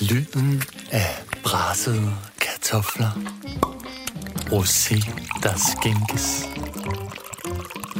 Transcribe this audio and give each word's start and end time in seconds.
Lyden 0.00 0.62
af 0.92 1.24
brassede 1.44 2.12
kartofler. 2.40 3.10
Rosé, 4.50 5.10
der 5.42 5.54
skænkes. 5.56 6.44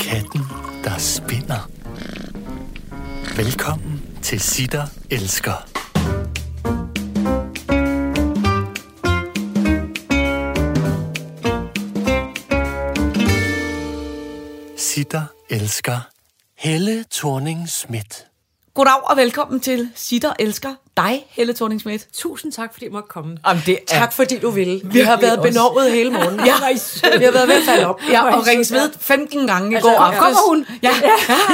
Katten, 0.01 0.41
der 0.85 0.99
spinder. 0.99 1.71
Velkommen 3.37 4.03
til 4.23 4.41
Sitter 4.41 4.87
Elsker. 5.11 5.69
Sitter 14.77 15.25
Elsker. 15.51 16.01
Helle 16.59 17.05
thorning 17.11 17.69
Schmidt. 17.69 18.34
Goddag 18.75 19.11
og 19.11 19.17
velkommen 19.17 19.61
til 19.61 19.89
Sitter 19.95 20.33
Elsker 20.39 20.75
dig, 20.97 21.25
Helle 21.29 21.53
thorning 21.55 21.81
-Schmidt. 21.87 22.09
Tusind 22.13 22.53
tak, 22.53 22.73
fordi 22.73 22.85
jeg 22.85 22.93
måtte 22.93 23.09
komme. 23.09 23.37
Jamen, 23.49 23.63
det 23.67 23.75
er 23.75 23.99
Tak, 23.99 24.13
fordi 24.13 24.39
du 24.39 24.51
ville. 24.51 24.81
Vi 24.85 25.01
har 25.01 25.21
været 25.21 25.39
også. 25.39 25.51
benovet 25.53 25.93
hele 25.93 26.11
morgenen. 26.11 26.47
Ja. 26.47 26.55
Vi 27.19 27.25
har 27.25 27.33
været 27.33 27.49
ved 27.49 27.55
at 27.55 27.63
falde 27.63 27.87
op. 27.87 28.01
Ja, 28.11 28.15
er 28.27 28.33
og 28.33 28.47
I 28.47 28.51
ringes 28.51 28.73
ved 28.73 28.91
15 29.01 29.47
gange 29.47 29.71
i 29.73 29.75
Altså, 29.75 29.91
går 29.91 29.97
kom- 29.97 30.05
aftes. 30.07 30.21
kommer 30.23 30.49
hun? 30.49 30.67
Ja, 30.83 30.91
Ja, 31.03 31.11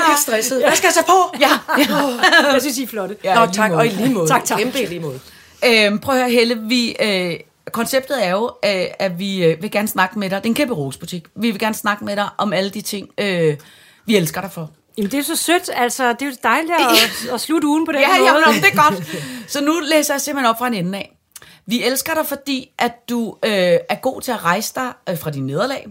helt 0.07 0.19
stresset. 0.19 0.63
Hvad 0.63 0.77
skal 0.77 0.87
jeg 0.87 0.95
tage 0.95 1.07
på? 1.07 1.37
ja, 1.41 1.51
ja. 1.79 2.53
Jeg 2.53 2.61
synes, 2.61 2.79
I 2.79 2.83
er 2.83 2.87
flotte. 2.87 3.17
Ja, 3.25 3.35
Nå, 3.35 3.45
i 3.45 3.49
tak, 3.53 3.71
og 3.73 3.87
i 3.87 3.89
lige 3.89 4.15
måde. 4.15 4.29
Tak, 4.29 4.45
tak. 4.45 4.59
Kæmpe 4.59 4.83
i 4.83 4.87
lige 4.87 5.01
måde. 5.01 5.21
Øhm, 5.67 5.99
prøv 5.99 6.15
at 6.15 6.21
høre, 6.21 6.31
Helle, 6.31 6.59
vi, 6.69 6.97
øh, 7.01 7.35
konceptet 7.73 8.27
er 8.27 8.31
jo, 8.31 8.51
øh, 8.65 8.85
at 8.99 9.19
vi 9.19 9.45
øh, 9.45 9.63
vil 9.63 9.71
gerne 9.71 9.89
snakke 9.89 10.19
med 10.19 10.31
dig. 10.31 10.39
Det 10.39 10.47
er 10.47 10.51
en 10.51 10.55
kæmpe 10.55 10.75
rosebutik. 10.75 11.25
Vi 11.37 11.51
vil 11.51 11.61
gerne 11.61 11.75
snakke 11.75 12.05
med 12.05 12.17
dig 12.17 12.29
om 12.39 12.53
alle 12.53 12.71
de 12.71 12.81
ting, 12.81 13.09
øh, 13.19 13.57
vi 14.07 14.17
elsker 14.17 14.41
dig 14.41 14.51
for. 14.53 14.71
Jamen, 14.99 15.11
det 15.11 15.19
er 15.19 15.23
så 15.23 15.37
sødt. 15.37 15.71
Altså, 15.75 16.13
det 16.13 16.23
er 16.23 16.27
jo 16.27 16.33
dejligt 16.43 16.73
at, 16.73 17.33
at 17.35 17.41
slutte 17.41 17.69
ugen 17.69 17.87
på 17.87 17.93
den 17.93 18.01
Ja, 18.01 18.09
måde. 18.19 18.29
ja, 18.29 18.53
men, 18.53 18.63
det 18.63 18.71
er 18.73 18.91
godt. 18.91 19.05
Så 19.49 19.61
nu 19.61 19.81
læser 19.85 20.15
jeg 20.15 20.21
simpelthen 20.21 20.51
op 20.51 20.59
fra 20.59 20.67
en 20.67 20.75
ende 20.75 20.99
af. 20.99 21.17
Vi 21.67 21.83
elsker 21.85 22.15
dig, 22.15 22.27
fordi 22.27 22.71
at 22.79 22.93
du 23.09 23.37
øh, 23.45 23.51
er 23.53 23.95
god 24.03 24.21
til 24.21 24.33
at 24.33 24.45
rejse 24.45 24.73
dig 24.75 24.93
øh, 25.09 25.19
fra 25.19 25.31
dine 25.31 25.47
nederlag. 25.47 25.87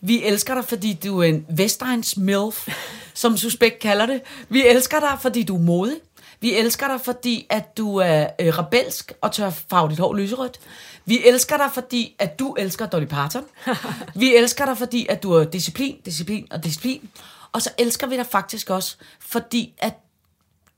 Vi 0.00 0.24
elsker 0.24 0.54
dig, 0.54 0.64
fordi 0.64 0.92
du 1.04 1.20
er 1.20 1.24
en 1.28 1.46
Vestegns 1.50 2.16
MILF, 2.16 2.68
som 3.14 3.36
Suspekt 3.36 3.78
kalder 3.78 4.06
det. 4.06 4.20
Vi 4.48 4.66
elsker 4.66 5.00
dig, 5.00 5.18
fordi 5.22 5.42
du 5.42 5.54
er 5.56 5.60
modig. 5.60 5.96
Vi 6.40 6.54
elsker 6.54 6.86
dig, 6.88 7.00
fordi 7.04 7.46
at 7.50 7.76
du 7.76 7.96
er 7.96 8.26
øh, 8.40 8.58
rebelsk 8.58 9.12
og 9.20 9.32
tør 9.32 9.50
farve 9.70 9.90
dit 9.90 9.98
hår 9.98 10.14
lyserødt. 10.14 10.60
Vi 11.06 11.26
elsker 11.26 11.56
dig, 11.56 11.66
fordi 11.74 12.16
at 12.18 12.38
du 12.38 12.52
elsker 12.52 12.86
Dolly 12.86 13.04
Parton. 13.06 13.42
Vi 14.14 14.36
elsker 14.36 14.64
dig, 14.64 14.78
fordi 14.78 15.06
at 15.08 15.22
du 15.22 15.32
er 15.32 15.44
disciplin, 15.44 15.96
disciplin 16.04 16.46
og 16.50 16.64
disciplin. 16.64 17.10
Og 17.54 17.62
så 17.62 17.70
elsker 17.78 18.06
vi 18.06 18.16
dig 18.16 18.26
faktisk 18.26 18.70
også, 18.70 18.96
fordi 19.20 19.74
at 19.78 19.94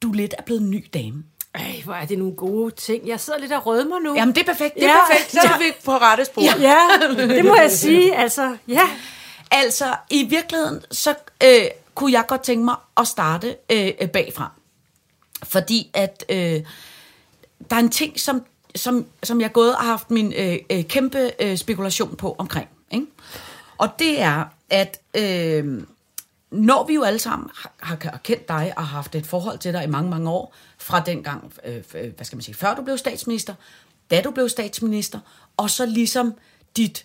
du 0.03 0.13
lidt 0.13 0.35
er 0.39 0.43
blevet 0.43 0.61
en 0.61 0.71
ny 0.71 0.87
dame. 0.95 1.25
Ej, 1.55 1.81
hvor 1.85 1.95
er 1.95 2.07
det 2.07 2.19
nogle 2.19 2.37
gode 2.37 2.75
ting. 2.75 3.09
Jeg 3.09 3.21
sidder 3.21 3.39
lidt 3.39 3.53
og 3.53 3.67
rødmer 3.67 3.99
nu. 3.99 4.15
Jamen, 4.15 4.35
det 4.35 4.41
er 4.41 4.47
perfekt. 4.47 4.75
Det 4.75 4.85
er 4.85 4.89
Ja. 4.89 4.97
perfekt. 5.11 5.33
Så 5.33 5.41
er 5.41 5.59
vi 5.59 5.65
på 5.85 5.93
rette 5.97 6.25
spor. 6.25 6.43
Ja. 6.43 6.55
Ja, 6.61 7.09
det 7.35 7.45
må 7.45 7.57
jeg 7.57 7.71
sige. 7.71 8.17
Altså, 8.17 8.57
ja. 8.69 8.89
Altså, 9.51 9.97
i 10.11 10.25
virkeligheden, 10.25 10.83
så 10.91 11.15
øh, 11.45 11.65
kunne 11.95 12.13
jeg 12.13 12.25
godt 12.29 12.43
tænke 12.43 12.65
mig 12.65 12.75
at 12.97 13.07
starte 13.07 13.57
øh, 13.71 13.91
øh, 14.01 14.09
bagfra. 14.11 14.53
Fordi 15.43 15.91
at 15.95 16.25
øh, 16.29 16.37
der 17.71 17.77
er 17.77 17.81
en 17.81 17.91
ting, 17.91 18.21
som, 18.21 18.43
som, 18.75 19.07
som 19.23 19.41
jeg 19.41 19.53
gået 19.53 19.75
og 19.77 19.81
har 19.83 19.91
haft 19.91 20.11
min 20.11 20.33
øh, 20.37 20.59
øh, 20.71 20.85
kæmpe 20.85 21.31
øh, 21.43 21.57
spekulation 21.57 22.17
på 22.17 22.37
omkring. 22.39 22.69
Ikke? 22.91 23.07
Og 23.79 23.89
det 23.99 24.21
er, 24.21 24.45
at 24.71 25.01
øh, 25.15 25.83
når 26.57 26.87
vi 26.87 26.95
jo 26.95 27.03
alle 27.03 27.19
sammen 27.19 27.51
har, 27.55 27.73
har 27.81 27.97
kendt 28.25 28.49
dig 28.49 28.73
og 28.77 28.83
har 28.87 28.97
haft 28.97 29.15
et 29.15 29.27
forhold 29.27 29.59
til 29.59 29.73
dig 29.73 29.85
i 29.85 29.87
mange, 29.87 30.11
mange 30.11 30.31
år, 30.31 30.55
fra 30.79 31.01
dengang, 31.01 31.53
øh, 31.65 31.77
øh, 31.95 32.13
hvad 32.17 32.25
skal 32.25 32.37
man 32.37 32.43
sige, 32.43 32.55
før 32.55 32.75
du 32.75 32.83
blev 32.83 32.99
statsminister, 32.99 33.55
da 34.11 34.21
du 34.21 34.31
blev 34.31 34.49
statsminister, 34.49 35.19
og 35.57 35.71
så 35.71 35.87
ligesom 35.87 36.35
dit 36.77 37.05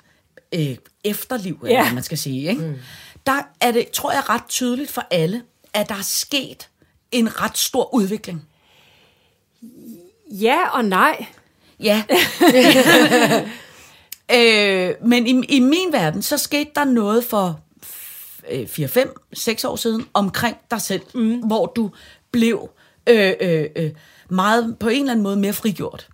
øh, 0.52 0.76
efterliv, 1.04 1.60
eller 1.64 1.78
Ja. 1.78 1.84
hvad 1.84 1.94
man 1.94 2.04
skal 2.04 2.18
sige, 2.18 2.50
ikke? 2.50 2.62
Mm. 2.62 2.76
der 3.26 3.42
er 3.62 3.72
det, 3.72 3.92
tror 3.92 4.12
jeg, 4.12 4.30
ret 4.30 4.44
tydeligt 4.50 4.92
for 4.92 5.04
alle, 5.12 5.44
at 5.74 5.90
der 5.90 5.96
er 5.96 6.02
sket 6.02 6.70
en 7.12 7.42
ret 7.42 7.58
stor 7.58 7.94
udvikling. 7.94 8.46
Ja 10.32 10.68
og 10.70 10.86
nej. 10.86 11.26
Ja. 11.80 12.04
øh, 14.38 14.94
men 15.08 15.28
i, 15.28 15.46
i 15.56 15.60
min 15.60 15.88
verden, 15.92 16.22
så 16.22 16.38
skete 16.38 16.70
der 16.76 16.84
noget 16.84 17.24
for 17.24 17.60
4, 18.68 18.88
5, 18.88 19.22
6 19.34 19.64
år 19.64 19.76
siden 19.76 20.08
omkring 20.14 20.58
dig 20.72 20.82
selv, 20.82 21.02
mm. 21.14 21.40
hvor 21.40 21.66
du 21.66 21.92
blev 22.32 22.70
øh, 23.10 23.34
øh, 23.42 23.66
øh, 23.76 23.92
meget, 24.30 24.78
på 24.80 24.90
en 24.90 25.00
eller 25.00 25.12
anden 25.12 25.24
måde 25.24 25.38
mere 25.38 25.54
frigjort. 25.54 26.08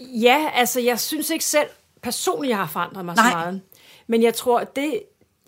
Ja, 0.00 0.46
altså, 0.54 0.80
jeg 0.80 1.00
synes 1.00 1.30
ikke 1.30 1.44
selv 1.44 1.68
personligt, 2.02 2.50
jeg 2.50 2.58
har 2.58 2.66
forandret 2.66 3.04
mig 3.04 3.14
Nej. 3.16 3.30
så 3.30 3.36
meget. 3.36 3.60
Men 4.06 4.22
jeg 4.22 4.34
tror, 4.34 4.64
det, 4.64 5.00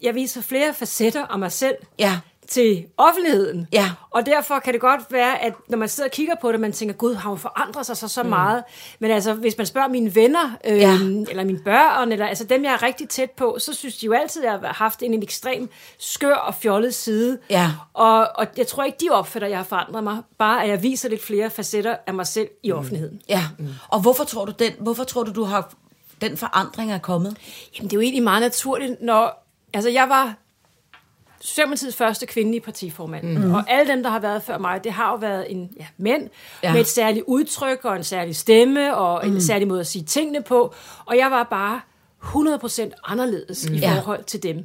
jeg 0.02 0.14
viser 0.14 0.40
flere 0.40 0.74
facetter 0.74 1.26
af 1.26 1.38
mig 1.38 1.52
selv 1.52 1.76
Ja. 1.98 2.20
Til 2.48 2.86
offentligheden. 2.96 3.68
Ja. 3.72 3.90
Og 4.10 4.26
derfor 4.26 4.58
kan 4.58 4.72
det 4.72 4.80
godt 4.80 5.00
være, 5.10 5.42
at 5.42 5.52
når 5.68 5.78
man 5.78 5.88
sidder 5.88 6.08
og 6.08 6.12
kigger 6.12 6.34
på 6.40 6.52
det, 6.52 6.60
man 6.60 6.72
tænker, 6.72 6.94
gud, 6.94 7.14
har 7.14 7.28
hun 7.30 7.38
forandret 7.38 7.86
sig 7.86 7.96
så, 7.96 8.08
så 8.08 8.22
mm. 8.22 8.28
meget? 8.28 8.64
Men 8.98 9.10
altså, 9.10 9.34
hvis 9.34 9.58
man 9.58 9.66
spørger 9.66 9.88
mine 9.88 10.14
venner, 10.14 10.50
øh, 10.64 10.78
Ja. 10.78 10.92
eller 11.30 11.44
mine 11.44 11.58
børn, 11.64 12.12
eller 12.12 12.26
altså 12.26 12.44
dem, 12.44 12.64
jeg 12.64 12.72
er 12.72 12.82
rigtig 12.82 13.08
tæt 13.08 13.30
på, 13.30 13.56
så 13.60 13.72
synes 13.72 13.96
de 13.96 14.06
jo 14.06 14.12
altid, 14.12 14.44
at 14.44 14.52
jeg 14.52 14.60
har 14.60 14.72
haft 14.74 15.02
en, 15.02 15.14
en 15.14 15.22
ekstrem 15.22 15.68
skør 15.98 16.34
og 16.34 16.54
fjollet 16.54 16.94
side. 16.94 17.38
Ja. 17.50 17.70
Og, 17.94 18.28
og 18.34 18.46
jeg 18.56 18.66
tror 18.66 18.84
ikke, 18.84 18.98
de 19.00 19.08
opfatter, 19.10 19.46
at 19.46 19.50
jeg 19.50 19.58
har 19.58 19.64
forandret 19.64 20.04
mig. 20.04 20.18
Bare 20.38 20.62
at 20.62 20.68
jeg 20.68 20.82
viser 20.82 21.08
lidt 21.08 21.24
flere 21.24 21.50
facetter 21.50 21.96
af 22.06 22.14
mig 22.14 22.26
selv 22.26 22.48
i 22.62 22.72
offentligheden. 22.72 23.20
Ja. 23.28 23.42
Mm. 23.58 23.68
Og 23.88 24.00
hvorfor 24.00 24.24
tror 24.24 24.44
du, 24.44 24.52
den, 24.58 24.72
hvorfor 24.80 25.04
tror 25.04 25.22
du, 25.22 25.32
du 25.32 25.44
har 25.44 25.72
den 26.20 26.36
forandring 26.36 26.92
er 26.92 26.98
kommet? 26.98 27.36
Jamen, 27.76 27.90
det 27.90 27.96
er 27.96 27.96
jo 27.96 28.00
egentlig 28.00 28.22
meget 28.22 28.40
naturligt, 28.40 29.02
når... 29.02 29.40
Altså, 29.74 29.90
jeg 29.90 30.08
var 30.08 30.34
Socialdemokratiets 31.44 31.96
første 31.96 32.26
kvindelige 32.26 32.60
partiformand. 32.60 33.38
Mm. 33.38 33.54
Og 33.54 33.64
alle 33.70 33.92
dem, 33.92 34.02
der 34.02 34.10
har 34.10 34.18
været 34.20 34.42
før 34.42 34.58
mig, 34.58 34.84
det 34.84 34.92
har 34.92 35.10
jo 35.10 35.16
været 35.16 35.52
en 35.52 35.70
ja, 35.80 35.86
mænd 35.96 36.28
Ja. 36.62 36.72
med 36.72 36.80
et 36.80 36.86
særligt 36.86 37.24
udtryk 37.28 37.84
og 37.84 37.96
en 37.96 38.04
særlig 38.04 38.36
stemme 38.36 38.96
og 38.96 39.26
en 39.26 39.40
særlig 39.42 39.68
måde 39.68 39.80
at 39.80 39.86
sige 39.86 40.04
tingene 40.04 40.42
på. 40.42 40.74
Og 41.04 41.16
jeg 41.16 41.30
var 41.30 41.42
bare 41.42 41.80
100% 42.22 42.90
anderledes 43.04 43.68
mm. 43.68 43.74
i 43.74 43.78
Ja. 43.78 43.94
forhold 44.00 44.24
til 44.24 44.42
dem. 44.42 44.64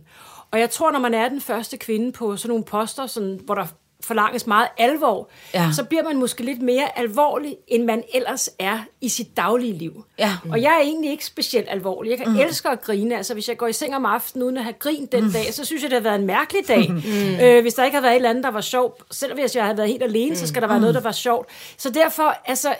Og 0.51 0.59
jeg 0.59 0.69
tror, 0.69 0.91
når 0.91 0.99
man 0.99 1.13
er 1.13 1.29
den 1.29 1.41
første 1.41 1.77
kvinde 1.77 2.11
på 2.11 2.37
sådan 2.37 2.49
nogle 2.49 2.63
poster, 2.63 3.05
sådan, 3.07 3.39
hvor 3.45 3.55
der 3.55 3.65
forlanges 4.03 4.47
meget 4.47 4.67
alvor, 4.77 5.29
Ja. 5.53 5.69
så 5.75 5.83
bliver 5.83 6.03
man 6.03 6.17
måske 6.17 6.43
lidt 6.43 6.61
mere 6.61 6.99
alvorlig, 6.99 7.57
end 7.67 7.83
man 7.83 8.03
ellers 8.13 8.49
er 8.59 8.79
i 9.01 9.09
sit 9.09 9.37
daglige 9.37 9.73
liv. 9.73 10.03
Ja. 10.19 10.37
Og 10.51 10.61
jeg 10.61 10.75
er 10.75 10.79
egentlig 10.81 11.11
ikke 11.11 11.25
specielt 11.25 11.67
alvorlig. 11.69 12.09
Jeg 12.09 12.17
kan 12.17 12.29
mm. 12.29 12.39
elske 12.39 12.69
at 12.69 12.81
grine. 12.81 13.17
Altså, 13.17 13.33
hvis 13.33 13.49
jeg 13.49 13.57
går 13.57 13.67
i 13.67 13.73
seng 13.73 13.95
om 13.95 14.05
aftenen 14.05 14.43
uden 14.43 14.57
at 14.57 14.63
have 14.63 14.73
grint 14.73 15.11
den 15.11 15.23
mm. 15.23 15.31
dag, 15.31 15.53
så 15.53 15.65
synes 15.65 15.83
jeg, 15.83 15.91
det 15.91 15.97
har 15.97 16.03
været 16.03 16.19
en 16.19 16.25
mærkelig 16.25 16.67
dag. 16.67 16.91
Mm. 16.91 17.01
Øh, 17.43 17.61
hvis 17.61 17.73
der 17.73 17.83
ikke 17.83 17.95
har 17.95 18.01
været 18.01 18.13
et 18.13 18.15
eller 18.15 18.29
andet, 18.29 18.43
der 18.43 18.51
var 18.51 18.61
sjovt, 18.61 19.03
selv 19.11 19.33
hvis 19.33 19.55
jeg 19.55 19.63
havde 19.63 19.77
været 19.77 19.89
helt 19.89 20.03
alene, 20.03 20.29
mm. 20.29 20.35
så 20.35 20.47
skal 20.47 20.61
der 20.61 20.67
være 20.67 20.79
noget, 20.79 20.95
der 20.95 21.01
var 21.01 21.11
sjovt. 21.11 21.49
Så 21.77 21.89
derfor, 21.89 22.35
altså, 22.45 22.75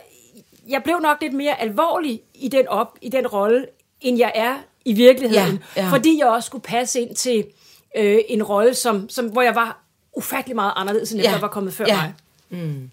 jeg 0.70 0.84
blev 0.84 1.00
nok 1.00 1.18
lidt 1.22 1.34
mere 1.34 1.62
alvorlig 1.62 2.22
i 2.34 2.48
den, 2.48 2.68
op, 2.68 2.98
i 3.02 3.10
den 3.10 3.28
rolle, 3.28 3.66
end 4.02 4.18
jeg 4.18 4.32
er 4.36 4.56
i 4.86 4.94
virkeligheden. 4.94 5.64
Ja, 5.76 5.82
ja. 5.82 5.90
Fordi 5.90 6.20
jeg 6.20 6.28
også 6.28 6.48
skulle 6.48 6.62
passe 6.62 7.02
ind 7.02 7.16
til 7.16 7.46
øh, 7.98 8.18
en 8.30 8.44
rolle, 8.44 8.74
som, 8.74 9.10
som, 9.10 9.26
hvor 9.26 9.42
jeg 9.42 9.56
var 9.56 9.84
ufattelig 10.20 10.56
meget 10.56 10.74
anderledes, 10.76 11.12
end 11.12 11.22
Ja. 11.22 11.30
ja. 11.30 11.34
der 11.36 11.42
var 11.42 11.48
kommet 11.48 11.74
før 11.74 11.86
Ja. 11.88 11.96
ja. 11.96 12.58
mig. 12.60 12.90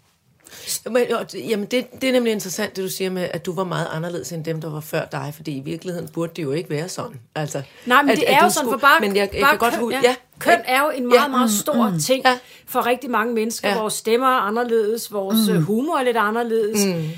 Men, 0.91 1.03
og, 1.15 1.35
jamen, 1.35 1.67
det, 1.67 1.87
det 2.01 2.09
er 2.09 2.13
nemlig 2.13 2.33
interessant, 2.33 2.77
det 2.77 2.85
du 2.85 2.89
siger 2.89 3.11
med, 3.11 3.29
at 3.33 3.47
du 3.47 3.53
var 3.55 3.65
meget 3.65 3.89
anderledes 3.93 4.33
end 4.33 4.45
dem, 4.45 4.61
der 4.61 4.71
var 4.71 4.81
før 4.81 5.05
dig, 5.05 5.33
fordi 5.37 5.57
i 5.57 5.61
virkeligheden 5.61 6.09
burde 6.09 6.33
det 6.37 6.43
jo 6.43 6.53
ikke 6.53 6.71
være 6.71 6.89
sådan. 6.89 7.21
Altså, 7.35 7.63
Nej, 7.87 8.03
men 8.03 8.11
at- 8.11 8.17
det 8.19 8.25
er 8.33 8.35
jo 8.45 8.51
sådan, 8.51 8.51
skulle- 8.53 8.71
for 8.71 8.79
bare, 8.79 9.01
men 9.01 9.17
jeg, 9.17 9.29
jeg 9.33 9.41
bare 9.41 9.51
kan 9.51 9.59
godt 9.59 9.77
huske, 9.77 9.99
ja. 10.03 10.15
køn 10.39 10.59
er 10.65 10.83
jo 10.83 10.91
en 10.97 11.07
meget, 11.09 11.21
Ja. 11.23 11.29
meget 11.29 11.51
stor 11.51 11.91
mm, 11.91 11.99
ting 12.01 12.23
Ja. 12.25 12.39
for 12.67 12.87
rigtig 12.87 13.11
mange 13.11 13.35
mennesker. 13.35 13.69
Ja. 13.69 13.75
Ja. 13.75 13.81
Vores 13.81 13.95
stemmer 13.95 14.27
er 14.27 14.41
anderledes, 14.41 15.13
vores 15.13 15.49
mm. 15.51 15.63
humor 15.63 15.99
er 15.99 16.03
lidt 16.03 16.17
anderledes. 16.17 16.87
Mm. 16.87 17.09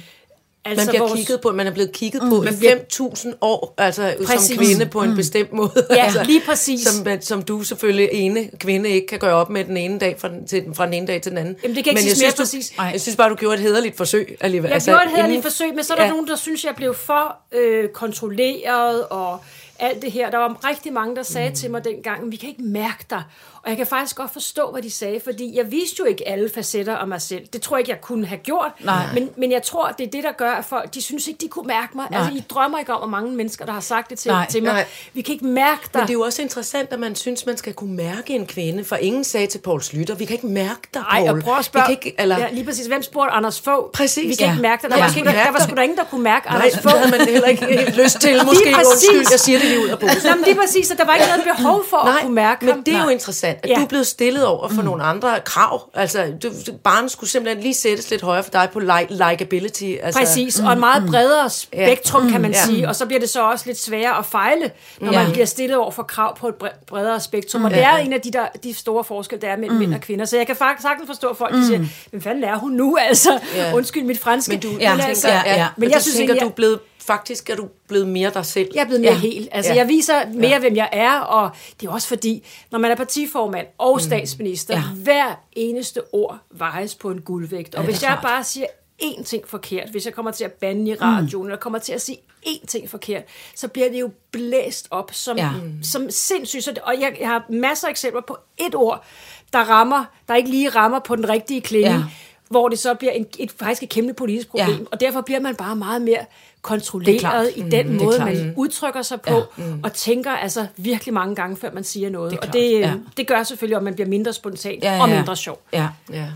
Man 0.76 0.86
bliver 0.88 1.00
vores... 1.00 1.12
kigget 1.18 1.40
på, 1.40 1.52
man 1.52 1.66
er 1.66 1.70
blevet 1.70 1.92
kigget 1.92 2.22
på 2.28 2.42
i 2.42 2.46
5.000 2.46 3.32
år, 3.40 3.74
altså 3.78 4.14
som 4.18 4.26
Præcis. 4.26 4.56
kvinde 4.58 4.86
på 4.86 5.02
en 5.02 5.16
bestemt 5.16 5.52
måde. 5.52 5.70
Ja, 5.90 6.04
altså, 6.04 6.24
lige 6.24 6.42
præcis. 6.46 6.80
Som, 6.88 7.06
som 7.20 7.42
du 7.42 7.62
selvfølgelig 7.62 8.08
ene 8.12 8.50
kvinde 8.58 8.90
ikke 8.90 9.06
kan 9.06 9.18
gøre 9.18 9.34
op 9.34 9.50
med 9.50 9.64
den 9.64 9.76
ene 9.76 9.98
dag 9.98 10.16
fra 10.18 10.28
den, 10.28 10.46
til, 10.46 10.64
den- 10.64 10.74
fra 10.74 10.84
den 10.86 10.94
ene 10.94 11.06
dag 11.06 11.22
til 11.22 11.30
den 11.30 11.38
anden. 11.38 11.56
Jamen, 11.62 11.76
det 11.76 11.84
kan 11.84 11.90
ikke 11.90 12.00
Men 12.00 12.08
jeg 12.08 12.16
mere 12.20 12.30
synes, 12.32 12.34
præcis. 12.34 12.68
Du, 12.78 12.82
jeg 12.82 13.00
synes 13.00 13.16
bare, 13.16 13.30
du 13.30 13.34
gjorde 13.34 13.54
et 13.54 13.60
hederligt 13.60 13.96
forsøg 13.96 14.36
alligevel. 14.40 14.68
Jeg 14.68 14.74
altså, 14.74 14.90
gjorde 14.90 15.04
et 15.04 15.10
hederligt 15.10 15.32
inden- 15.32 15.42
forsøg, 15.42 15.74
men 15.74 15.84
så 15.84 15.92
er 15.92 15.96
der 15.96 16.04
ja. 16.04 16.10
nogen, 16.10 16.26
der 16.28 16.36
synes, 16.36 16.64
jeg 16.64 16.74
blev 16.76 16.94
for 16.94 17.36
øh, 17.52 17.88
kontrolleret 17.88 19.04
og 19.10 19.38
alt 19.78 20.02
det 20.02 20.12
her. 20.12 20.30
Der 20.30 20.38
var 20.38 20.68
rigtig 20.70 20.92
mange, 20.92 21.16
der 21.16 21.22
sagde 21.22 21.48
mm. 21.48 21.54
til 21.54 21.70
mig 21.70 21.84
dengang, 21.84 22.30
vi 22.30 22.36
kan 22.36 22.48
ikke 22.48 22.62
mærke 22.62 23.04
dig. 23.10 23.22
Og 23.62 23.68
jeg 23.68 23.76
kan 23.76 23.86
faktisk 23.86 24.16
godt 24.16 24.32
forstå, 24.32 24.70
hvad 24.72 24.82
de 24.82 24.90
sagde, 24.90 25.20
fordi 25.24 25.56
jeg 25.56 25.70
viste 25.70 25.96
jo 25.98 26.04
ikke 26.04 26.28
alle 26.28 26.50
facetter 26.54 26.96
af 26.96 27.06
mig 27.08 27.22
selv. 27.22 27.46
Det 27.52 27.62
tror 27.62 27.76
jeg 27.76 27.80
ikke, 27.80 27.90
jeg 27.90 28.00
kunne 28.00 28.26
have 28.26 28.38
gjort. 28.38 28.72
Nej. 28.84 29.04
Men, 29.14 29.30
men 29.36 29.52
jeg 29.52 29.62
tror, 29.62 29.88
det 29.98 30.06
er 30.06 30.10
det, 30.10 30.24
der 30.24 30.32
gør, 30.32 30.50
at 30.50 30.64
folk, 30.64 30.94
de 30.94 31.02
synes 31.02 31.26
ikke, 31.28 31.38
de 31.40 31.48
kunne 31.48 31.66
mærke 31.66 31.92
mig. 31.96 32.06
Nej. 32.10 32.20
Altså, 32.20 32.34
I 32.38 32.40
drømmer 32.50 32.78
ikke 32.78 32.92
om, 32.92 32.98
hvor 33.00 33.08
mange 33.08 33.32
mennesker, 33.36 33.64
der 33.66 33.72
har 33.72 33.80
sagt 33.80 34.10
det 34.10 34.18
til, 34.18 34.30
Nej. 34.30 34.46
til 34.50 34.62
mig. 34.62 34.72
Nej. 34.72 34.84
Vi 35.12 35.22
kan 35.22 35.32
ikke 35.32 35.46
mærke 35.46 35.80
dig. 35.82 35.90
Men 35.94 36.02
det 36.02 36.10
er 36.10 36.12
jo 36.14 36.20
også 36.20 36.42
interessant, 36.42 36.92
at 36.92 37.00
man 37.00 37.14
synes, 37.16 37.46
man 37.46 37.56
skal 37.56 37.72
kunne 37.74 37.94
mærke 37.96 38.34
en 38.34 38.46
kvinde, 38.46 38.84
for 38.84 38.96
ingen 38.96 39.24
sagde 39.24 39.46
til 39.46 39.58
Poul 39.58 39.82
Slytter, 39.82 40.14
vi 40.14 40.24
kan 40.24 40.34
ikke 40.34 40.46
mærke 40.46 40.80
dig, 40.94 41.02
Nej, 41.02 41.20
Poul. 41.26 41.38
og 41.38 41.44
prøv 41.44 41.58
at 41.58 41.64
spørge, 41.64 41.86
Vi 41.88 41.94
kan 41.94 42.00
ikke, 42.10 42.20
eller, 42.20 42.38
ja, 42.38 42.48
lige 42.52 42.64
præcis, 42.64 42.86
hvem 42.86 43.02
spurgte 43.02 43.30
Anders 43.32 43.60
Fogh? 43.60 43.90
Præcis. 43.92 44.28
Vi 44.28 44.34
kan 44.34 44.46
Ja. 44.46 44.52
ikke 44.52 44.62
mærke 44.62 44.82
det. 44.82 44.90
Der, 44.90 44.96
Ja. 44.96 45.04
var, 45.04 45.10
kan 45.12 45.24
der, 45.26 45.32
der 45.32 45.44
var 45.50 45.58
dig. 45.58 45.66
sgu 45.66 45.76
da 45.76 45.82
ingen, 45.82 45.98
der 45.98 46.04
kunne 46.04 46.22
mærke 46.22 46.46
Nej, 46.46 46.56
Anders 46.56 46.72
det 46.72 46.82
Fogh. 46.82 46.92
havde 46.98 47.10
man 47.10 47.20
heller 47.28 47.48
ikke 47.48 47.64
helt 47.66 47.96
lyst 47.96 48.20
til. 48.20 48.44
Måske 48.44 48.64
Lige 48.64 48.76
undskyld, 48.76 49.26
jeg 49.30 49.40
siger 49.40 49.58
det 49.58 49.68
lige 49.68 49.80
ud 49.84 49.88
af 49.88 49.98
posen. 49.98 50.30
Men 50.36 50.44
det 50.44 50.52
er 50.56 50.60
præcis, 50.60 50.90
at 50.90 50.98
der 50.98 51.04
var 51.04 51.14
ikke 51.14 51.26
noget 51.26 51.56
behov 51.56 51.84
for 51.90 51.96
at 51.96 52.22
kunne 52.22 52.34
mærke 52.34 52.64
men 52.64 52.74
ham. 52.74 52.84
det 52.84 52.94
er 52.94 52.98
jo 52.98 53.04
Nej. 53.04 53.12
Interessant, 53.48 53.64
at 53.64 53.70
Ja. 53.70 53.74
du 53.74 53.84
er 53.84 53.88
blevet 53.88 54.06
stillet 54.06 54.46
over 54.46 54.68
for 54.68 54.82
nogle 54.82 55.02
andre 55.02 55.40
krav. 55.44 55.90
Altså, 55.94 56.32
du, 56.42 56.48
barnet 56.84 57.10
skulle 57.10 57.30
simpelthen 57.30 57.62
lige 57.62 57.74
sættes 57.74 58.10
lidt 58.10 58.22
højere 58.22 58.42
for 58.44 58.50
dig 58.50 58.68
på 58.72 58.78
like, 58.80 59.06
likability. 59.30 59.92
Altså, 60.02 60.20
Præcis, 60.20 60.60
og 60.60 60.72
et 60.72 60.78
meget 60.78 61.04
bredere 61.10 61.50
spektrum, 61.50 62.30
kan 62.30 62.40
man 62.40 62.50
Ja. 62.50 62.64
sige. 62.64 62.88
Og 62.88 62.96
så 62.96 63.06
bliver 63.06 63.20
det 63.20 63.30
så 63.30 63.42
også 63.50 63.66
lidt 63.66 63.78
sværere 63.80 64.18
at 64.18 64.26
fejle, 64.26 64.70
når 65.00 65.12
Ja. 65.12 65.22
man 65.22 65.32
bliver 65.32 65.46
stillet 65.46 65.76
over 65.78 65.90
for 65.90 66.02
krav 66.02 66.36
på 66.38 66.48
et 66.48 66.54
bre- 66.64 66.84
bredere 66.86 67.20
spektrum. 67.20 67.64
Og 67.64 67.70
det 67.70 67.82
er 67.82 67.96
en 67.96 68.12
af 68.12 68.20
de, 68.20 68.30
der, 68.32 68.46
de 68.64 68.74
store 68.74 69.04
forskelle, 69.04 69.42
der 69.42 69.48
er 69.52 69.56
mellem 69.56 69.78
mænd 69.78 69.94
og 69.94 70.00
kvinder. 70.00 70.24
Så 70.24 70.36
jeg 70.36 70.46
kan 70.46 70.56
faktisk 70.56 70.82
sagtens 70.82 71.06
forstå, 71.06 71.34
folk 71.34 71.54
de 71.54 71.66
siger, 71.66 71.80
hvem 72.10 72.22
fanden 72.22 72.44
er 72.44 72.56
hun 72.58 72.72
nu? 72.72 72.96
Altså, 73.08 73.38
Ja. 73.54 73.74
undskyld 73.74 74.02
mit 74.04 74.20
franske. 74.20 74.50
Men 74.52 74.60
du, 74.60 74.68
Ja, 74.80 74.96
ja, 74.96 75.04
altså, 75.06 75.28
ja, 75.28 75.42
ja. 75.54 75.66
Men, 75.76 75.84
jeg 75.88 75.94
jeg 75.94 76.02
synes 76.02 76.16
tænker, 76.16 76.34
egentlig, 76.34 76.44
du 76.46 76.50
er 76.50 76.54
blevet, 76.54 76.78
faktisk 77.08 77.50
er 77.50 77.56
du 77.56 77.68
blevet 77.88 78.08
mere 78.08 78.30
dig 78.34 78.46
selv. 78.46 78.68
Jeg 78.74 78.80
er 78.80 78.84
blevet 78.84 79.00
mere 79.00 79.12
Ja. 79.12 79.18
helt. 79.18 79.48
Altså, 79.52 79.72
Ja. 79.72 79.78
jeg 79.78 79.88
viser 79.88 80.14
mere, 80.34 80.50
ja. 80.50 80.58
hvem 80.58 80.76
jeg 80.76 80.88
er, 80.92 81.18
og 81.20 81.50
det 81.80 81.86
er 81.86 81.90
også 81.92 82.08
fordi, 82.08 82.44
når 82.70 82.78
man 82.78 82.90
er 82.90 82.94
partiformand 82.96 83.66
og 83.78 84.00
statsminister, 84.00 84.74
Ja. 84.74 84.82
hver 84.94 85.34
eneste 85.52 86.00
ord 86.12 86.38
vejes 86.50 86.94
på 86.94 87.10
en 87.10 87.20
guldvægt. 87.20 87.74
Og 87.74 87.80
Ja, 87.82 87.90
hvis 87.90 88.02
jeg 88.02 88.08
klart. 88.08 88.22
bare 88.22 88.44
siger 88.44 88.66
én 89.02 89.24
ting 89.24 89.48
forkert, 89.48 89.88
hvis 89.90 90.04
jeg 90.06 90.14
kommer 90.14 90.30
til 90.30 90.44
at 90.44 90.52
bande 90.52 90.90
i 90.90 90.94
radioen, 90.94 91.46
eller 91.46 91.58
kommer 91.58 91.78
til 91.78 91.92
at 91.92 92.00
sige 92.02 92.18
én 92.46 92.66
ting 92.66 92.90
forkert, 92.90 93.22
så 93.56 93.68
bliver 93.68 93.88
det 93.90 94.00
jo 94.00 94.10
blæst 94.30 94.88
op 94.90 95.10
som, 95.14 95.36
Ja. 95.36 95.50
som 95.82 96.10
sindssygt. 96.10 96.78
Og 96.78 96.94
jeg, 97.00 97.16
jeg 97.20 97.28
har 97.28 97.44
masser 97.50 97.86
af 97.86 97.90
eksempler 97.90 98.22
på 98.22 98.36
et 98.58 98.74
ord, 98.74 99.04
der 99.52 99.58
rammer, 99.58 100.04
der 100.28 100.34
ikke 100.34 100.50
lige 100.50 100.68
rammer 100.68 100.98
på 100.98 101.16
den 101.16 101.28
rigtige 101.28 101.60
klinge, 101.60 101.90
Ja. 101.90 102.02
Hvor 102.48 102.68
det 102.68 102.78
så 102.78 102.94
bliver 102.94 103.12
en, 103.12 103.26
et, 103.38 103.50
faktisk 103.58 103.82
et 103.82 103.88
kæmpe 103.88 104.12
politisk 104.12 104.48
problem. 104.48 104.78
Ja. 104.78 104.84
Og 104.92 105.00
derfor 105.00 105.20
bliver 105.20 105.40
man 105.40 105.54
bare 105.54 105.76
meget 105.76 106.02
mere 106.02 106.18
er 106.18 106.24
kontrolleret 106.62 107.50
i 107.56 107.62
den 107.62 107.88
Mm, 107.88 107.96
måde, 108.04 108.18
man 108.18 108.54
udtrykker 108.56 109.02
sig 109.02 109.20
på, 109.20 109.34
ja. 109.34 109.64
mm. 109.64 109.80
og 109.82 109.92
tænker 109.92 110.30
altså 110.30 110.66
virkelig 110.76 111.14
mange 111.14 111.34
gange, 111.34 111.56
før 111.56 111.72
man 111.72 111.84
siger 111.84 112.10
noget. 112.10 112.30
Det 112.32 112.40
og 112.40 112.52
det, 112.52 112.80
ja. 112.80 112.92
det 113.16 113.26
gør 113.26 113.42
selvfølgelig, 113.42 113.76
at 113.76 113.82
man 113.82 113.94
bliver 113.94 114.08
mindre 114.08 114.32
spontan 114.32 114.78
Ja, 114.82 114.94
ja, 114.94 115.02
og 115.02 115.08
mindre 115.08 115.36
sjov. 115.36 115.60
Ja. 115.72 115.88
Ja. 116.12 116.26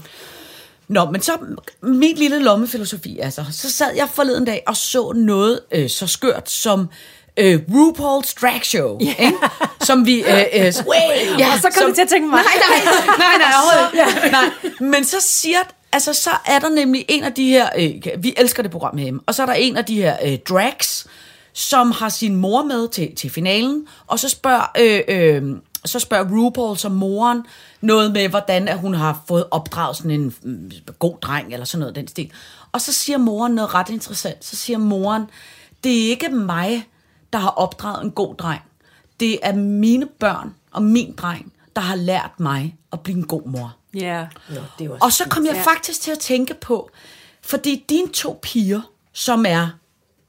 Nå, 0.89 1.11
men 1.11 1.21
så 1.23 1.33
min 1.83 2.17
lille 2.17 2.39
lommefilosofi, 2.43 3.19
altså. 3.19 3.45
Så 3.51 3.71
sad 3.71 3.95
jeg 3.97 4.09
forleden 4.09 4.45
dag 4.45 4.63
og 4.67 4.77
så 4.77 5.13
noget 5.13 5.61
øh, 5.73 5.89
så 5.91 6.07
skørt 6.07 6.51
som 6.51 6.89
øh, 7.37 7.61
RuPaul's 7.71 8.35
Drag 8.41 8.65
Show. 8.65 9.01
Yeah. 9.03 9.21
Ikke? 9.21 9.39
Som 9.81 10.07
vi... 10.07 10.23
Øh, 10.23 10.39
øh, 10.55 10.73
ja, 11.39 11.53
Og 11.53 11.59
så 11.63 11.71
kom 11.79 11.89
jeg 11.89 11.95
til 11.95 12.03
at 12.03 12.09
tænke 12.09 12.29
mig. 12.29 12.43
Nej, 12.43 12.55
nej, 12.69 12.95
nej, 13.19 13.37
nej, 13.39 13.53
overhovedet. 13.63 14.25
ja. 14.25 14.31
nej. 14.31 14.91
Men 14.91 15.05
så 15.05 15.17
siger 15.21 15.59
altså 15.93 16.13
så 16.13 16.31
er 16.47 16.59
der 16.59 16.69
nemlig 16.69 17.05
en 17.09 17.25
af 17.25 17.33
de 17.33 17.49
her, 17.49 17.69
øh, 17.79 17.91
vi 18.19 18.35
elsker 18.37 18.63
det 18.63 18.73
program 18.73 18.97
hjemme, 18.97 19.21
og 19.27 19.35
så 19.35 19.43
er 19.43 19.47
der 19.47 19.53
en 19.53 19.77
af 19.77 19.85
de 19.85 19.95
her 20.03 20.17
øh, 20.25 20.39
drags, 20.49 21.07
som 21.53 21.91
har 21.91 22.09
sin 22.09 22.37
mor 22.37 22.63
med 22.63 22.89
til, 22.89 23.15
til 23.17 23.31
finalen, 23.31 23.87
og 24.07 24.19
så 24.19 24.29
spørger, 24.29 24.71
øh, 24.79 25.01
øh, 25.09 25.43
så 25.85 25.99
spørger 25.99 26.25
RuPaul 26.31 26.77
som 26.77 26.93
moren 26.93 27.43
noget 27.81 28.13
med, 28.13 28.29
hvordan 28.29 28.69
at 28.69 28.79
hun 28.79 28.95
har 28.95 29.23
fået 29.29 29.45
opdraget 29.51 29.97
sådan 29.97 30.11
en 30.11 30.35
mm, 30.43 30.71
god 30.99 31.17
dreng, 31.23 31.53
eller 31.53 31.67
sådan 31.67 31.81
noget 31.81 31.95
den 31.97 32.09
stil. 32.09 32.31
Og 32.73 32.81
så 32.81 32.93
siger 32.93 33.19
moren 33.19 33.53
noget 33.55 33.75
ret 33.75 33.89
interessant. 33.89 34.45
Så 34.45 34.57
siger 34.57 34.79
moren, 34.79 35.23
det 35.85 36.05
er 36.05 36.09
ikke 36.11 36.29
mig, 36.29 36.87
der 37.33 37.39
har 37.39 37.49
opdraget 37.51 38.05
en 38.05 38.11
god 38.11 38.35
dreng. 38.35 38.63
Det 39.21 39.39
er 39.43 39.53
mine 39.57 40.07
børn 40.07 40.55
og 40.73 40.83
min 40.83 41.15
dreng, 41.17 41.53
der 41.77 41.83
har 41.83 41.95
lært 41.97 42.31
mig 42.39 42.77
at 42.93 43.01
blive 43.01 43.19
en 43.19 43.27
god 43.27 43.43
mor. 43.47 43.77
Ja. 43.95 44.27
Nå, 44.49 44.55
det 44.79 44.91
også 44.91 45.05
Og 45.05 45.13
så 45.13 45.25
kom 45.29 45.47
jeg 45.47 45.55
Ja. 45.55 45.63
faktisk 45.63 46.01
til 46.01 46.11
at 46.11 46.19
tænke 46.19 46.55
på, 46.55 46.91
fordi 47.43 47.85
dine 47.89 48.09
to 48.09 48.39
piger, 48.43 48.81
som 49.13 49.45
er 49.49 49.69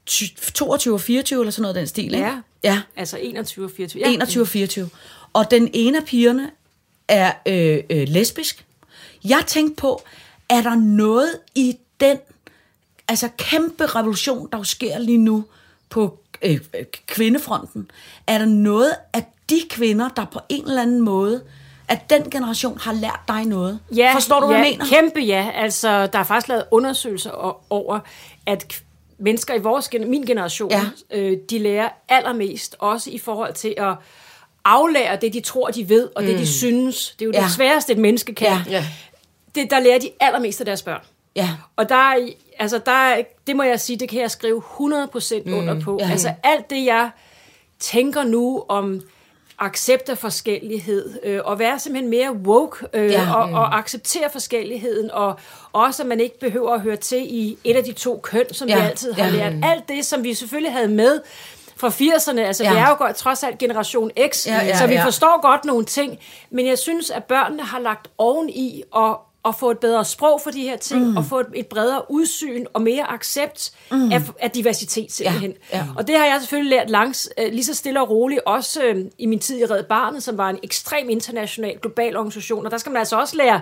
ty- 0.06 0.34
22 0.54 0.94
og 0.94 1.00
24 1.00 1.40
eller 1.40 1.50
sådan 1.50 1.62
noget 1.62 1.74
den 1.74 1.86
stil, 1.86 2.04
ikke? 2.14 2.18
Ja. 2.26 2.38
ja. 2.64 2.82
Altså 2.96 3.18
21 3.22 3.64
og 3.64 3.70
24. 3.70 4.02
Ja. 4.02 4.10
21 4.12 4.42
og 4.42 4.48
24. 4.48 4.88
Og 5.32 5.50
den 5.50 5.70
ene 5.72 5.98
af 5.98 6.04
pigerne 6.04 6.50
er 7.08 7.32
øh, 7.46 7.78
øh, 7.90 8.08
lesbisk. 8.08 8.64
Jeg 9.24 9.44
tænkte 9.46 9.80
på, 9.80 10.02
er 10.48 10.60
der 10.62 10.74
noget 10.74 11.38
i 11.54 11.76
den 12.00 12.16
altså 13.08 13.28
kæmpe 13.38 13.86
revolution, 13.86 14.48
der 14.52 14.58
jo 14.58 14.64
sker 14.64 14.98
lige 14.98 15.18
nu 15.18 15.44
på 15.90 16.18
øh, 16.44 16.58
kvindefronten? 17.06 17.90
Er 18.26 18.38
der 18.38 18.44
noget 18.46 18.92
af 19.12 19.24
de 19.50 19.60
kvinder, 19.70 20.08
der 20.08 20.24
på 20.24 20.40
en 20.48 20.64
eller 20.68 20.82
anden 20.82 21.00
måde, 21.00 21.42
at 21.88 22.10
den 22.10 22.30
generation 22.30 22.78
har 22.78 22.92
lært 22.92 23.20
dig 23.28 23.44
noget? 23.44 23.80
Ja, 23.96 24.10
Forstår 24.14 24.40
du, 24.40 24.46
ja, 24.46 24.52
hvad 24.58 24.66
jeg 24.66 24.76
mener? 24.78 24.86
Kæmpe 25.00 25.20
ja. 25.20 25.50
Altså, 25.54 26.06
der 26.06 26.18
er 26.18 26.22
faktisk 26.22 26.48
lavet 26.48 26.64
undersøgelser 26.70 27.30
over, 27.72 27.98
at 28.46 28.82
mennesker 29.18 29.54
i 29.54 29.58
vores, 29.58 29.88
min 30.06 30.22
generation, 30.22 30.70
Ja. 30.70 30.82
øh, 31.10 31.38
de 31.50 31.58
lærer 31.58 31.88
allermest, 32.08 32.76
også 32.78 33.10
i 33.10 33.18
forhold 33.18 33.54
til 33.54 33.74
at 33.76 33.94
aflære 34.64 35.16
det, 35.16 35.32
de 35.32 35.40
tror, 35.40 35.68
de 35.68 35.88
ved, 35.88 36.08
og 36.16 36.22
det, 36.22 36.38
de 36.38 36.46
synes. 36.46 37.10
Det 37.18 37.22
er 37.22 37.26
jo 37.26 37.30
Mm. 37.30 37.34
Ja. 37.36 37.42
det 37.42 37.50
sværeste, 37.52 37.92
et 37.92 37.98
menneske 37.98 38.34
kan. 38.34 38.46
Ja. 38.48 38.62
Ja. 38.70 38.84
Det, 39.54 39.70
der 39.70 39.80
lærer 39.80 39.98
de 39.98 40.10
allermest 40.20 40.60
af 40.60 40.66
deres 40.66 40.82
børn. 40.82 41.00
Ja. 41.36 41.50
Og 41.76 41.88
der 41.88 41.94
er, 41.94 42.28
altså 42.58 42.78
der 42.78 42.92
er, 42.92 43.22
det 43.46 43.56
må 43.56 43.62
jeg 43.62 43.80
sige, 43.80 43.96
det 43.96 44.08
kan 44.08 44.20
jeg 44.20 44.30
skrive 44.30 44.62
100% 44.80 45.52
under 45.52 45.80
på. 45.84 45.92
Mm. 46.04 46.10
Altså 46.10 46.32
alt 46.42 46.70
det, 46.70 46.84
jeg 46.84 47.10
tænker 47.78 48.22
nu 48.22 48.64
om 48.68 49.00
accept 49.58 50.08
af 50.08 50.18
forskellighed, 50.18 51.18
øh, 51.22 51.40
og 51.44 51.58
være 51.58 51.78
simpelthen 51.78 52.10
mere 52.10 52.32
woke, 52.32 52.86
øh, 52.92 53.10
Ja. 53.10 53.34
og, 53.34 53.50
og 53.52 53.78
acceptere 53.78 54.30
forskelligheden, 54.32 55.10
og 55.10 55.34
også 55.72 56.02
at 56.02 56.08
man 56.08 56.20
ikke 56.20 56.38
behøver 56.40 56.70
at 56.74 56.80
høre 56.80 56.96
til 56.96 57.18
i 57.34 57.58
et 57.64 57.76
af 57.76 57.84
de 57.84 57.92
to 57.92 58.20
køn, 58.22 58.54
som 58.54 58.68
Ja. 58.68 58.76
vi 58.80 58.80
altid 58.88 59.12
har 59.12 59.24
Ja. 59.24 59.30
lært. 59.30 59.52
Alt 59.62 59.88
det, 59.88 60.04
som 60.06 60.24
vi 60.24 60.34
selvfølgelig 60.34 60.72
havde 60.72 60.88
med 60.88 61.20
fra 61.76 61.88
80'erne, 61.88 62.40
altså 62.40 62.64
Ja. 62.64 62.70
vi 62.72 62.76
er 62.78 62.88
jo 62.88 62.94
godt, 62.98 63.16
trods 63.16 63.42
alt 63.42 63.58
generation 63.58 64.10
X, 64.32 64.46
Ja, 64.46 64.54
ja, 64.54 64.78
så 64.78 64.86
vi 64.86 64.94
ja. 64.94 65.04
forstår 65.04 65.40
godt 65.42 65.64
nogle 65.64 65.84
ting, 65.84 66.18
men 66.50 66.66
jeg 66.66 66.78
synes, 66.78 67.10
at 67.10 67.24
børnene 67.24 67.62
har 67.62 67.78
lagt 67.78 68.08
oveni 68.18 68.82
og 68.90 69.20
at 69.44 69.54
få 69.54 69.70
et 69.70 69.78
bedre 69.78 70.04
sprog 70.04 70.40
for 70.44 70.50
de 70.50 70.62
her 70.62 70.76
ting, 70.76 71.10
mm. 71.10 71.16
og 71.16 71.24
få 71.24 71.40
et, 71.40 71.46
et 71.54 71.66
bredere 71.66 72.02
udsyn 72.10 72.64
og 72.74 72.82
mere 72.82 73.10
accept 73.10 73.70
mm. 73.90 74.12
af, 74.12 74.22
af 74.40 74.50
diversitet 74.50 75.12
simpelthen. 75.12 75.54
Ja, 75.72 75.78
ja. 75.78 75.84
Og 75.96 76.06
det 76.06 76.16
har 76.18 76.24
jeg 76.24 76.36
selvfølgelig 76.40 76.70
lært 76.78 76.90
langs, 76.90 77.28
øh, 77.38 77.52
lige 77.52 77.64
så 77.64 77.74
stille 77.74 78.00
og 78.00 78.10
roligt, 78.10 78.40
også 78.46 78.82
øh, 78.82 79.04
i 79.18 79.26
min 79.26 79.38
tid 79.38 79.58
i 79.58 79.64
Red 79.64 79.84
Barnet, 79.84 80.22
som 80.22 80.38
var 80.38 80.50
en 80.50 80.58
ekstrem 80.62 81.10
international, 81.10 81.78
global 81.82 82.16
organisation, 82.16 82.64
og 82.64 82.70
der 82.70 82.78
skal 82.78 82.92
man 82.92 82.98
altså 82.98 83.16
også 83.20 83.36
lære 83.36 83.54
at 83.54 83.60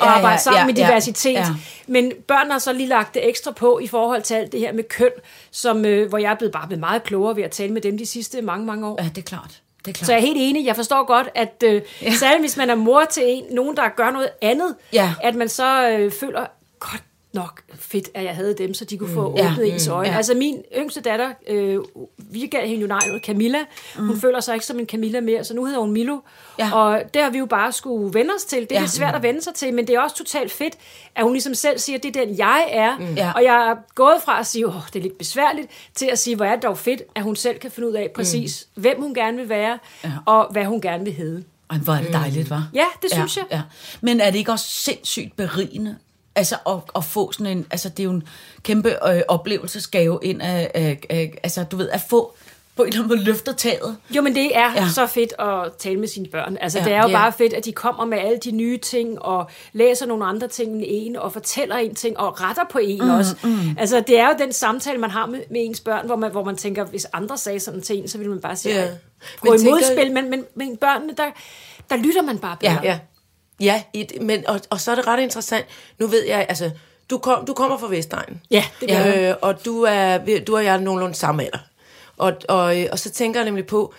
Ja, 0.00 0.10
ja, 0.10 0.16
arbejde 0.16 0.42
sammen 0.42 0.60
ja, 0.60 0.66
med 0.66 0.74
ja, 0.74 0.86
diversitet. 0.86 1.32
ja. 1.32 1.46
Men 1.86 2.12
børnene 2.28 2.52
har 2.52 2.58
så 2.58 2.72
lige 2.72 2.88
lagt 2.88 3.14
det 3.14 3.28
ekstra 3.28 3.50
på 3.50 3.78
i 3.78 3.86
forhold 3.86 4.22
til 4.22 4.34
alt 4.34 4.52
det 4.52 4.60
her 4.60 4.72
med 4.72 4.84
køn, 4.84 5.10
som, 5.50 5.84
øh, 5.84 6.08
hvor 6.08 6.18
jeg 6.18 6.30
er 6.30 6.34
blevet 6.34 6.52
bare 6.52 6.66
blevet 6.66 6.80
meget 6.80 7.02
klogere 7.02 7.36
ved 7.36 7.42
at 7.42 7.50
tale 7.50 7.72
med 7.72 7.80
dem 7.80 7.98
de 7.98 8.06
sidste 8.06 8.42
mange, 8.42 8.66
mange 8.66 8.86
år. 8.86 9.02
Ja, 9.02 9.08
det 9.08 9.18
er 9.18 9.22
klart. 9.22 9.61
Det 9.84 9.90
er 9.90 9.92
klart. 9.92 10.06
Så 10.06 10.12
jeg 10.12 10.18
er 10.18 10.26
helt 10.26 10.38
enig. 10.40 10.66
Jeg 10.66 10.76
forstår 10.76 11.04
godt, 11.06 11.28
at 11.34 11.62
øh, 11.64 11.82
ja. 12.02 12.10
særligt 12.10 12.42
hvis 12.42 12.56
man 12.56 12.70
er 12.70 12.74
mor 12.74 13.04
til 13.04 13.22
en, 13.26 13.44
nogen, 13.50 13.76
der 13.76 13.88
gør 13.96 14.10
noget 14.10 14.28
andet, 14.42 14.74
Ja. 14.92 15.14
at 15.22 15.34
man 15.34 15.48
så 15.48 15.88
øh, 15.88 16.12
føler, 16.12 16.46
godt 16.80 17.02
nok 17.32 17.62
fedt, 17.74 18.08
at 18.14 18.24
jeg 18.24 18.34
havde 18.36 18.54
dem, 18.58 18.74
så 18.74 18.84
de 18.84 18.98
kunne 18.98 19.14
få 19.14 19.28
Mm. 19.30 19.36
Ja. 19.36 19.52
åbnet 19.52 19.72
ens 19.72 19.88
øjne. 19.88 20.10
Ja. 20.10 20.16
Altså 20.16 20.34
min 20.34 20.62
yngste 20.78 21.00
datter, 21.00 21.30
øh, 21.48 21.78
vi 22.18 22.46
gav 22.46 22.66
hende 22.66 22.80
jo 22.80 22.86
navnet 22.86 23.22
Camilla. 23.24 23.58
Hun 23.96 24.20
føler 24.20 24.40
sig 24.40 24.54
ikke 24.54 24.66
som 24.66 24.78
en 24.78 24.86
Camilla 24.86 25.20
mere, 25.20 25.44
så 25.44 25.54
nu 25.54 25.64
hedder 25.64 25.80
hun 25.80 25.92
Milo. 25.92 26.14
Mm. 26.14 26.20
Ja. 26.58 26.74
Og 26.74 27.02
det 27.14 27.22
har 27.22 27.30
vi 27.30 27.38
jo 27.38 27.46
bare 27.46 27.72
skulle 27.72 28.14
vende 28.14 28.30
os 28.36 28.44
til. 28.44 28.60
Det 28.60 28.72
er 28.72 28.74
Ja. 28.76 28.80
lidt 28.80 28.90
svært 28.92 29.14
at 29.14 29.22
vende 29.22 29.42
sig 29.42 29.54
til, 29.54 29.74
men 29.74 29.86
det 29.86 29.94
er 29.94 30.00
også 30.00 30.16
totalt 30.16 30.52
fedt, 30.52 30.74
at 31.14 31.22
hun 31.24 31.32
ligesom 31.32 31.54
selv 31.54 31.78
siger, 31.78 31.96
at 31.96 32.02
det 32.02 32.16
er 32.16 32.24
den, 32.24 32.38
jeg 32.38 32.64
er. 32.70 32.98
Mm. 32.98 33.14
Ja. 33.14 33.32
Og 33.34 33.44
jeg 33.44 33.70
er 33.70 33.74
gået 33.94 34.16
fra 34.24 34.40
at 34.40 34.46
sige, 34.46 34.66
åh, 34.66 34.74
det 34.92 34.98
er 34.98 35.02
lidt 35.02 35.18
besværligt, 35.18 35.68
til 35.94 36.06
at 36.12 36.18
sige, 36.18 36.36
hvor 36.36 36.44
er 36.44 36.54
det 36.54 36.62
dog 36.62 36.78
fedt, 36.78 37.02
at 37.14 37.22
hun 37.22 37.36
selv 37.36 37.58
kan 37.58 37.70
finde 37.70 37.88
ud 37.88 37.94
af 37.94 38.10
præcis, 38.14 38.68
hvem 38.74 39.00
hun 39.02 39.14
gerne 39.14 39.36
vil 39.36 39.48
være, 39.48 39.78
Ja. 40.04 40.10
og 40.26 40.48
hvad 40.52 40.64
hun 40.64 40.80
gerne 40.80 41.04
vil 41.04 41.12
hedde. 41.12 41.44
Ej, 41.70 41.78
hvor 41.78 41.92
er 41.92 42.02
det 42.02 42.12
dejligt, 42.12 42.50
var? 42.50 42.68
Ja, 42.74 42.84
det 43.02 43.12
synes 43.12 43.36
jeg. 43.36 43.44
Ja. 43.50 43.60
Men 44.00 44.20
er 44.20 44.30
det 44.30 44.38
ikke 44.38 44.52
også 44.52 44.66
sindssygt 44.68 45.36
berigende? 45.36 45.96
Altså 46.34 46.56
at, 46.66 46.74
at 46.96 47.04
få 47.04 47.32
sådan 47.32 47.46
en, 47.58 47.66
altså 47.70 47.88
det 47.88 48.00
er 48.00 48.04
jo 48.04 48.10
en 48.10 48.22
kæmpe 48.62 49.08
øh, 49.14 49.22
oplevelsesgave 49.28 50.18
ind 50.22 50.42
af, 50.42 50.70
af, 51.10 51.38
altså 51.42 51.64
du 51.64 51.76
ved, 51.76 51.88
at 51.88 52.00
få 52.10 52.34
på 52.76 52.82
en 52.82 52.88
eller 52.88 53.02
anden 53.04 53.16
måde 53.16 53.24
løftet 53.26 53.56
taget. 53.56 53.96
Jo, 54.10 54.22
men 54.22 54.34
det 54.34 54.56
er 54.56 54.72
Ja. 54.74 54.88
så 54.94 55.06
fedt 55.06 55.32
at 55.38 55.72
tale 55.78 55.96
med 56.00 56.08
sine 56.08 56.26
børn. 56.28 56.56
Altså, 56.60 56.78
Ja, 56.78 56.84
det 56.84 56.92
er 56.92 57.02
jo 57.02 57.08
ja. 57.08 57.16
bare 57.16 57.32
fedt, 57.32 57.52
at 57.52 57.64
de 57.64 57.72
kommer 57.72 58.04
med 58.04 58.18
alle 58.18 58.38
de 58.44 58.50
nye 58.50 58.78
ting, 58.78 59.22
og 59.22 59.50
læser 59.72 60.06
nogle 60.06 60.24
andre 60.24 60.48
ting 60.48 60.72
end 60.74 60.84
en, 60.86 61.16
og 61.16 61.32
fortæller 61.32 61.76
en 61.76 61.94
ting, 61.94 62.18
og 62.18 62.40
retter 62.40 62.62
på 62.72 62.78
en 62.78 63.02
mm, 63.04 63.10
også. 63.10 63.36
Mm. 63.44 63.58
Altså, 63.78 64.00
det 64.06 64.18
er 64.18 64.26
jo 64.28 64.34
den 64.38 64.52
samtale, 64.52 64.98
man 64.98 65.10
har 65.10 65.26
med, 65.26 65.40
med 65.50 65.60
ens 65.64 65.80
børn, 65.80 66.06
hvor 66.06 66.16
man, 66.16 66.30
hvor 66.30 66.44
man 66.44 66.56
tænker, 66.56 66.84
hvis 66.84 67.06
andre 67.12 67.38
sagde 67.38 67.60
sådan 67.60 67.82
til 67.82 67.98
en, 67.98 68.08
så 68.08 68.18
ville 68.18 68.30
man 68.30 68.40
bare 68.40 68.56
sige, 68.56 68.74
Ja. 68.74 68.88
gå 69.40 69.54
i 69.54 69.58
modspil. 69.70 70.12
Men, 70.12 70.30
men, 70.30 70.44
men 70.54 70.76
børnene, 70.76 71.12
der, 71.16 71.24
der 71.90 71.96
lytter 71.96 72.22
man 72.22 72.38
bare 72.38 72.56
bedre. 72.60 72.72
Ja, 72.72 72.78
ja 72.90 72.98
et, 73.92 74.12
men, 74.20 74.46
og, 74.48 74.60
og 74.70 74.80
så 74.80 74.90
er 74.90 74.94
det 74.94 75.06
ret 75.06 75.20
interessant. 75.22 75.66
Nu 75.98 76.06
ved 76.06 76.26
jeg, 76.26 76.46
altså, 76.48 76.70
du, 77.10 77.18
kom, 77.18 77.44
du 77.46 77.54
kommer 77.54 77.78
fra 77.78 77.86
Vestegnen. 77.88 78.40
Ja, 78.50 78.64
det 78.80 78.88
gør 78.88 78.96
jeg. 78.96 79.30
øh, 79.30 79.34
Og 79.42 79.64
du 79.64 79.82
er, 79.82 80.18
du 80.46 80.56
og 80.56 80.64
jeg 80.64 80.74
er 80.74 80.80
nogenlunde 80.80 81.14
samme 81.14 81.42
alder. 81.44 81.58
Og, 82.16 82.32
og, 82.48 82.76
og 82.92 82.98
så 82.98 83.10
tænker 83.10 83.40
jeg 83.40 83.44
nemlig 83.44 83.66
på, 83.66 83.94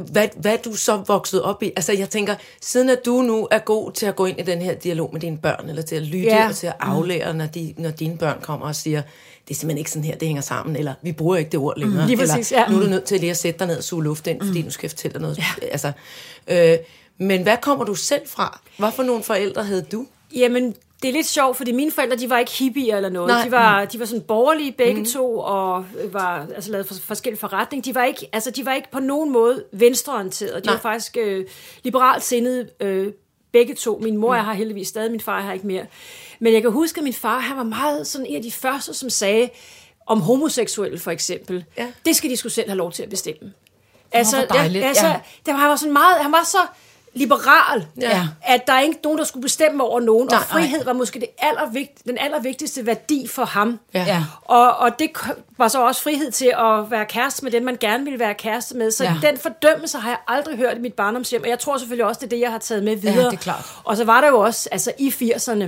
hvad, 0.00 0.28
hvad 0.36 0.58
du 0.64 0.74
så 0.76 0.96
vokset 0.96 1.42
op 1.42 1.62
i. 1.62 1.72
Altså 1.76 1.92
jeg 1.92 2.10
tænker, 2.10 2.34
siden 2.60 2.90
at 2.90 2.98
du 3.06 3.22
nu 3.22 3.48
er 3.50 3.58
god 3.58 3.92
til 3.92 4.06
at 4.06 4.16
gå 4.16 4.26
ind 4.26 4.40
i 4.40 4.42
den 4.42 4.62
her 4.62 4.74
dialog 4.74 5.10
med 5.12 5.20
dine 5.20 5.38
børn, 5.38 5.68
eller 5.68 5.82
til 5.82 5.96
at 5.96 6.02
lytte 6.02 6.28
Ja. 6.28 6.36
ja. 6.42 6.48
og 6.48 6.56
til 6.56 6.66
at 6.66 6.76
aflære, 6.80 7.34
når, 7.34 7.46
de, 7.46 7.74
når 7.78 7.90
dine 7.90 8.18
børn 8.18 8.40
kommer 8.42 8.66
og 8.66 8.76
siger, 8.76 9.02
det 9.48 9.54
er 9.54 9.58
simpelthen 9.58 9.78
ikke 9.78 9.90
sådan 9.90 10.04
her, 10.04 10.16
det 10.16 10.28
hænger 10.28 10.42
sammen, 10.42 10.76
eller 10.76 10.94
vi 11.02 11.12
bruger 11.12 11.36
ikke 11.36 11.50
det 11.50 11.60
ord 11.60 11.74
længere. 11.78 12.00
Mm, 12.02 12.06
lige 12.06 12.16
præcis, 12.16 12.52
eller, 12.52 12.62
ja. 12.62 12.70
Nu 12.72 12.76
er 12.78 12.82
du 12.82 12.88
nødt 12.88 13.04
til 13.04 13.20
lige 13.20 13.30
at 13.30 13.36
sætte 13.36 13.58
dig 13.58 13.66
ned 13.66 13.78
og 13.78 13.84
suge 13.84 14.04
luft 14.04 14.26
ind, 14.26 14.40
fordi 14.46 14.62
nu 14.62 14.70
skal 14.70 14.86
jeg 14.86 14.90
fortælle 14.90 15.12
dig 15.12 15.20
noget. 15.22 15.38
Ja. 15.38 15.44
Altså, 15.72 15.92
øh, 16.48 16.78
men 17.18 17.42
hvad 17.42 17.56
kommer 17.62 17.84
du 17.84 17.94
selv 17.94 18.22
fra? 18.26 18.60
Hvad 18.78 18.92
for 18.92 19.02
nogle 19.02 19.22
forældre 19.22 19.64
havde 19.64 19.86
du? 19.92 20.06
Jamen, 20.36 20.74
det 21.02 21.08
er 21.08 21.12
lidt 21.12 21.26
sjovt, 21.26 21.56
fordi 21.56 21.72
mine 21.72 21.90
forældre, 21.90 22.16
de 22.16 22.30
var 22.30 22.38
ikke 22.38 22.52
hippier 22.52 22.96
eller 22.96 23.08
noget. 23.08 23.28
Nej. 23.28 23.44
De 23.44 23.50
var, 23.50 23.84
de 23.84 24.00
var 24.00 24.06
sådan 24.06 24.22
borgerlige 24.22 24.72
begge 24.72 25.00
mm. 25.00 25.06
to, 25.06 25.38
og 25.38 25.84
var 26.12 26.46
altså, 26.54 26.70
lavet 26.70 26.86
for, 26.86 26.94
forskellige 26.94 27.40
forretning. 27.40 27.84
De 27.84 27.94
var, 27.94 28.04
ikke, 28.04 28.28
altså, 28.32 28.50
de 28.50 28.66
var 28.66 28.74
ikke 28.74 28.90
på 28.90 29.00
nogen 29.00 29.32
måde 29.32 29.64
venstreorienterede. 29.72 30.60
De 30.60 30.66
Nej. 30.66 30.74
var 30.74 30.80
faktisk 30.80 31.16
øh, 31.20 31.46
liberalt 31.82 32.22
sindede 32.22 32.68
øh, 32.80 33.12
begge 33.52 33.74
to. 33.74 33.98
Min 34.02 34.16
mor 34.16 34.36
mm. 34.36 34.44
har 34.44 34.54
heldigvis 34.54 34.88
stadig, 34.88 35.10
min 35.10 35.20
far 35.20 35.40
har 35.40 35.52
ikke 35.52 35.66
mere. 35.66 35.86
Men 36.38 36.52
jeg 36.52 36.62
kan 36.62 36.70
huske, 36.70 36.98
at 36.98 37.04
min 37.04 37.12
far, 37.12 37.38
han 37.38 37.56
var 37.56 37.62
meget 37.62 38.06
sådan 38.06 38.26
en 38.26 38.36
af 38.36 38.42
de 38.42 38.52
første, 38.52 38.94
som 38.94 39.10
sagde 39.10 39.50
om 40.06 40.20
homoseksuelle 40.20 40.98
for 40.98 41.10
eksempel. 41.10 41.64
Ja. 41.78 41.92
Det 42.06 42.16
skal 42.16 42.30
de 42.30 42.36
skulle 42.36 42.52
selv 42.52 42.68
have 42.68 42.78
lov 42.78 42.92
til 42.92 43.02
at 43.02 43.10
bestemme. 43.10 43.52
Altså, 44.12 44.46
dejligt, 44.50 44.82
ja, 44.82 44.88
altså 44.88 45.06
ja. 45.06 45.20
det 45.46 45.54
var, 45.54 45.60
han 45.60 45.68
var 45.70 45.76
sådan 45.76 45.92
meget, 45.92 46.22
han 46.22 46.32
var 46.32 46.44
så 46.44 46.58
liberal, 47.14 47.86
Ja. 48.00 48.28
at 48.42 48.66
der 48.66 48.72
er 48.72 48.80
ikke 48.80 48.98
nogen, 49.04 49.18
der 49.18 49.24
skulle 49.24 49.42
bestemme 49.42 49.84
over 49.84 50.00
nogen, 50.00 50.28
Nej, 50.30 50.38
og 50.38 50.44
frihed 50.44 50.84
var 50.84 50.92
måske 50.92 51.20
det 51.20 51.28
allervigt, 51.38 52.04
den 52.06 52.18
allervigtigste 52.18 52.86
værdi 52.86 53.28
for 53.28 53.44
ham. 53.44 53.78
Ja. 53.94 54.04
Ja. 54.06 54.24
Og, 54.42 54.76
og 54.76 54.98
det 54.98 55.10
var 55.58 55.68
så 55.68 55.82
også 55.82 56.02
frihed 56.02 56.30
til 56.30 56.46
at 56.58 56.90
være 56.90 57.04
kæreste 57.06 57.44
med 57.44 57.52
den, 57.52 57.64
man 57.64 57.76
gerne 57.80 58.04
ville 58.04 58.18
være 58.18 58.34
kæreste 58.34 58.76
med. 58.76 58.90
Så 58.90 59.04
Ja. 59.04 59.14
ja. 59.22 59.28
den 59.28 59.38
fordømmelse 59.38 59.98
har 59.98 60.08
jeg 60.10 60.18
aldrig 60.28 60.56
hørt 60.56 60.76
i 60.76 60.80
mit 60.80 60.94
barndomshjem, 60.94 61.42
og 61.42 61.48
jeg 61.48 61.58
tror 61.58 61.76
selvfølgelig 61.78 62.06
også, 62.06 62.18
det 62.20 62.26
er 62.26 62.30
det, 62.30 62.40
jeg 62.40 62.50
har 62.50 62.58
taget 62.58 62.82
med 62.84 62.96
videre. 62.96 63.24
det 63.24 63.32
er 63.32 63.36
klart. 63.36 63.64
Og 63.84 63.96
så 63.96 64.04
var 64.04 64.20
der 64.20 64.28
jo 64.28 64.38
også, 64.40 64.68
altså 64.72 64.92
i 64.98 65.08
80'erne, 65.08 65.64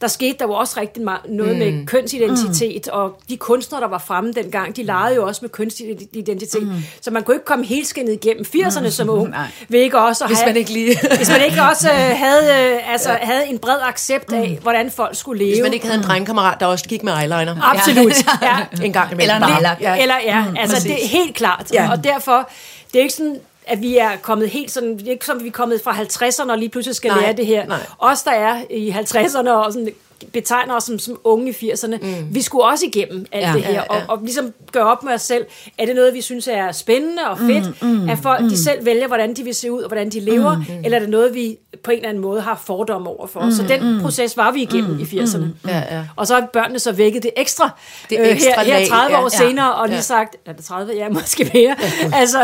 der 0.00 0.08
skete 0.08 0.38
der 0.38 0.44
jo 0.44 0.52
også 0.52 0.80
rigtig 0.80 1.02
meget 1.02 1.20
noget 1.28 1.52
mm. 1.52 1.58
med 1.58 1.86
kønsidentitet, 1.86 2.88
mm. 2.92 2.98
og 2.98 3.20
de 3.28 3.36
kunstnere, 3.36 3.80
der 3.80 3.88
var 3.88 3.98
fremme 3.98 4.32
dengang, 4.32 4.76
de 4.76 4.82
legede 4.82 5.14
jo 5.14 5.26
også 5.26 5.38
med 5.42 5.50
kønsidentitet. 5.50 6.62
Mm. 6.62 6.72
Så 7.00 7.10
man 7.10 7.22
kunne 7.22 7.34
ikke 7.34 7.44
komme 7.44 7.64
helskindet 7.64 8.12
igennem 8.12 8.44
80'erne 8.56 8.80
mm. 8.80 8.90
som 8.90 9.08
ung, 9.08 9.34
ved 9.68 9.80
ikke 9.80 9.98
også 9.98 10.24
at 10.24 10.30
Hvis 10.30 10.38
man 10.46 10.56
ikke 10.56 10.72
lige... 10.72 10.98
hvis 11.16 11.30
man 11.30 11.40
ikke 11.44 11.62
også 11.62 11.90
øh, 11.90 11.96
havde, 11.96 12.72
øh, 12.74 12.92
altså, 12.92 13.10
ja. 13.10 13.18
havde 13.22 13.46
en 13.46 13.58
bred 13.58 13.78
accept 13.82 14.32
af, 14.32 14.50
mm. 14.50 14.62
hvordan 14.62 14.90
folk 14.90 15.16
skulle 15.16 15.44
leve. 15.44 15.54
Hvis 15.54 15.62
man 15.62 15.72
ikke 15.72 15.86
havde 15.86 15.98
en 15.98 16.04
drengkammerat, 16.04 16.60
der 16.60 16.66
også 16.66 16.84
gik 16.84 17.02
med 17.02 17.12
eyeliner. 17.12 17.62
Absolut. 17.74 18.12
Ja. 18.42 18.84
En 18.84 18.92
gang 18.92 19.12
imellem. 19.12 19.42
Eller 19.42 19.70
en. 19.70 19.76
Ja. 19.80 20.02
Eller 20.02 20.14
ja, 20.24 20.44
mm, 20.44 20.56
altså 20.58 20.76
præcis. 20.76 20.92
det 20.92 21.04
er 21.04 21.08
helt 21.08 21.36
klart. 21.36 21.66
Ja. 21.72 21.84
Ja. 21.84 21.90
Og 21.90 22.04
derfor, 22.04 22.50
det 22.92 22.98
er 22.98 23.02
ikke 23.02 23.14
sådan, 23.14 23.36
at 23.68 23.80
vi 23.82 23.96
er 23.98 24.10
kommet 24.22 24.48
helt 24.48 24.70
sådan, 24.70 24.98
det 24.98 25.06
er 25.06 25.10
ikke 25.10 25.26
som, 25.26 25.42
vi 25.42 25.48
er 25.48 25.52
kommet 25.52 25.80
fra 25.84 25.92
50'erne 25.92 26.50
og 26.50 26.58
lige 26.58 26.68
pludselig 26.68 26.96
skal 26.96 27.10
Nej, 27.10 27.20
lære 27.20 27.32
det 27.32 27.46
her. 27.46 27.66
nej. 27.66 27.78
Os, 27.98 28.22
der 28.22 28.30
er 28.30 28.62
i 28.70 28.90
50'erne 28.90 29.48
og 29.50 29.72
sådan, 29.72 29.88
betegner 30.32 30.74
os 30.76 30.84
som, 30.84 30.98
som 30.98 31.20
unge 31.24 31.54
i 31.60 31.70
80'erne, 31.72 31.96
mm. 32.02 32.34
vi 32.34 32.42
skulle 32.42 32.64
også 32.64 32.86
igennem 32.86 33.26
alt 33.32 33.42
Ja. 33.42 33.48
ja, 33.50 33.54
det 33.56 33.64
her, 33.64 33.72
Ja, 33.72 33.80
og, 33.82 33.96
ja. 33.96 34.02
og 34.08 34.18
ligesom 34.22 34.52
gøre 34.72 34.84
op 34.84 35.02
med 35.04 35.12
os 35.12 35.22
selv, 35.22 35.46
er 35.78 35.86
det 35.86 35.94
noget, 35.94 36.14
vi 36.14 36.20
synes 36.20 36.48
er 36.48 36.72
spændende 36.72 37.22
og 37.30 37.38
fedt, 37.38 37.82
mm, 37.82 37.88
mm, 37.88 38.08
at 38.08 38.18
folk 38.18 38.40
mm. 38.42 38.48
de 38.48 38.62
selv 38.62 38.84
vælger, 38.84 39.06
hvordan 39.06 39.34
de 39.34 39.42
vil 39.44 39.54
se 39.54 39.72
ud 39.72 39.80
og 39.82 39.88
hvordan 39.88 40.10
de 40.10 40.20
lever, 40.20 40.56
mm, 40.56 40.64
eller 40.84 40.96
er 40.96 41.00
det 41.00 41.10
noget, 41.10 41.34
vi 41.34 41.56
på 41.84 41.90
en 41.90 41.96
eller 41.96 42.08
anden 42.08 42.22
måde 42.22 42.40
har 42.40 42.62
fordomme 42.66 43.08
over 43.08 43.26
for. 43.26 43.40
Mm, 43.40 43.50
så 43.52 43.62
den 43.68 44.00
proces 44.02 44.36
var 44.36 44.50
vi 44.50 44.62
igennem 44.62 44.90
mm, 44.90 45.00
i 45.00 45.02
80'erne. 45.02 45.38
Mm, 45.38 45.52
Ja, 45.68 45.78
ja. 45.96 46.02
Og 46.16 46.26
så 46.26 46.34
har 46.34 46.46
børnene 46.52 46.78
så 46.78 46.92
vækket 46.92 47.22
det 47.22 47.30
ekstra, 47.36 47.70
Det 48.10 48.20
øh, 48.20 48.26
ekstra 48.28 48.50
her, 48.62 48.72
her 48.72 48.78
lag, 48.78 48.88
30 48.88 49.16
ja. 49.16 49.22
år 49.24 49.28
Ja. 49.42 49.48
senere, 49.48 49.74
og 49.74 49.86
lige 49.86 49.96
Ja. 49.96 50.00
sagt, 50.02 50.36
er 50.46 50.52
det 50.52 50.64
30? 50.64 50.92
Ja, 50.94 51.08
måske 51.08 51.50
mere. 51.54 51.76
altså, 52.20 52.38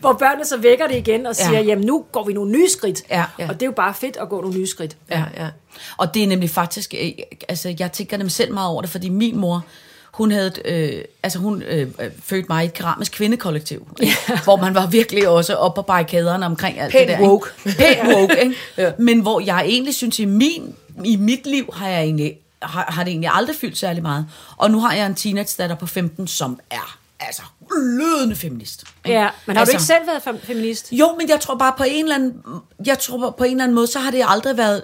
hvor 0.00 0.12
børnene 0.12 0.44
så 0.44 0.56
vækker 0.56 0.86
det 0.86 0.96
igen 0.96 1.26
og 1.26 1.36
siger, 1.36 1.50
Ja. 1.52 1.58
ja. 1.58 1.64
jamen 1.64 1.84
nu 1.86 2.04
går 2.12 2.24
vi 2.24 2.32
nogle 2.32 2.50
nye 2.52 2.68
skridt. 2.68 3.02
Ja. 3.10 3.24
Og 3.38 3.54
det 3.54 3.62
er 3.62 3.66
jo 3.66 3.72
bare 3.72 3.94
fedt 3.94 4.16
at 4.16 4.28
gå 4.28 4.40
nogle 4.40 4.58
nye 4.58 4.66
skridt. 4.66 4.96
Ja, 5.10 5.22
ja. 5.36 5.46
Og 5.96 6.14
det 6.14 6.22
er 6.22 6.26
nemlig 6.26 6.50
faktisk, 6.50 6.94
øh, 7.00 7.10
altså 7.48 7.74
jeg 7.78 7.92
tænker 7.92 8.16
nemlig 8.16 8.32
selv 8.32 8.52
meget 8.54 8.68
over 8.70 8.82
det, 8.82 8.90
fordi 8.90 9.08
min 9.08 9.36
mor, 9.36 9.64
hun 10.12 10.30
havde, 10.30 10.52
øh, 10.64 11.02
altså 11.22 11.38
hun 11.38 11.62
øh, 11.62 11.88
øh, 12.00 12.10
fødte 12.24 12.46
mig 12.48 12.62
i 12.64 12.66
et 12.66 12.72
keramisk 12.72 13.12
kvindekollektiv, 13.12 13.88
ikke? 14.00 14.16
hvor 14.44 14.56
man 14.56 14.74
var 14.74 14.86
virkelig 14.86 15.28
også 15.28 15.54
oppe 15.54 15.78
på 15.78 15.82
barrikaderne 15.82 16.46
omkring 16.46 16.80
alt 16.80 16.92
Pænt 16.92 17.08
det 17.08 17.18
der. 17.18 17.28
woke. 17.28 17.48
Ikke? 17.66 17.78
Pænt 18.02 18.14
woke, 18.16 18.40
ikke? 18.42 18.54
ja. 18.76 18.92
Men 18.98 19.20
hvor 19.20 19.40
jeg 19.40 19.64
egentlig 19.66 19.94
synes, 19.94 20.18
i, 20.18 20.24
min, 20.24 20.74
i 21.04 21.16
mit 21.16 21.46
liv 21.46 21.70
har 21.72 21.88
jeg 21.88 22.02
egentlig, 22.02 22.36
har, 22.62 22.84
har 22.88 23.04
det 23.04 23.10
egentlig 23.10 23.30
aldrig 23.32 23.56
fyldt 23.56 23.78
særlig 23.78 24.02
meget. 24.02 24.26
Og 24.56 24.70
nu 24.70 24.80
har 24.80 24.94
jeg 24.94 25.06
en 25.06 25.14
teenage-datter 25.14 25.76
på 25.76 25.86
15, 25.86 26.26
som 26.26 26.58
er 26.70 26.98
altså 27.20 27.42
glødende 27.70 28.36
feminist. 28.36 28.84
ikke? 29.04 29.18
Ja, 29.18 29.28
men 29.46 29.56
har 29.56 29.60
altså, 29.60 29.72
du 29.72 29.76
ikke 29.76 29.84
selv 29.86 30.06
været 30.06 30.22
fem- 30.22 30.40
feminist? 30.42 30.92
Jo, 30.92 31.14
men 31.18 31.28
jeg 31.28 31.40
tror 31.40 31.54
bare 31.54 31.72
på 31.78 31.84
en 31.88 32.02
eller 32.04 32.14
anden, 32.14 32.34
jeg 32.86 32.98
tror 32.98 33.30
på 33.30 33.44
en 33.44 33.50
eller 33.50 33.64
anden 33.64 33.74
måde, 33.74 33.86
så 33.86 33.98
har 33.98 34.10
det 34.10 34.24
aldrig 34.28 34.56
været, 34.56 34.82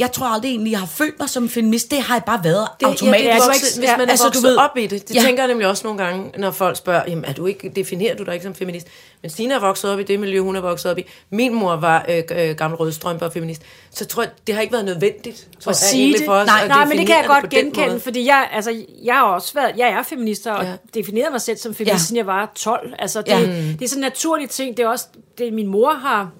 jeg 0.00 0.12
tror 0.12 0.26
aldrig 0.26 0.48
egentlig, 0.50 0.70
jeg 0.70 0.80
har 0.80 0.86
følt 0.86 1.18
mig 1.18 1.28
som 1.30 1.48
feminist. 1.48 1.90
Det 1.90 1.98
har 2.02 2.14
jeg 2.14 2.24
bare 2.24 2.40
været 2.44 2.68
Det, 2.80 2.86
automatisk. 2.86 3.24
ja, 3.28 3.34
det 3.34 3.40
er 3.40 3.44
vokset, 3.46 3.78
hvis 3.78 3.90
man 3.90 4.00
er 4.00 4.10
altså, 4.10 4.10
altså, 4.10 4.24
du 4.24 4.28
vokset 4.28 4.42
ved- 4.50 4.56
op 4.56 4.76
i 4.76 4.86
det. 4.86 5.08
Det 5.08 5.14
Ja. 5.14 5.20
tænker 5.20 5.42
jeg 5.42 5.48
nemlig 5.48 5.66
også 5.68 5.86
nogle 5.86 6.04
gange, 6.04 6.32
når 6.38 6.50
folk 6.50 6.76
spørger, 6.76 7.02
jamen, 7.08 7.24
er 7.24 7.32
du 7.32 7.46
ikke, 7.46 7.72
definerer 7.76 8.16
du 8.16 8.22
dig 8.24 8.34
ikke 8.34 8.44
som 8.44 8.54
feminist? 8.54 8.86
Men 9.22 9.30
Stine 9.30 9.54
er 9.54 9.58
vokset 9.60 9.90
op 9.90 9.98
i 10.00 10.02
det 10.02 10.20
miljø, 10.20 10.40
hun 10.40 10.56
er 10.56 10.60
vokset 10.60 10.90
op 10.90 10.98
i. 10.98 11.02
Min 11.30 11.54
mor 11.54 11.76
var 11.76 12.04
øh, 12.08 12.22
øh, 12.30 12.56
gammel 12.56 12.76
rødstrømpe 12.76 13.24
og 13.24 13.32
feminist. 13.32 13.62
Så 13.90 14.06
tror 14.06 14.22
jeg, 14.22 14.30
det 14.46 14.54
har 14.54 14.62
ikke 14.62 14.72
været 14.72 14.84
nødvendigt 14.84 15.46
tror 15.60 15.70
at 15.70 15.76
jeg, 15.82 15.88
sige 15.90 16.12
det. 16.18 16.22
for 16.26 16.32
os 16.32 16.46
nej, 16.46 16.68
nej, 16.68 16.84
men 16.84 16.98
det 16.98 17.06
kan 17.06 17.16
jeg 17.16 17.24
godt 17.26 17.50
genkende, 17.50 18.00
fordi 18.00 18.26
jeg, 18.26 18.48
altså, 18.52 18.84
jeg 19.04 19.14
har 19.14 19.22
også 19.24 19.54
været, 19.54 19.72
jeg 19.76 19.88
er 19.88 20.02
feminist 20.02 20.46
og 20.46 20.64
Ja. 20.64 20.72
definerede 20.94 21.30
mig 21.30 21.40
selv 21.40 21.56
som 21.58 21.74
feminist, 21.74 21.94
Ja. 21.94 21.98
siden 22.06 22.16
jeg 22.16 22.26
var 22.26 22.52
12. 22.54 22.92
Altså, 22.98 23.20
det, 23.22 23.28
Ja. 23.28 23.38
ja. 23.38 23.46
det 23.46 23.82
er 23.82 23.88
sådan 23.88 23.98
en 24.04 24.06
naturlig 24.06 24.50
ting. 24.50 24.76
Det 24.76 24.82
er 24.82 24.88
også 24.88 25.06
det, 25.38 25.52
min 25.52 25.66
mor 25.66 25.90
har 25.92 26.30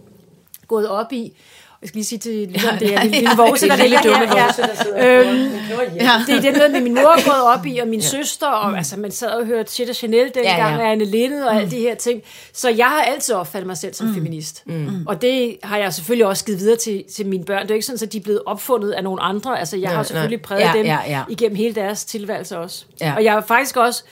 gået 0.69 0.89
op 0.89 1.13
i. 1.13 1.33
Jeg 1.83 1.89
skal 1.89 1.97
lige 1.99 2.05
sige 2.05 2.19
til 2.19 2.49
lytteren, 2.49 2.79
det 2.81 2.95
er 2.95 3.01
en 3.01 3.11
lille 3.11 3.29
vorse, 3.37 3.67
der 3.69 3.73
er 3.73 3.77
lille 3.83 3.99
dumme 4.05 4.27
her. 4.27 4.45
vorse, 4.47 4.63
der 4.63 4.75
sidder 4.83 4.97
Ja. 5.07 5.21
Øhm, 5.21 5.51
Ja. 5.97 6.11
det 6.27 6.35
er 6.37 6.41
det 6.41 6.53
noget 6.57 6.71
med 6.73 6.81
min 6.81 6.95
mor 6.95 7.01
er 7.01 7.25
gået 7.25 7.43
op 7.59 7.67
i, 7.67 7.79
og 7.79 7.89
min 7.89 8.01
ja. 8.01 8.07
søster, 8.07 8.47
og 8.47 8.77
altså, 8.77 8.97
man 8.99 9.11
sad 9.11 9.29
og 9.29 9.47
hørte 9.47 9.73
Shit 9.73 9.89
og 9.89 9.95
Chanel 9.97 10.25
dengang, 10.35 10.45
Ja, 10.45 10.53
ja, 10.57 10.69
ja. 10.69 10.75
ja. 10.75 10.79
og 10.85 10.93
Anne 10.93 11.05
Linnet 11.05 11.47
og 11.49 11.53
mm. 11.53 11.59
alle 11.59 11.71
de 11.71 11.79
her 11.79 11.95
ting. 11.95 12.23
Så 12.53 12.69
jeg 12.71 12.87
har 12.87 13.03
altid 13.03 13.35
opfattet 13.35 13.67
mig 13.67 13.77
selv 13.77 13.95
som 13.95 14.07
mm. 14.07 14.15
feminist. 14.15 14.63
Mm. 14.67 15.07
Og 15.07 15.23
det 15.23 15.57
har 15.63 15.79
jeg 15.79 15.95
selvfølgelig 15.95 16.27
også 16.27 16.45
givet 16.45 16.61
videre 16.61 16.77
til, 16.77 17.05
til 17.15 17.27
mine 17.27 17.45
børn. 17.45 17.63
Det 17.63 17.71
er 17.71 17.75
jo 17.75 17.77
ikke 17.77 17.87
sådan, 17.87 18.07
at 18.07 18.13
de 18.13 18.19
er 18.19 18.23
blevet 18.23 18.43
opfundet 18.47 18.91
af 18.91 19.05
nogle 19.05 19.23
andre. 19.23 19.59
Altså, 19.59 19.77
jeg 19.77 19.91
har 19.91 20.03
selvfølgelig 20.03 20.43
præget 20.43 20.61
Ja, 20.63 20.73
dem 20.77 20.87
ja, 20.87 20.99
ja. 21.07 21.23
igennem 21.29 21.57
hele 21.57 21.75
deres 21.75 22.05
tilværelse 22.05 22.59
også. 22.59 22.85
Ja. 23.01 23.15
Og 23.17 23.25
jeg 23.25 23.33
har 23.33 23.41
faktisk 23.41 23.77
også, 23.77 24.05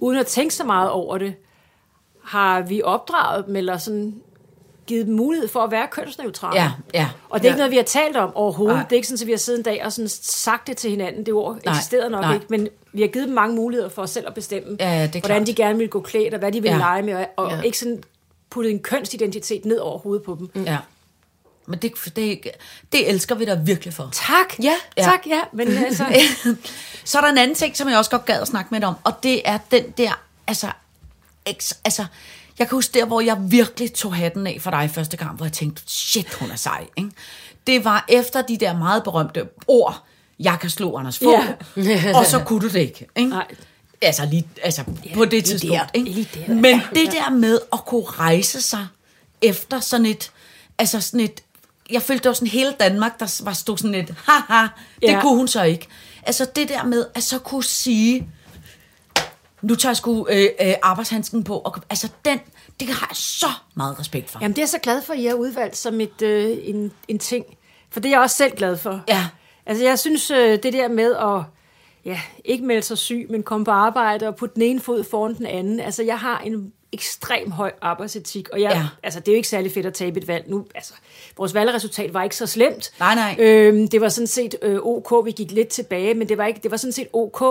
uden 0.00 0.18
at 0.18 0.26
tænke 0.26 0.54
så 0.54 0.64
meget 0.64 0.90
over 0.90 1.18
det, 1.18 1.34
har 2.24 2.60
vi 2.60 2.82
opdraget 2.82 3.46
dem, 3.46 3.56
eller 3.56 3.78
sådan 3.78 4.14
givet 4.86 5.06
dem 5.06 5.14
mulighed 5.14 5.48
for 5.48 5.60
at 5.60 5.70
være 5.70 5.86
kønsneutrale. 5.90 6.60
Ja, 6.62 6.70
ja. 6.94 7.08
Og 7.28 7.40
det 7.40 7.46
er 7.46 7.50
ikke 7.50 7.54
Ja. 7.54 7.58
noget, 7.58 7.70
vi 7.70 7.76
har 7.76 7.82
talt 7.84 8.16
om 8.16 8.36
overhovedet. 8.36 8.76
Nej. 8.76 8.84
Det 8.84 8.92
er 8.92 8.96
ikke 8.96 9.08
sådan, 9.08 9.22
at 9.22 9.26
vi 9.26 9.32
har 9.32 9.38
siddet 9.38 9.58
en 9.58 9.64
dag 9.64 9.84
og 9.84 9.92
sådan 9.92 10.08
sagt 10.22 10.66
det 10.66 10.76
til 10.76 10.90
hinanden. 10.90 11.26
Det 11.26 11.34
ord 11.34 11.58
eksisterede 11.66 12.10
nok 12.10 12.20
nej. 12.20 12.34
ikke, 12.34 12.46
men 12.48 12.68
vi 12.92 13.00
har 13.00 13.08
givet 13.08 13.26
dem 13.26 13.34
mange 13.34 13.56
muligheder 13.56 13.88
for 13.90 14.06
selv 14.06 14.26
at 14.26 14.34
bestemme, 14.34 14.76
Ja, 14.80 14.90
ja, 15.00 15.06
hvordan 15.08 15.20
klart. 15.22 15.46
de 15.46 15.54
gerne 15.54 15.78
vil 15.78 15.88
gå 15.88 16.00
klædt, 16.00 16.34
og 16.34 16.38
hvad 16.38 16.52
de 16.52 16.62
vil 16.62 16.70
Ja. 16.70 16.76
lege 16.78 17.02
med, 17.02 17.24
og, 17.36 17.50
Ja. 17.50 17.56
ja. 17.56 17.62
ikke 17.62 17.78
sådan 17.78 18.02
puttet 18.50 18.70
en 18.72 18.78
kønsidentitet 18.78 19.64
ned 19.64 19.78
over 19.78 19.98
hovedet 19.98 20.22
på 20.24 20.36
dem. 20.38 20.50
Mm. 20.54 20.64
Ja. 20.64 20.78
Men 21.66 21.78
det, 21.78 21.92
det, 22.16 22.40
det 22.92 23.10
elsker 23.10 23.34
vi 23.34 23.44
dig 23.44 23.60
virkelig 23.66 23.94
for. 23.94 24.08
Tak, 24.12 24.58
Ja. 24.62 24.72
ja. 24.96 25.02
tak, 25.02 25.26
ja. 25.26 25.40
Men 25.52 25.68
altså, 25.76 26.04
Så 27.04 27.18
er 27.18 27.22
der 27.22 27.28
en 27.28 27.38
anden 27.38 27.54
ting, 27.56 27.76
som 27.76 27.88
jeg 27.88 27.98
også 27.98 28.10
godt 28.10 28.24
gad 28.24 28.40
at 28.40 28.48
snakke 28.48 28.68
med 28.70 28.80
dig 28.80 28.88
om, 28.88 28.94
og 29.04 29.12
det 29.22 29.48
er 29.48 29.58
den 29.70 29.90
der, 29.90 30.20
altså, 30.46 30.66
eks, 31.46 31.78
altså 31.84 32.04
jeg 32.58 32.68
kan 32.68 32.76
huske 32.76 32.98
der, 32.98 33.04
hvor 33.06 33.20
jeg 33.20 33.36
virkelig 33.40 33.92
tog 33.92 34.14
hatten 34.14 34.46
af 34.46 34.58
for 34.60 34.70
dig 34.70 34.90
første 34.94 35.16
gang, 35.16 35.36
hvor 35.36 35.46
jeg 35.46 35.52
tænkte, 35.52 35.82
shit, 35.86 36.34
hun 36.34 36.50
er 36.50 36.56
sej, 36.56 36.86
ikke? 36.96 37.10
Det 37.66 37.84
var 37.84 38.04
efter 38.08 38.42
de 38.42 38.56
der 38.56 38.78
meget 38.78 39.02
berømte 39.04 39.48
ord, 39.66 40.02
jeg 40.38 40.56
kan 40.60 40.70
slå 40.70 40.96
Anders 40.96 41.18
Fogh, 41.18 41.44
Ja. 41.76 42.12
og 42.18 42.26
så 42.26 42.38
kunne 42.38 42.60
du 42.60 42.68
det 42.68 42.80
ikke, 42.80 43.06
ikke? 43.16 43.30
Nej. 43.30 43.46
Altså, 44.02 44.26
lige, 44.30 44.46
altså 44.62 44.84
på 45.14 45.24
det 45.24 45.44
tidspunkt, 45.44 45.74
der, 45.74 45.86
ikke? 45.94 46.10
lige 46.10 46.28
der. 46.34 46.54
Men 46.54 46.80
det 46.94 47.12
der 47.12 47.30
med 47.30 47.58
at 47.72 47.84
kunne 47.86 48.04
rejse 48.04 48.60
sig 48.62 48.86
efter 49.42 49.80
sådan 49.80 50.06
et, 50.06 50.30
altså 50.78 51.00
sådan 51.00 51.20
et, 51.20 51.40
jeg 51.90 52.02
følte, 52.02 52.22
det 52.22 52.28
var 52.28 52.34
sådan 52.34 52.48
hele 52.48 52.74
Danmark, 52.80 53.20
der 53.20 53.40
var 53.44 53.52
stod 53.52 53.78
sådan 53.78 53.94
et, 53.94 54.14
haha, 54.24 54.62
det 54.62 55.08
Ja. 55.08 55.20
kunne 55.20 55.36
hun 55.36 55.48
så 55.48 55.62
ikke. 55.62 55.86
Altså 56.22 56.46
det 56.56 56.68
der 56.68 56.84
med, 56.84 57.06
at 57.14 57.22
så 57.22 57.38
kunne 57.38 57.64
sige, 57.64 58.26
nu 59.64 59.74
tager 59.74 59.90
jeg 59.90 59.96
sgu 59.96 60.26
øh, 60.30 60.48
øh, 60.60 60.74
arbejdshandsken 60.82 61.44
på, 61.44 61.58
og, 61.58 61.74
altså 61.90 62.08
den, 62.24 62.40
det 62.80 62.88
har 62.88 63.06
jeg 63.10 63.16
så 63.16 63.46
meget 63.74 64.00
respekt 64.00 64.30
for. 64.30 64.38
jamen, 64.42 64.52
det 64.52 64.58
er 64.58 64.62
jeg 64.62 64.68
så 64.68 64.78
glad 64.78 65.02
for, 65.02 65.12
at 65.12 65.18
I 65.18 65.24
har 65.24 65.34
udvalgt 65.34 65.76
som 65.76 66.00
et, 66.00 66.22
øh, 66.22 66.56
en, 66.62 66.92
en 67.08 67.18
ting. 67.18 67.44
For 67.90 68.00
det 68.00 68.08
er 68.08 68.12
jeg 68.12 68.20
også 68.20 68.36
selv 68.36 68.56
glad 68.56 68.76
for. 68.76 69.00
Ja. 69.08 69.26
Altså, 69.66 69.84
jeg 69.84 69.98
synes, 69.98 70.30
øh, 70.30 70.58
det 70.62 70.72
der 70.72 70.88
med 70.88 71.14
at 71.14 71.42
ja, 72.04 72.20
ikke 72.44 72.64
melde 72.64 72.82
sig 72.82 72.98
syg, 72.98 73.26
men 73.30 73.42
komme 73.42 73.64
på 73.64 73.70
arbejde 73.70 74.28
og 74.28 74.36
putte 74.36 74.54
den 74.54 74.62
ene 74.62 74.80
fod 74.80 75.04
foran 75.04 75.34
den 75.34 75.46
anden. 75.46 75.80
Altså, 75.80 76.02
jeg 76.02 76.18
har 76.18 76.38
en 76.38 76.72
ekstrem 76.94 77.50
høj 77.50 77.72
arbejdsetik, 77.80 78.48
og 78.48 78.60
jeg, 78.60 78.70
Ja. 78.72 78.86
altså, 79.02 79.20
det 79.20 79.28
er 79.28 79.32
jo 79.32 79.36
ikke 79.36 79.48
særlig 79.48 79.72
fedt 79.72 79.86
at 79.86 79.94
tabe 79.94 80.20
et 80.20 80.28
valg. 80.28 80.44
Nu, 80.48 80.64
altså, 80.74 80.92
vores 81.36 81.54
valgresultat 81.54 82.14
var 82.14 82.22
ikke 82.22 82.36
så 82.36 82.46
slemt. 82.46 82.92
Nej, 82.98 83.14
nej. 83.14 83.36
Øhm, 83.38 83.88
det 83.88 84.00
var 84.00 84.08
sådan 84.08 84.26
set 84.26 84.54
øh, 84.62 84.78
ok, 84.82 85.26
vi 85.26 85.30
gik 85.30 85.50
lidt 85.52 85.68
tilbage, 85.68 86.14
men 86.14 86.28
det 86.28 86.38
var, 86.38 86.46
ikke, 86.46 86.60
det 86.62 86.70
var 86.70 86.76
sådan 86.76 86.92
set 86.92 87.08
ok, 87.12 87.42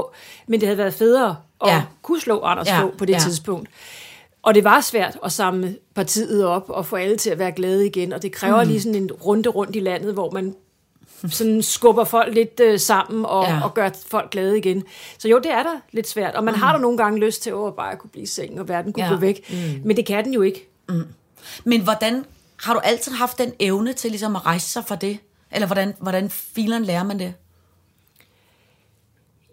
men 0.48 0.60
det 0.60 0.68
havde 0.68 0.78
været 0.78 0.94
federe 0.94 1.36
at 1.64 1.70
Ja. 1.70 1.84
kunne 2.02 2.22
slå 2.22 2.42
Anders 2.42 2.68
Ja, 2.68 2.86
på 2.98 3.06
det 3.06 3.14
ja. 3.14 3.20
tidspunkt. 3.20 3.70
Og 4.44 4.56
det 4.56 4.64
var 4.64 4.82
svært 4.82 5.18
at 5.26 5.32
samle 5.32 5.78
partiet 5.96 6.46
op 6.46 6.70
og 6.70 6.86
få 6.86 6.96
alle 6.96 7.18
til 7.18 7.30
at 7.30 7.40
være 7.40 7.52
glade 7.52 7.86
igen, 7.86 8.14
og 8.14 8.22
det 8.22 8.32
kræver 8.32 8.64
mm. 8.64 8.70
lige 8.70 8.82
sådan 8.82 8.96
en 8.96 9.12
runde 9.12 9.50
rundt 9.50 9.76
i 9.76 9.80
landet, 9.80 10.14
hvor 10.14 10.32
man 10.32 10.56
sådan 11.30 11.62
skubber 11.62 12.04
folk 12.04 12.34
lidt 12.34 12.60
øh, 12.60 12.80
sammen 12.80 13.26
og, 13.26 13.44
Ja. 13.44 13.64
og 13.64 13.74
gør 13.74 13.90
folk 14.08 14.32
glade 14.32 14.58
igen. 14.58 14.84
Så 15.18 15.28
jo, 15.30 15.38
det 15.38 15.52
er 15.52 15.64
da 15.64 15.70
lidt 15.92 16.08
svært, 16.10 16.36
og 16.36 16.44
man 16.44 16.54
mm. 16.54 16.60
har 16.60 16.74
da 16.74 16.82
nogle 16.82 16.98
gange 16.98 17.20
lyst 17.20 17.42
til 17.44 17.50
at 17.50 17.76
bare 17.76 17.96
kunne 17.96 18.10
blive 18.10 18.24
i 18.24 18.26
seng, 18.28 18.60
og 18.60 18.68
verden 18.68 18.94
kunne 18.94 19.06
Ja. 19.06 19.12
gå 19.12 19.16
væk. 19.20 19.50
Mm. 19.50 19.82
Men 19.86 19.98
det 19.98 20.06
kan 20.06 20.26
den 20.26 20.34
jo 20.34 20.42
ikke. 20.42 20.70
Men 21.64 21.82
hvordan 21.82 22.26
har 22.64 22.74
du 22.74 22.80
altid 22.80 23.12
haft 23.12 23.38
den 23.38 23.54
evne 23.60 23.94
til 23.94 24.12
ligesom 24.12 24.36
at 24.36 24.46
rejse 24.46 24.70
sig 24.70 24.84
for 24.86 24.96
det? 24.96 25.18
Eller 25.52 25.66
hvordan, 25.68 25.94
hvordan 26.00 26.30
filen 26.30 26.84
lærer 26.86 27.04
man 27.04 27.20
det? 27.20 27.34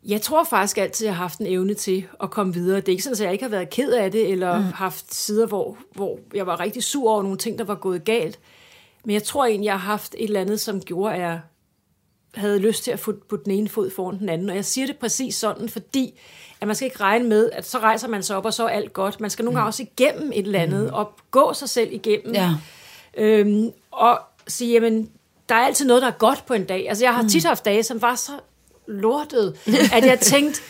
Jeg 0.07 0.23
tror 0.23 0.45
faktisk 0.45 0.79
altid, 0.79 1.07
jeg 1.07 1.15
har 1.15 1.23
haft 1.25 1.39
en 1.39 1.47
evne 1.47 1.75
til 1.75 2.07
at 2.23 2.31
komme 2.31 2.55
videre. 2.55 2.77
Det 2.77 2.89
er 2.89 2.93
ikke 2.93 3.03
sådan, 3.03 3.15
at 3.15 3.21
jeg 3.21 3.33
ikke 3.33 3.45
har 3.45 3.51
været 3.51 3.71
ked 3.71 3.93
af 3.93 4.13
det, 4.13 4.31
eller 4.33 4.59
mm. 4.59 4.65
haft 4.65 5.15
sider, 5.15 5.47
hvor, 5.47 5.77
hvor 5.95 6.19
jeg 6.35 6.47
var 6.47 6.61
rigtig 6.61 6.83
sur 6.83 7.11
over 7.13 7.23
nogle 7.23 7.39
ting, 7.39 7.59
der 7.59 7.65
var 7.65 7.75
gået 7.75 8.05
galt. 8.05 8.39
Men 9.05 9.15
jeg 9.15 9.23
tror 9.23 9.47
egentlig, 9.47 9.65
jeg 9.67 9.75
har 9.75 9.91
haft 9.91 10.15
et 10.19 10.25
eller 10.25 10.41
andet, 10.41 10.61
som 10.61 10.81
gjorde, 10.81 11.15
at 11.15 11.21
jeg 11.21 11.41
havde 12.35 12.59
lyst 12.59 12.85
til 12.85 12.91
at 12.91 12.99
få 12.99 13.13
putte 13.29 13.45
den 13.45 13.53
ene 13.53 13.69
fod 13.69 13.91
foran 13.91 14.19
den 14.19 14.29
anden. 14.29 14.51
Og 14.51 14.57
jeg 14.57 14.65
siger 14.65 14.87
det 14.87 14.97
præcis 14.97 15.35
sådan, 15.35 15.69
fordi 15.69 16.21
at 16.61 16.67
man 16.67 16.77
skal 16.77 16.87
ikke 16.87 17.01
regne 17.01 17.29
med, 17.29 17.51
at 17.53 17.67
så 17.67 17.79
rejser 17.79 18.09
man 18.09 18.23
sig 18.23 18.37
op, 18.37 18.45
og 18.45 18.55
så 18.55 18.65
er 18.65 18.69
alt 18.69 18.93
godt. 18.93 19.21
Man 19.21 19.31
skal 19.31 19.45
nogle 19.45 19.59
gange 19.59 19.69
også 19.69 19.83
igennem 19.83 20.33
et 20.35 20.47
eller 20.47 20.61
andet, 20.61 20.91
og 20.91 21.13
gå 21.31 21.53
sig 21.55 21.69
selv 21.69 21.93
igennem. 21.93 22.35
Ja. 22.35 22.51
Øhm, 23.17 23.71
og 23.91 24.21
sige, 24.47 24.73
jamen, 24.73 25.11
der 25.49 25.55
er 25.55 25.67
altid 25.67 25.87
noget, 25.87 26.03
der 26.03 26.09
er 26.09 26.13
godt 26.19 26.47
på 26.47 26.55
en 26.55 26.65
dag. 26.65 26.89
Altså, 26.89 27.05
jeg 27.05 27.15
har 27.15 27.29
tit 27.29 27.45
haft 27.45 27.65
dage, 27.65 27.83
som 27.83 28.03
var 28.03 28.15
så 28.15 28.33
lortet, 28.87 29.57
at 29.93 30.07
jeg 30.07 30.21
tænkte, 30.21 30.61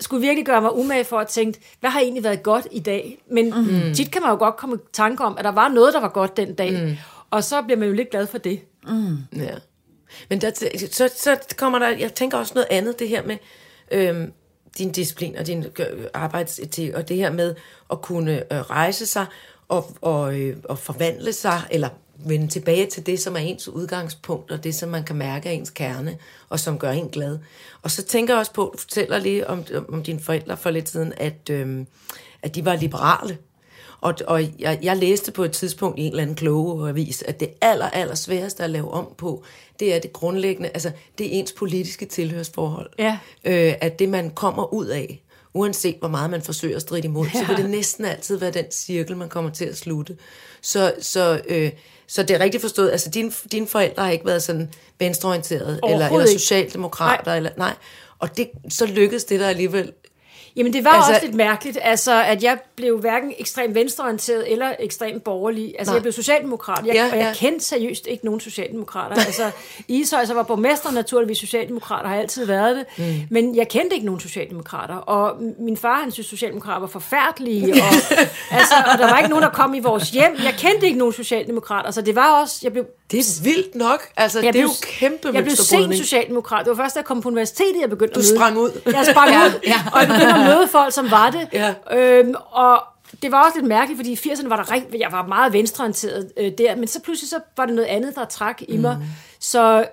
skulle 0.00 0.20
virkelig 0.20 0.46
gøre 0.46 0.62
mig 0.62 0.76
umage 0.76 1.04
for 1.04 1.18
at 1.18 1.28
tænke, 1.28 1.60
hvad 1.80 1.90
har 1.90 2.00
egentlig 2.00 2.24
været 2.24 2.42
godt 2.42 2.66
i 2.72 2.80
dag? 2.80 3.18
Men 3.30 3.54
mm. 3.56 3.94
tit 3.94 4.10
kan 4.10 4.22
man 4.22 4.30
jo 4.30 4.36
godt 4.36 4.56
komme 4.56 4.76
i 4.76 4.78
tanke 4.92 5.24
om, 5.24 5.38
at 5.38 5.44
der 5.44 5.50
var 5.52 5.68
noget, 5.68 5.94
der 5.94 6.00
var 6.00 6.08
godt 6.08 6.36
den 6.36 6.54
dag. 6.54 6.72
Mm. 6.72 6.96
Og 7.30 7.44
så 7.44 7.62
bliver 7.62 7.78
man 7.78 7.88
jo 7.88 7.94
lidt 7.94 8.10
glad 8.10 8.26
for 8.26 8.38
det. 8.38 8.60
Ja. 9.36 9.54
Men 10.28 10.40
der, 10.40 10.50
så, 10.90 11.10
så 11.16 11.38
kommer 11.56 11.78
der, 11.78 11.88
jeg 11.88 12.14
tænker 12.14 12.38
også 12.38 12.52
noget 12.54 12.68
andet, 12.70 12.98
det 12.98 13.08
her 13.08 13.22
med 13.22 13.36
øhm, 13.90 14.32
din 14.78 14.92
disciplin 14.92 15.36
og 15.36 15.46
din 15.46 15.64
arbejdsetik, 16.14 16.94
og 16.94 17.08
det 17.08 17.16
her 17.16 17.32
med 17.32 17.54
at 17.92 18.02
kunne 18.02 18.52
øh, 18.52 18.60
rejse 18.60 19.06
sig 19.06 19.26
og, 19.68 19.96
og, 20.00 20.40
øh, 20.40 20.56
og 20.64 20.78
forvandle 20.78 21.32
sig, 21.32 21.62
eller 21.70 21.88
vende 22.26 22.48
tilbage 22.48 22.86
til 22.86 23.06
det, 23.06 23.20
som 23.20 23.34
er 23.36 23.40
ens 23.40 23.68
udgangspunkt, 23.68 24.50
og 24.50 24.64
det, 24.64 24.74
som 24.74 24.88
man 24.88 25.04
kan 25.04 25.16
mærke 25.16 25.48
er 25.48 25.52
ens 25.52 25.70
kerne, 25.70 26.18
og 26.48 26.60
som 26.60 26.78
gør 26.78 26.90
en 26.90 27.08
glad. 27.08 27.38
Og 27.82 27.90
så 27.90 28.02
tænker 28.02 28.34
jeg 28.34 28.38
også 28.38 28.52
på, 28.52 28.70
du 28.72 28.78
fortæller 28.78 29.18
lige 29.18 29.46
om, 29.46 29.64
om 29.88 30.02
dine 30.02 30.20
forældre 30.20 30.56
for 30.56 30.70
lidt 30.70 30.88
siden, 30.88 31.12
at, 31.16 31.50
øhm, 31.50 31.86
at 32.42 32.54
de 32.54 32.64
var 32.64 32.76
liberale. 32.76 33.38
Og, 34.00 34.14
og 34.26 34.42
jeg, 34.58 34.78
jeg 34.82 34.96
læste 34.96 35.32
på 35.32 35.44
et 35.44 35.52
tidspunkt 35.52 35.98
i 35.98 36.02
en 36.02 36.10
eller 36.10 36.22
anden 36.22 36.36
kloge 36.36 36.88
avis, 36.88 37.22
at 37.22 37.40
det 37.40 37.50
aller, 37.60 37.90
aller 37.90 38.14
sværeste 38.14 38.64
at 38.64 38.70
lave 38.70 38.90
om 38.90 39.14
på, 39.18 39.44
det 39.80 39.94
er 39.94 39.98
det 39.98 40.12
grundlæggende, 40.12 40.68
altså 40.68 40.90
det 41.18 41.26
er 41.26 41.30
ens 41.38 41.52
politiske 41.52 42.06
tilhørsforhold. 42.06 42.90
Ja. 42.98 43.18
Øh, 43.44 43.74
at 43.80 43.98
det, 43.98 44.08
man 44.08 44.30
kommer 44.30 44.74
ud 44.74 44.86
af, 44.86 45.22
uanset 45.54 45.96
hvor 45.98 46.08
meget 46.08 46.30
man 46.30 46.42
forsøger 46.42 46.76
at 46.76 46.82
stride 46.82 47.04
imod, 47.06 47.26
ja. 47.34 47.40
så 47.40 47.46
vil 47.46 47.56
det 47.56 47.70
næsten 47.70 48.04
altid 48.04 48.36
være 48.36 48.50
den 48.50 48.64
cirkel, 48.70 49.16
man 49.16 49.28
kommer 49.28 49.50
til 49.50 49.64
at 49.64 49.76
slutte. 49.76 50.16
Så, 50.62 50.94
så, 51.00 51.40
øh, 51.48 51.70
så 52.06 52.22
det 52.22 52.36
er 52.36 52.40
rigtigt 52.40 52.60
forstået, 52.60 52.90
altså 52.90 53.10
dine, 53.10 53.32
dine 53.52 53.66
forældre 53.66 54.02
har 54.02 54.10
ikke 54.10 54.26
været 54.26 54.42
sådan 54.42 54.70
venstreorienterede, 54.98 55.80
eller, 55.88 56.08
eller 56.08 56.26
socialdemokrater, 56.26 57.26
Nej. 57.26 57.36
eller 57.36 57.50
nej. 57.56 57.74
Og 58.18 58.36
det, 58.36 58.50
så 58.68 58.86
lykkedes 58.86 59.24
det 59.24 59.40
der 59.40 59.48
alligevel 59.48 59.92
Jamen 60.58 60.72
det 60.72 60.84
var 60.84 60.90
Altså- 60.90 61.12
også 61.12 61.24
lidt 61.26 61.34
mærkeligt, 61.36 61.78
altså 61.82 62.22
at 62.22 62.42
jeg 62.42 62.58
blev 62.76 63.00
hverken 63.00 63.32
ekstremt 63.38 63.74
venstreorienteret 63.74 64.52
eller 64.52 64.72
ekstremt 64.80 65.24
borgerlig. 65.24 65.74
Altså 65.78 65.90
Nej. 65.92 65.94
jeg 65.96 66.02
blev 66.02 66.12
socialdemokrat, 66.12 66.86
jeg, 66.86 66.94
Ja, 66.94 67.04
og 67.12 67.18
jeg 67.18 67.24
ja. 67.24 67.32
kendte 67.48 67.64
seriøst 67.64 68.06
ikke 68.06 68.24
nogen 68.24 68.40
socialdemokrater. 68.40 69.16
altså 69.16 69.50
Ishøj, 69.88 70.24
så 70.24 70.34
var 70.34 70.42
borgmester 70.42 70.90
naturligvis 70.92 71.38
socialdemokrater, 71.38 72.08
har 72.08 72.16
altid 72.16 72.46
været 72.46 72.76
det, 72.76 72.84
mm. 72.98 73.04
men 73.30 73.56
jeg 73.56 73.68
kendte 73.68 73.94
ikke 73.94 74.06
nogen 74.06 74.20
socialdemokrater. 74.20 74.94
Og 74.94 75.36
min 75.58 75.76
far, 75.76 76.00
han 76.02 76.10
synes 76.12 76.26
socialdemokrater 76.26 76.80
var 76.80 76.86
forfærdelige, 76.86 77.72
og, 77.82 77.94
altså, 78.50 78.74
og 78.92 78.98
der 78.98 79.10
var 79.10 79.18
ikke 79.18 79.30
nogen, 79.30 79.42
der 79.42 79.50
kom 79.50 79.74
i 79.74 79.80
vores 79.80 80.10
hjem. 80.10 80.36
Jeg 80.44 80.54
kendte 80.58 80.86
ikke 80.86 80.98
nogen 80.98 81.14
socialdemokrater, 81.14 81.90
så 81.90 82.00
det 82.02 82.14
var 82.14 82.40
også, 82.40 82.60
jeg 82.62 82.72
blev 82.72 82.84
Det 83.10 83.18
er 83.20 83.42
vildt 83.42 83.74
nok. 83.74 84.08
Altså, 84.16 84.40
jeg 84.40 84.52
det 84.52 84.58
er 84.58 84.62
jo 84.62 84.68
kæmpe 84.82 85.18
Jeg 85.24 85.32
blev 85.32 85.44
sen 85.44 85.44
mønsterbrydning. 85.46 85.98
socialdemokrat. 86.02 86.66
Det 86.66 86.76
var 86.76 86.82
først, 86.84 86.94
da 86.94 86.98
jeg 86.98 87.04
kom 87.04 87.20
på 87.20 87.28
universitetet, 87.28 87.80
jeg 87.80 87.90
begyndte 87.90 88.14
Du 88.14 88.20
at 88.20 88.24
møde. 88.26 88.36
sprang 88.36 88.58
ud. 88.58 88.80
Jeg 88.86 89.06
sprang 89.10 89.30
Ja, 89.36 89.46
ud, 89.46 89.52
ja. 89.66 89.74
og 89.92 90.00
jeg 90.00 90.08
begyndte 90.08 90.34
at 90.34 90.47
møde 90.48 90.68
folk, 90.68 90.92
som 90.92 91.10
var 91.10 91.30
det. 91.30 91.48
Ja. 91.52 91.74
Øhm, 91.92 92.34
og 92.50 92.82
det 93.22 93.32
var 93.32 93.44
også 93.44 93.58
lidt 93.58 93.68
mærkeligt, 93.68 93.98
fordi 93.98 94.12
i 94.12 94.32
80'erne 94.32 94.48
var 94.48 94.56
der 94.56 94.72
rigtig, 94.72 95.00
jeg 95.00 95.12
var 95.12 95.26
meget 95.26 95.52
venstreorienteret 95.52 96.32
øh, 96.36 96.52
der, 96.58 96.76
men 96.76 96.88
så 96.88 97.00
pludselig 97.00 97.28
så 97.28 97.40
var 97.56 97.66
det 97.66 97.74
noget 97.74 97.88
andet, 97.88 98.14
der 98.14 98.24
trak 98.24 98.62
i 98.68 98.76
mig. 98.76 98.98
Så 99.40 99.86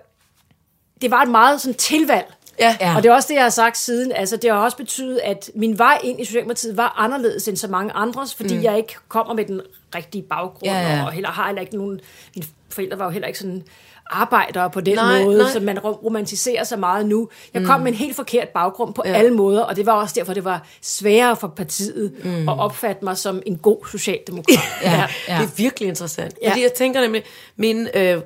det 1.02 1.12
var 1.12 1.22
et 1.22 1.30
meget 1.30 1.62
sådan 1.62 1.76
tilvalg. 1.78 2.34
Ja. 2.60 2.78
Ja. 2.82 2.96
Og 2.96 3.04
det 3.04 3.10
er 3.10 3.14
også 3.14 3.28
det, 3.28 3.36
jeg 3.36 3.44
har 3.44 3.50
sagt 3.50 3.78
siden. 3.78 4.12
Altså, 4.12 4.38
det 4.38 4.52
har 4.52 4.58
også 4.58 4.78
betydet, 4.78 5.18
at 5.24 5.52
min 5.56 5.78
vej 5.78 6.00
ind 6.04 6.22
i 6.22 6.26
Socialdemokratiet 6.26 6.78
var 6.78 6.94
anderledes 6.98 7.48
end 7.48 7.58
så 7.58 7.68
mange 7.68 7.94
andres, 7.94 8.36
fordi 8.36 8.58
mm. 8.58 8.64
jeg 8.64 8.78
ikke 8.78 8.96
kommer 9.08 9.34
med 9.34 9.46
den 9.46 9.62
rigtige 9.96 10.22
baggrund, 10.22 10.64
Ja, 10.64 10.96
ja. 10.96 11.06
og 11.06 11.12
heller 11.12 11.30
har 11.30 11.46
heller 11.46 11.62
ikke 11.62 11.78
nogen... 11.78 12.00
Mine 12.36 12.48
forældre 12.70 13.00
var 13.00 13.06
jo 13.06 13.12
heller 13.12 13.28
ikke 13.28 13.40
sådan 13.40 13.64
arbejdere 14.10 14.70
på 14.70 14.82
den 14.82 14.96
Nej, 14.96 15.24
måde, 15.24 15.38
nej. 15.38 15.52
som 15.52 15.64
man 15.64 15.80
ro- 15.80 16.00
romantiserer 16.04 16.64
så 16.64 16.78
meget 16.78 17.06
nu. 17.06 17.30
Jeg 17.54 17.64
kom 17.66 17.80
med 17.82 17.88
en 17.88 17.94
helt 17.98 18.16
forkert 18.16 18.50
baggrund 18.50 18.94
på 18.94 19.04
Ja. 19.06 19.14
alle 19.14 19.32
måder, 19.32 19.62
og 19.64 19.76
det 19.76 19.86
var 19.86 19.92
også 19.94 20.16
derfor, 20.18 20.34
det 20.34 20.46
var 20.46 20.68
sværere 20.82 21.36
for 21.36 21.48
partiet 21.48 22.14
mm. 22.24 22.50
at 22.50 22.60
opfatte 22.60 23.06
mig 23.06 23.18
som 23.18 23.42
en 23.46 23.58
god 23.58 23.86
socialdemokrat. 23.92 24.56
Ja. 24.84 24.92
Ja. 25.28 25.38
Det 25.38 25.44
er 25.44 25.56
virkelig 25.58 25.90
interessant. 25.90 26.34
Ja. 26.42 26.50
Fordi 26.50 26.62
jeg 26.62 26.74
tænker 26.74 27.02
nemlig, 27.02 27.24
mine, 27.56 27.98
øh, 27.98 28.16
øh, 28.16 28.22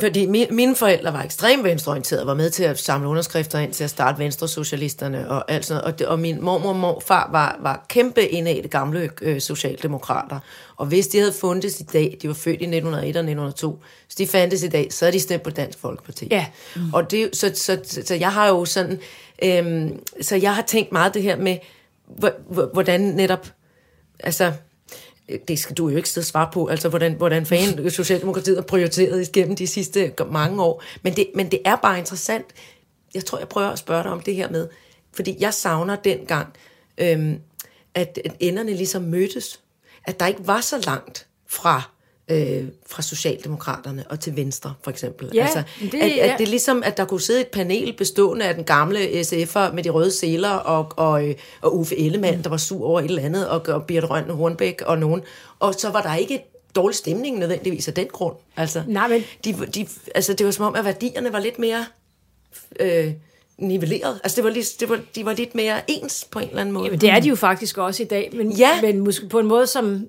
fordi 0.00 0.26
mine, 0.26 0.76
forældre 0.76 1.12
var 1.12 1.22
ekstremt 1.22 1.64
venstreorienterede, 1.64 2.26
var 2.26 2.34
med 2.34 2.50
til 2.50 2.64
at 2.64 2.78
samle 2.78 3.08
underskrifter 3.08 3.58
ind 3.58 3.72
til 3.72 3.84
at 3.84 3.90
starte 3.90 4.18
Venstre-socialisterne 4.18 5.30
og 5.30 5.50
alt 5.52 5.64
sådan 5.66 5.82
noget. 5.82 6.02
Og, 6.06 6.18
min 6.18 6.42
mormor 6.44 6.68
og 6.68 6.76
morfar 6.76 7.28
var, 7.32 7.58
var 7.62 7.86
kæmpe 7.88 8.26
indad 8.28 8.62
det 8.62 8.70
gamle 8.70 9.10
øh, 9.22 9.40
socialdemokrater. 9.40 10.38
Og 10.76 10.86
hvis 10.86 11.06
de 11.08 11.18
havde 11.18 11.32
fundets 11.32 11.80
i 11.80 11.82
dag, 11.82 12.18
de 12.22 12.28
var 12.28 12.34
født 12.34 12.60
i 12.60 12.64
1901 12.64 12.96
og 13.16 13.20
1902, 13.20 13.82
hvis 14.06 14.14
de 14.14 14.26
fandtes 14.26 14.62
i 14.62 14.68
dag, 14.68 14.92
så 14.92 15.06
er 15.06 15.10
de 15.10 15.20
stemt 15.20 15.42
på 15.42 15.50
Dansk 15.50 15.78
Folkeparti. 15.78 16.28
Ja. 16.30 16.46
Mm. 16.76 16.94
Og 16.94 17.10
det, 17.10 17.36
så, 17.36 17.52
så, 17.54 17.78
så, 17.84 18.02
så 18.06 18.14
jeg 18.14 18.32
har 18.32 18.48
jo 18.48 18.64
sådan, 18.64 18.98
øhm, 19.42 20.00
så 20.20 20.36
jeg 20.36 20.54
har 20.54 20.62
tænkt 20.62 20.92
meget 20.92 21.14
det 21.14 21.22
her 21.22 21.36
med, 21.36 21.56
hvor- 22.06 22.34
hvor- 22.50 22.70
hvordan 22.72 23.00
netop, 23.00 23.46
altså, 24.20 24.52
det 25.48 25.58
skal 25.58 25.76
du 25.76 25.88
jo 25.88 25.96
ikke 25.96 26.08
sidde 26.08 26.22
og 26.22 26.26
svare 26.26 26.50
på, 26.52 26.66
altså 26.66 26.88
hvordan, 26.88 27.12
hvordan 27.12 27.46
fanden 27.46 27.90
Socialdemokratiet 27.90 28.56
har 28.56 28.62
prioriteret 28.62 29.28
igennem 29.28 29.56
de 29.56 29.66
sidste 29.66 30.12
mange 30.30 30.62
år. 30.62 30.82
Men 31.02 31.16
det, 31.16 31.30
men 31.34 31.50
det 31.50 31.60
er 31.64 31.76
bare 31.76 31.98
interessant. 31.98 32.46
Jeg 33.14 33.24
tror, 33.24 33.38
jeg 33.38 33.48
prøver 33.48 33.68
at 33.68 33.78
spørge 33.78 34.02
dig 34.02 34.12
om 34.12 34.20
det 34.20 34.34
her 34.34 34.50
med, 34.50 34.68
fordi 35.12 35.36
jeg 35.40 35.54
savner 35.54 35.96
dengang, 35.96 36.48
øhm, 36.98 37.38
at, 37.94 38.18
at 38.24 38.32
enderne 38.40 38.74
ligesom 38.74 39.02
mødtes. 39.02 39.60
At 40.04 40.20
der 40.20 40.26
ikke 40.26 40.46
var 40.46 40.60
så 40.60 40.82
langt 40.86 41.26
fra 41.46 41.90
øh, 42.30 42.64
fra 42.86 43.02
Socialdemokraterne 43.02 44.04
og 44.10 44.20
til 44.20 44.36
Venstre, 44.36 44.74
for 44.82 44.90
eksempel. 44.90 45.30
Ja, 45.34 45.42
altså, 45.42 45.62
det- 45.80 45.94
at, 45.94 46.10
at 46.10 46.16
ja. 46.16 46.34
det 46.38 46.44
er 46.44 46.50
ligesom, 46.50 46.82
at 46.82 46.96
der 46.96 47.04
kunne 47.04 47.20
sidde 47.20 47.40
et 47.40 47.48
panel 47.48 47.92
bestående 47.96 48.44
af 48.44 48.54
den 48.54 48.64
gamle 48.64 48.98
SF'er 49.20 49.72
med 49.74 49.82
de 49.82 49.90
røde 49.90 50.10
seler 50.10 50.50
og, 50.50 50.92
og, 50.96 51.28
øh, 51.28 51.34
og 51.60 51.76
Uffe 51.78 51.98
Ellemann, 51.98 52.42
der 52.44 52.50
var 52.50 52.56
sur 52.56 52.86
over 52.86 53.00
et 53.00 53.04
eller 53.04 53.22
andet, 53.22 53.48
og, 53.48 53.62
og 53.68 53.84
Birte 53.84 54.06
Rønne 54.06 54.32
Hornbæk 54.32 54.82
og 54.86 54.98
nogen. 54.98 55.22
Og 55.58 55.74
så 55.74 55.90
var 55.90 56.02
der 56.02 56.14
ikke 56.14 56.42
dårlig 56.76 56.96
stemning 56.96 57.38
nødvendigvis 57.38 57.88
af 57.88 57.94
den 57.94 58.06
grund. 58.12 58.34
Altså, 58.56 58.82
Nej, 58.86 59.08
men- 59.08 59.24
de, 59.44 59.52
de, 59.74 59.86
altså, 60.14 60.32
det 60.34 60.46
var 60.46 60.52
som 60.52 60.64
om, 60.64 60.74
at 60.74 60.84
værdierne 60.84 61.32
var 61.32 61.40
lidt 61.40 61.58
mere 61.58 61.84
øh, 62.80 63.12
nivelleret. 63.58 64.20
Altså, 64.24 64.36
det 64.36 64.44
var, 64.44 64.50
lidt, 64.50 64.66
det 64.80 64.88
var, 64.88 65.00
de 65.14 65.24
var 65.24 65.32
lidt 65.32 65.54
mere 65.54 65.80
ens 65.90 66.26
på 66.30 66.38
en 66.38 66.48
eller 66.48 66.60
anden 66.60 66.72
måde. 66.72 66.84
Jamen, 66.84 67.00
det 67.00 67.10
er 67.10 67.20
de 67.20 67.28
jo 67.28 67.34
faktisk 67.36 67.78
også 67.78 68.02
i 68.02 68.06
dag, 68.06 68.30
men, 68.32 68.52
Ja. 68.52 68.80
men 68.82 68.98
måske 68.98 69.28
på 69.28 69.38
en 69.38 69.46
måde, 69.46 69.66
som, 69.66 70.06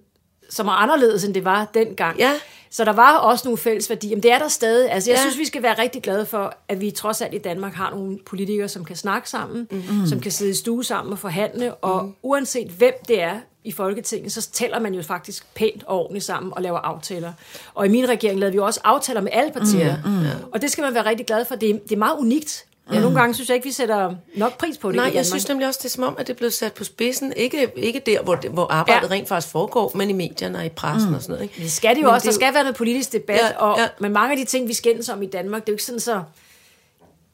som 0.51 0.67
er 0.67 0.71
anderledes, 0.71 1.23
end 1.23 1.33
det 1.33 1.45
var 1.45 1.67
dengang. 1.73 2.17
Ja. 2.19 2.31
Så 2.69 2.85
der 2.85 2.93
var 2.93 3.17
også 3.17 3.47
nogle 3.47 3.57
fælles 3.57 3.89
værdier, 3.89 4.15
men 4.15 4.23
det 4.23 4.31
er 4.31 4.39
der 4.39 4.47
stadig. 4.47 4.91
Altså, 4.91 5.09
jeg 5.11 5.15
Ja. 5.17 5.21
synes, 5.21 5.37
vi 5.37 5.45
skal 5.45 5.63
være 5.63 5.75
rigtig 5.81 6.01
glade 6.01 6.25
for, 6.25 6.53
at 6.67 6.81
vi 6.81 6.91
trods 6.91 7.21
alt 7.21 7.33
i 7.33 7.37
Danmark 7.37 7.73
har 7.73 7.89
nogle 7.89 8.19
politikere, 8.25 8.67
som 8.67 8.85
kan 8.85 8.95
snakke 8.95 9.29
sammen, 9.29 9.67
mm. 9.71 9.83
som 10.07 10.19
kan 10.19 10.31
sidde 10.31 10.51
i 10.51 10.53
stue 10.53 10.83
sammen 10.85 11.13
og 11.13 11.19
forhandle, 11.19 11.73
og 11.75 12.03
Mm. 12.05 12.13
uanset 12.23 12.67
hvem 12.67 12.93
det 13.07 13.21
er 13.21 13.35
i 13.63 13.71
Folketinget, 13.71 14.31
så 14.31 14.49
tæller 14.51 14.79
man 14.79 14.93
jo 14.93 15.01
faktisk 15.03 15.53
pænt 15.55 15.83
og 15.83 15.99
ordentligt 15.99 16.25
sammen 16.25 16.53
og 16.55 16.61
laver 16.61 16.77
aftaler. 16.79 17.33
Og 17.73 17.85
i 17.85 17.89
min 17.89 18.09
regering 18.09 18.39
lavede 18.39 18.53
vi 18.53 18.59
også 18.59 18.79
aftaler 18.83 19.21
med 19.21 19.31
alle 19.33 19.51
partier. 19.51 19.95
Mm. 20.05 20.49
Og 20.51 20.61
det 20.61 20.71
skal 20.71 20.81
man 20.81 20.93
være 20.93 21.05
rigtig 21.05 21.25
glad 21.25 21.45
for. 21.45 21.55
Det 21.55 21.69
er, 21.69 21.73
det 21.73 21.91
er 21.91 21.97
meget 21.97 22.15
unikt 22.19 22.65
Ja, 22.93 22.99
nogle 22.99 23.19
gange 23.19 23.33
synes 23.33 23.49
jeg 23.49 23.55
ikke, 23.55 23.67
vi 23.67 23.71
sætter 23.71 24.15
nok 24.35 24.57
pris 24.57 24.77
på 24.77 24.87
det 24.89 24.95
Nej, 24.95 25.11
jeg 25.13 25.25
synes 25.25 25.47
nemlig 25.49 25.67
også, 25.67 25.79
det 25.83 25.85
er 25.85 25.89
som 25.89 26.03
om, 26.03 26.15
at 26.19 26.27
det 26.27 26.33
er 26.33 26.37
blevet 26.37 26.53
sat 26.53 26.73
på 26.73 26.83
spidsen. 26.83 27.33
Ikke, 27.35 27.71
ikke 27.75 28.01
der, 28.05 28.21
hvor, 28.21 28.35
det, 28.35 28.51
hvor 28.51 28.71
arbejdet 28.71 29.09
Ja. 29.09 29.13
rent 29.13 29.27
faktisk 29.27 29.51
foregår, 29.51 29.91
men 29.95 30.09
i 30.09 30.13
medierne 30.13 30.57
og 30.57 30.65
i 30.65 30.69
pressen 30.69 31.09
mm. 31.09 31.15
og 31.15 31.21
sådan 31.21 31.33
noget. 31.33 31.43
Ikke? 31.43 31.63
Det 31.63 31.71
skal 31.71 31.95
det 31.95 32.01
jo 32.01 32.07
Men 32.07 32.13
også. 32.13 32.27
Der 32.27 32.33
skal 32.33 32.53
være 32.53 32.63
noget 32.63 32.75
politisk 32.75 33.11
debat, 33.11 33.39
Ja, 33.39 33.47
ja, 33.47 33.57
og 33.57 33.79
med 33.99 34.09
mange 34.09 34.31
af 34.31 34.37
de 34.37 34.45
ting, 34.45 34.67
vi 34.67 34.73
skændes 34.73 35.09
om 35.09 35.21
i 35.21 35.25
Danmark, 35.25 35.61
det 35.61 35.69
er 35.69 35.73
jo 35.73 35.75
ikke 35.75 35.83
sådan 35.83 35.99
så... 35.99 36.21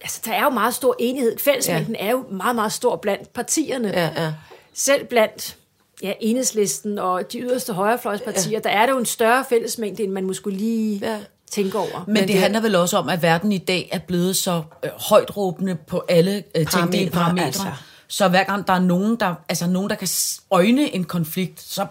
Altså, 0.02 0.22
der 0.26 0.32
er 0.34 0.44
jo 0.44 0.50
meget 0.50 0.74
stor 0.74 0.96
enighed. 1.00 1.38
Fællesmængden 1.38 1.96
ja. 1.96 2.06
er 2.06 2.12
jo 2.12 2.26
meget, 2.32 2.56
meget 2.56 2.74
stor 2.74 2.96
blandt 2.96 3.34
partierne. 3.34 3.88
Ja, 3.88 4.10
ja. 4.24 4.34
Selv 4.74 5.06
blandt 5.06 5.58
ja, 6.04 6.14
enhedslisten 6.20 7.00
og 7.00 7.32
de 7.32 7.40
yderste 7.40 7.74
højrefløjspartier, 7.74 8.52
ja. 8.52 8.60
der 8.60 8.70
er 8.70 8.86
der 8.86 8.94
jo 8.94 9.00
en 9.00 9.06
større 9.06 9.46
fællesmængde, 9.50 10.04
end 10.04 10.12
man 10.12 10.24
måske 10.26 10.50
lige 10.50 11.00
Ja. 11.04 11.18
Tænke 11.52 11.78
over. 11.78 12.04
Men, 12.06 12.14
Men 12.14 12.22
det, 12.22 12.28
det- 12.28 12.40
handler 12.40 12.60
vel 12.62 12.76
også 12.76 12.98
om, 12.98 13.10
at 13.10 13.22
verden 13.24 13.52
i 13.52 13.58
dag 13.58 13.90
er 13.92 14.00
blevet 14.00 14.36
så 14.36 14.62
øh, 14.84 14.90
højt 15.10 15.38
råbende 15.38 15.76
på 15.88 16.04
alle 16.10 16.44
øh, 16.56 16.66
tænkelige 16.68 17.10
Parametre, 17.10 17.12
parametre. 17.12 17.46
altså. 17.46 17.66
Så 18.08 18.28
hver 18.28 18.44
gang 18.44 18.68
der 18.68 18.74
er 18.74 18.80
nogen, 18.80 19.16
der, 19.16 19.36
altså 19.50 19.68
nogen, 19.68 19.90
der 19.90 19.96
kan 19.96 20.08
øjne 20.52 20.96
en 20.96 21.04
konflikt, 21.04 21.62
så 21.62 21.86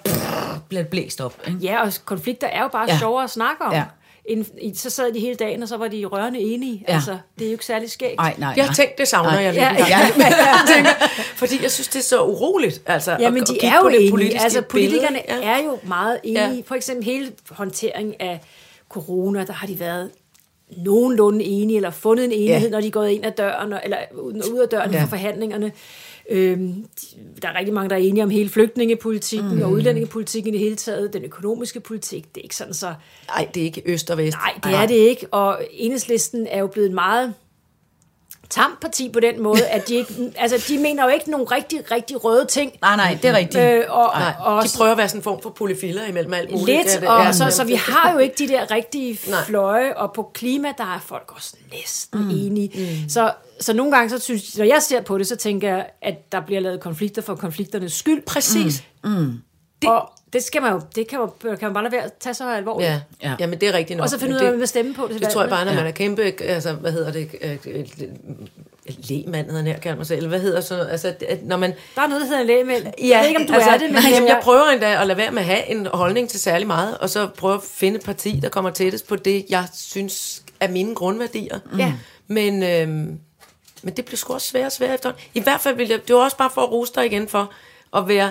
bliver 0.68 0.82
det 0.82 0.90
blæst 0.90 1.20
op. 1.20 1.34
Ikke? 1.46 1.58
Ja, 1.62 1.82
og 1.82 1.92
konflikter 2.04 2.46
er 2.46 2.62
jo 2.62 2.68
bare 2.68 2.86
Ja. 2.88 2.98
sjovere 2.98 3.24
at 3.24 3.30
snakke 3.30 3.64
om. 3.64 3.72
Ja. 3.72 3.78
Ja. 3.78 3.84
En, 4.28 4.46
i- 4.62 4.74
så 4.74 4.90
sad 4.90 5.12
de 5.12 5.20
hele 5.20 5.34
dagen, 5.34 5.62
og 5.62 5.68
så 5.68 5.76
var 5.76 5.88
de 5.88 6.04
rørende 6.04 6.40
enige. 6.40 6.84
Ja. 6.88 6.94
Altså, 6.94 7.18
det 7.38 7.44
er 7.44 7.48
jo 7.48 7.52
ikke 7.52 7.66
særlig 7.66 7.90
skægt. 7.90 8.16
Nej, 8.16 8.34
nej, 8.38 8.52
Jeg 8.56 8.66
har 8.66 8.74
tænkt, 8.74 8.98
det 8.98 9.08
savner 9.08 9.30
Nej. 9.30 9.42
jeg 9.42 9.52
lidt. 9.52 9.62
Ja, 9.64 9.68
ja. 9.88 9.98
jeg 10.28 10.60
tænker, 10.74 10.90
fordi 11.36 11.62
jeg 11.62 11.70
synes, 11.70 11.88
det 11.88 11.98
er 11.98 12.02
så 12.04 12.22
uroligt. 12.22 12.82
Altså, 12.86 13.10
Ja, 13.10 13.26
at- 13.26 13.32
men 13.32 13.42
at 13.42 13.48
de 13.48 13.52
kigge 13.52 13.66
er 13.66 13.74
jo 13.76 13.82
på 13.82 13.88
det 13.88 13.96
enige. 13.96 14.10
politiske 14.10 14.40
Altså, 14.44 14.62
billede. 14.62 14.90
politikerne 15.00 15.20
Ja. 15.42 15.50
er 15.58 15.64
jo 15.64 15.78
meget 15.82 16.18
enige. 16.24 16.44
Ja. 16.44 16.50
Ja. 16.54 16.62
For 16.66 16.74
eksempel 16.74 17.04
hele 17.04 17.32
håndteringen 17.50 18.14
af 18.20 18.40
corona, 18.88 19.44
der 19.44 19.52
har 19.52 19.66
de 19.66 19.80
været 19.80 20.10
nogenlunde 20.76 21.44
enige, 21.44 21.76
eller 21.76 21.90
fundet 21.90 22.24
en 22.24 22.32
enighed, 22.32 22.68
Ja. 22.68 22.70
når 22.70 22.80
de 22.80 22.86
er 22.86 22.90
gået 22.90 23.10
ind 23.10 23.26
ad 23.26 23.32
døren, 23.32 23.74
eller 23.84 23.98
ud 24.52 24.58
af 24.62 24.68
døren 24.68 24.90
Ja. 24.92 25.02
for 25.02 25.06
forhandlingerne. 25.08 25.72
Øhm, 26.30 26.72
de- 27.00 27.16
der 27.42 27.48
er 27.48 27.58
rigtig 27.58 27.74
mange, 27.74 27.90
der 27.90 27.96
er 27.96 28.00
enige 28.00 28.22
om 28.22 28.30
hele 28.30 28.48
flygtningepolitikken 28.48 29.54
mm. 29.54 29.62
og 29.62 29.70
udlændingepolitikken 29.70 30.54
i 30.54 30.56
det 30.56 30.64
hele 30.64 30.76
taget. 30.76 31.12
Den 31.12 31.24
økonomiske 31.24 31.80
politik, 31.80 32.34
det 32.34 32.40
er 32.40 32.42
ikke 32.44 32.56
sådan 32.56 32.74
så... 32.74 32.94
Nej, 33.28 33.48
det 33.54 33.60
er 33.60 33.64
ikke 33.64 33.82
øst 33.86 34.10
og 34.10 34.18
vest. 34.18 34.36
Nej, 34.36 34.60
det 34.64 34.74
er 34.82 34.86
det 34.86 34.94
ikke. 34.94 35.26
Og 35.30 35.60
enhedslisten 35.72 36.46
er 36.46 36.58
jo 36.58 36.66
blevet 36.66 36.88
et 36.88 36.94
meget 36.94 37.34
tamt 38.50 38.80
parti 38.80 39.10
på 39.12 39.20
den 39.20 39.42
måde, 39.42 39.66
at 39.66 39.88
de 39.88 39.94
ikke... 39.94 40.32
Altså, 40.36 40.64
de 40.68 40.78
mener 40.78 41.04
jo 41.04 41.10
ikke 41.10 41.30
nogen 41.30 41.52
rigtig, 41.52 41.90
rigtig 41.90 42.24
røde 42.24 42.46
ting. 42.46 42.72
Nej, 42.80 42.96
nej, 42.96 43.18
det 43.22 43.30
er 43.30 43.36
rigtigt. 43.36 43.64
Øh, 43.64 43.84
og, 43.88 44.10
Nej, 44.14 44.32
og, 44.40 44.64
de 44.64 44.68
prøver 44.76 44.92
at 44.92 44.98
være 44.98 45.08
sådan 45.08 45.18
en 45.18 45.22
form 45.24 45.42
for 45.42 45.50
polyfiller 45.50 46.06
imellem 46.06 46.34
alt 46.34 46.50
muligt. 46.50 46.66
Lidt, 46.66 46.86
Ja, 46.94 47.00
det- 47.00 47.08
og 47.08 47.24
ja, 47.24 47.32
så, 47.32 47.50
så 47.50 47.64
vi 47.64 47.74
har 47.74 48.12
jo 48.12 48.18
ikke 48.18 48.34
de 48.38 48.48
der 48.48 48.70
rigtige 48.70 49.18
Nej. 49.30 49.44
fløje, 49.44 49.96
og 49.96 50.12
på 50.12 50.30
klima, 50.34 50.68
der 50.78 50.84
er 50.84 51.00
folk 51.06 51.32
også 51.34 51.56
næsten 51.72 52.22
mm. 52.24 52.30
enige. 52.30 52.70
Mm. 53.02 53.08
Så, 53.08 53.32
så 53.60 53.72
nogle 53.72 53.92
gange, 53.96 54.10
så 54.10 54.18
synes, 54.18 54.58
når 54.58 54.64
jeg 54.64 54.82
ser 54.82 55.00
på 55.02 55.18
det, 55.18 55.26
så 55.26 55.36
tænker 55.36 55.68
jeg, 55.68 55.86
at 56.02 56.32
der 56.32 56.40
bliver 56.40 56.60
lavet 56.60 56.80
konflikter 56.80 57.22
for 57.22 57.34
konflikternes 57.34 57.92
skyld. 57.92 58.22
Præcis. 58.26 58.82
Det, 59.82 59.90
og 59.90 60.10
det, 60.32 60.42
skal 60.42 60.62
man 60.62 60.72
jo, 60.72 60.80
det 60.94 61.08
kan 61.08 61.18
man, 61.18 61.28
kan 61.42 61.58
man 61.62 61.74
bare 61.74 61.84
lade 61.84 61.92
være 61.92 62.02
at 62.04 62.12
tage 62.20 62.34
så 62.34 62.50
alvorligt. 62.54 62.90
Ja, 62.90 63.00
Ja. 63.22 63.34
ja. 63.40 63.46
men 63.46 63.60
det 63.60 63.68
er 63.68 63.72
rigtigt 63.72 63.96
nok. 63.96 64.04
Og 64.04 64.10
så 64.10 64.18
finde 64.18 64.34
ud 64.34 64.40
af, 64.40 64.48
hvad 64.48 64.58
man 64.58 64.66
stemme 64.66 64.94
på. 64.94 65.08
Det, 65.12 65.20
Det 65.20 65.28
tror 65.28 65.40
jeg 65.40 65.50
bare, 65.50 65.64
når 65.64 65.72
Ja. 65.72 65.78
man 65.78 65.86
er 65.86 65.90
kæmpe, 65.90 66.22
altså, 66.40 66.72
hvad 66.72 66.92
hedder 66.92 67.12
det, 67.12 67.30
øh, 67.42 67.56
øh, 67.66 67.84
lægmand 69.08 69.50
hedder 69.50 69.62
her, 69.72 69.78
kalder 69.78 69.96
mig 69.96 70.06
selv, 70.06 70.16
eller 70.16 70.28
hvad 70.28 70.40
hedder 70.40 70.60
sådan 70.60 70.78
noget, 70.78 70.92
altså, 70.92 71.14
at 71.28 71.44
når 71.44 71.56
man, 71.56 71.74
Der 71.94 72.02
er 72.02 72.06
noget, 72.06 72.20
der 72.20 72.26
hedder 72.26 72.40
en 72.40 72.46
lægemænd. 72.46 72.84
jeg 73.02 73.20
ved 73.20 73.28
ikke, 73.28 73.40
om 73.40 73.46
du 73.46 73.52
altså, 73.52 73.70
er 73.70 73.78
det, 73.78 73.90
men 73.90 74.02
jamen, 74.02 74.28
jeg, 74.28 74.34
jeg 74.34 74.40
prøver 74.42 74.64
endda 74.70 75.00
at 75.00 75.06
lade 75.06 75.16
være 75.18 75.30
med 75.30 75.38
at 75.38 75.44
have 75.46 75.66
en 75.70 75.86
holdning 75.86 76.28
til 76.28 76.40
særlig 76.40 76.66
meget, 76.66 76.98
og 76.98 77.10
så 77.10 77.26
prøve 77.38 77.54
at 77.54 77.60
finde 77.62 77.98
et 77.98 78.04
parti, 78.04 78.38
der 78.42 78.48
kommer 78.48 78.70
tættest 78.70 79.06
på 79.08 79.16
det, 79.16 79.46
jeg 79.48 79.64
synes 79.74 80.42
er 80.60 80.68
mine 80.68 80.94
grundværdier. 80.94 81.58
Ja. 81.78 81.92
Men, 82.26 82.62
øhm, 82.62 83.18
men 83.82 83.94
det 83.96 84.04
bliver 84.04 84.16
sgu 84.16 84.34
også 84.34 84.46
sværere 84.48 84.66
og 84.66 84.72
sværere 84.72 84.94
efterhånden. 84.94 85.22
I 85.34 85.40
hvert 85.40 85.60
fald 85.60 85.76
vil 85.76 85.88
jeg, 85.88 86.08
det 86.08 86.16
var 86.16 86.22
også 86.22 86.36
bare 86.36 86.50
for 86.54 86.62
at 86.62 86.70
rose 86.72 86.92
dig 86.94 87.06
igen 87.06 87.28
for 87.28 87.52
at 87.96 88.08
være 88.08 88.30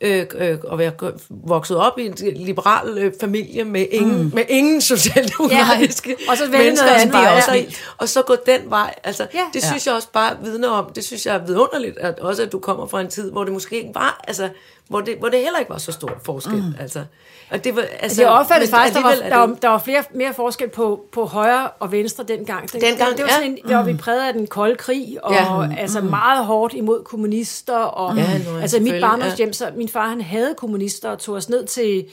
øh, 0.00 0.26
øh, 0.38 0.58
at 0.72 0.78
være 0.78 0.92
vokset 1.30 1.76
op 1.76 1.98
i 1.98 2.06
en 2.06 2.14
liberal 2.36 2.98
øh, 2.98 3.12
familie 3.20 3.64
med 3.64 3.86
ingen, 3.90 4.22
mm. 4.22 4.30
med 4.34 4.44
ingen 4.48 4.80
socialdemokratiske 4.80 6.16
Ja, 6.26 6.30
og 6.30 6.36
så 6.36 6.44
mennesker, 6.50 6.86
andet, 6.88 7.12
bare 7.12 7.22
ja. 7.30 7.36
er 7.36 7.40
så- 7.40 7.64
og 7.98 8.08
så 8.08 8.22
gå 8.22 8.36
den 8.46 8.60
vej. 8.70 8.94
Altså, 9.04 9.26
Ja. 9.34 9.40
det 9.54 9.64
synes 9.64 9.86
jeg 9.86 9.94
også 9.94 10.08
bare 10.12 10.36
vidner 10.42 10.68
om, 10.68 10.92
det 10.94 11.04
synes 11.04 11.26
jeg 11.26 11.34
er 11.34 11.46
vidunderligt, 11.46 11.98
at 11.98 12.18
også 12.20 12.42
at 12.42 12.52
du 12.52 12.58
kommer 12.58 12.86
fra 12.86 13.00
en 13.00 13.08
tid, 13.10 13.30
hvor 13.32 13.44
det 13.44 13.52
måske 13.52 13.76
ikke 13.76 13.90
var, 13.94 14.24
altså, 14.28 14.48
hvor 14.88 15.00
det, 15.00 15.16
hvor 15.18 15.28
det 15.28 15.38
heller 15.40 15.58
ikke 15.58 15.70
var 15.70 15.78
så 15.78 15.92
stor 15.92 16.10
forskel. 16.24 16.54
Mm. 16.56 16.74
Altså, 16.80 17.04
og 17.50 17.64
det 17.64 17.76
var, 17.76 17.84
altså, 18.00 18.22
det 18.22 18.30
opfattes 18.30 18.70
men 18.70 18.78
faktisk, 18.78 18.94
der 18.96 19.02
var, 19.02 19.10
er 19.10 19.28
der, 19.28 19.36
var, 19.36 19.46
der 19.62 19.68
var 19.68 19.78
flere, 19.78 20.02
mere 20.14 20.34
forskel 20.34 20.68
på, 20.68 21.00
på 21.12 21.24
højre 21.24 21.68
og 21.80 21.92
venstre 21.92 22.24
dengang. 22.24 22.72
Den, 22.72 22.80
Dengang, 22.80 23.10
det, 23.16 23.22
var 23.22 23.28
ja. 23.28 23.34
sådan 23.34 23.50
en, 23.50 23.58
der 23.68 23.76
var 23.76 23.82
vi 23.84 23.94
præget 23.94 24.26
af 24.28 24.32
den 24.32 24.46
kolde 24.46 24.76
krig, 24.76 25.16
og 25.22 25.32
Ja. 25.34 25.62
ja. 25.62 25.68
altså 25.78 26.00
meget 26.00 26.44
hårdt 26.46 26.74
imod 26.74 27.04
kommunister. 27.04 27.76
Og, 27.76 28.16
Ja, 28.16 28.38
nu 28.38 28.58
altså 28.58 28.80
mit 28.80 29.00
barndomshjem, 29.00 29.52
så 29.52 29.70
min 29.76 29.88
far 29.88 30.08
han 30.08 30.20
havde 30.20 30.54
kommunister 30.56 31.10
og 31.10 31.18
tog 31.18 31.34
os 31.34 31.48
ned 31.48 31.66
til, 31.66 32.04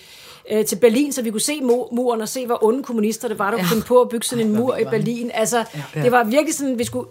øh, 0.51 0.65
til 0.65 0.75
Berlin, 0.75 1.11
så 1.13 1.21
vi 1.21 1.31
kunne 1.31 1.41
se 1.41 1.53
mu- 1.61 1.95
muren 1.95 2.21
og 2.21 2.29
se, 2.29 2.45
hvor 2.45 2.63
onde 2.63 2.83
kommunister 2.83 3.27
det 3.27 3.39
var, 3.39 3.51
der 3.51 3.57
ja. 3.57 3.65
kunne 3.71 3.81
på 3.81 4.01
at 4.01 4.09
bygge 4.09 4.25
sådan 4.25 4.45
en 4.45 4.55
mur 4.55 4.77
i 4.77 4.83
Berlin. 4.85 5.31
Altså, 5.33 5.57
ja. 5.95 6.01
det 6.03 6.11
var 6.11 6.23
virkelig 6.23 6.55
sådan, 6.55 6.79
vi 6.79 6.83
skulle 6.83 7.07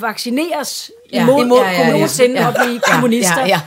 vaccineres 0.00 0.90
Ja. 1.12 1.22
imod, 1.22 1.44
Imod, 1.44 1.58
ja, 1.58 1.64
ja, 1.64 1.72
ja, 1.72 1.86
ja. 1.86 1.92
nogensinde 1.92 2.40
Ja. 2.40 2.48
at 2.48 2.54
blive 2.64 2.80
Ja, 2.88 2.92
kommunister. 2.94 3.40
ja, 3.40 3.46
ja. 3.46 3.60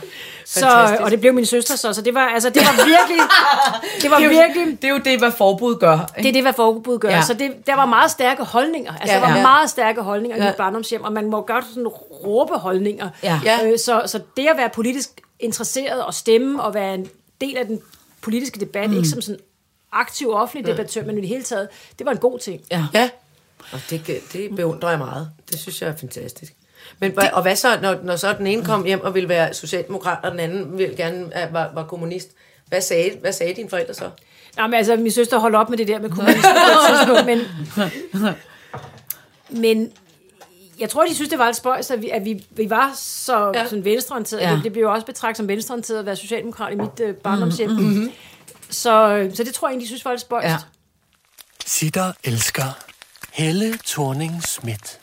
Så, 0.44 0.60
Fantastisk. 0.60 1.02
og 1.02 1.10
det 1.10 1.20
blev 1.20 1.34
min 1.34 1.46
søster 1.46 1.76
så, 1.76 1.92
så 1.92 2.02
det 2.02 2.14
var, 2.14 2.20
altså, 2.28 2.50
det 2.50 2.62
var 2.62 2.72
virkelig, 2.84 3.22
det 4.02 4.10
var 4.10 4.16
Det 4.18 4.26
er, 4.26 4.32
jo, 4.32 4.40
virkelig, 4.42 4.82
det 4.82 4.88
er 4.88 4.92
jo 4.92 4.98
det, 4.98 5.18
hvad 5.18 5.32
forbud 5.32 5.76
gør. 5.76 5.96
det 5.96 6.06
Ikke? 6.18 6.28
er 6.28 6.32
det, 6.32 6.42
hvad 6.42 6.52
forbud 6.52 6.98
gør. 6.98 7.08
Ja. 7.08 7.16
Ja. 7.16 7.22
Så 7.22 7.34
det, 7.34 7.66
der 7.66 7.74
var 7.76 7.86
meget 7.86 8.10
stærke 8.10 8.44
holdninger. 8.44 8.92
Altså, 9.00 9.14
Ja, 9.14 9.20
der 9.20 9.26
var 9.28 9.36
ja. 9.36 9.42
meget 9.42 9.70
stærke 9.70 10.02
holdninger 10.02 10.36
ja. 10.36 10.42
i 10.42 10.44
Ja. 10.44 10.50
mit 10.50 10.56
barndomshjem, 10.56 11.02
og 11.04 11.12
man 11.12 11.30
må 11.30 11.40
godt 11.42 11.64
sådan 11.68 11.86
råbe 11.88 12.54
holdninger. 12.54 13.08
Ja. 13.22 13.40
Ja. 13.44 13.58
Øh, 13.66 13.78
så, 13.78 14.02
så 14.06 14.20
det 14.36 14.46
at 14.46 14.56
være 14.56 14.68
politisk 14.68 15.10
interesseret 15.40 16.02
og 16.04 16.14
stemme 16.14 16.62
og 16.62 16.74
være 16.74 16.94
en 16.94 17.08
del 17.40 17.56
af 17.56 17.66
den 17.66 17.80
politiske 18.20 18.60
debat, 18.60 18.90
mm. 18.90 18.96
ikke 18.96 19.08
som 19.08 19.20
sådan 19.20 19.40
aktiv 19.92 20.30
offentlig 20.32 20.66
debattør, 20.66 21.04
men 21.04 21.18
i 21.18 21.20
det 21.20 21.28
hele 21.28 21.42
taget, 21.42 21.68
det 21.98 22.06
var 22.06 22.12
en 22.12 22.18
god 22.18 22.38
ting. 22.38 22.60
Ja. 22.70 22.84
Ja, 22.94 23.08
og 23.72 23.80
det, 23.90 24.06
det 24.32 24.56
beundrer 24.56 24.88
jeg 24.90 24.98
meget. 24.98 25.30
Det 25.50 25.58
synes 25.60 25.82
jeg 25.82 25.88
er 25.90 25.96
fantastisk. 25.96 26.52
Men, 26.98 27.14
det, 27.16 27.30
og 27.30 27.42
hvad 27.42 27.56
så, 27.56 27.80
når, 27.82 27.96
når 28.02 28.16
så 28.16 28.32
den 28.38 28.46
ene 28.46 28.64
kom 28.64 28.84
hjem 28.84 29.00
og 29.00 29.14
ville 29.14 29.28
være 29.28 29.54
socialdemokrat, 29.54 30.18
og 30.22 30.30
den 30.30 30.40
anden 30.40 30.78
ville 30.78 30.96
gerne 30.96 31.24
uh, 31.24 31.54
var, 31.54 31.70
var 31.74 31.84
kommunist? 31.86 32.28
Hvad 32.66 32.80
sagde, 32.80 33.10
hvad 33.20 33.32
sagde 33.32 33.54
dine 33.54 33.70
forældre 33.70 33.94
så? 33.94 34.10
Nej, 34.56 34.66
men 34.66 34.74
altså, 34.74 34.96
min 34.96 35.10
søster 35.10 35.38
holdt 35.38 35.56
op 35.56 35.70
med 35.70 35.78
det 35.78 35.88
der 35.88 36.00
med 36.00 36.10
kommunisme 36.10 36.42
på 36.42 36.92
et 36.92 36.96
tidspunkt, 36.98 37.26
men, 37.26 37.40
men 39.62 39.92
jeg 40.80 40.90
tror, 40.90 41.04
de 41.04 41.14
synes, 41.14 41.30
det 41.30 41.38
var 41.38 41.46
lidt 41.46 41.56
spøjs, 41.56 41.90
at 41.90 42.02
vi, 42.02 42.08
at 42.10 42.24
vi, 42.24 42.44
vi 42.50 42.70
var 42.70 42.92
så 42.96 43.52
Ja. 43.54 43.64
sådan 43.64 43.84
venstreorienteret. 43.84 44.40
Ja. 44.42 44.50
Det, 44.54 44.64
det 44.64 44.72
blev 44.72 44.82
jo 44.82 44.92
også 44.92 45.06
betragtet 45.06 45.36
som 45.36 45.48
venstreorienteret 45.48 45.98
at 45.98 46.06
være 46.06 46.16
socialdemokrat 46.16 46.72
i 46.72 46.76
mit 46.76 47.00
øh, 47.00 47.14
barndomshjem. 47.14 47.70
Mm-hmm. 47.70 48.12
Så, 48.70 49.28
så 49.34 49.44
det 49.44 49.54
tror 49.54 49.68
jeg 49.68 49.72
egentlig, 49.72 49.84
de 49.84 49.88
synes 49.88 50.04
var 50.04 50.10
lidt 50.10 50.20
spøjst. 50.20 50.46
Ja. 50.48 50.56
Sitter 51.66 52.12
elsker 52.24 52.78
Helle 53.38 53.78
thorning 53.86 54.42
Schmidt. 54.42 55.00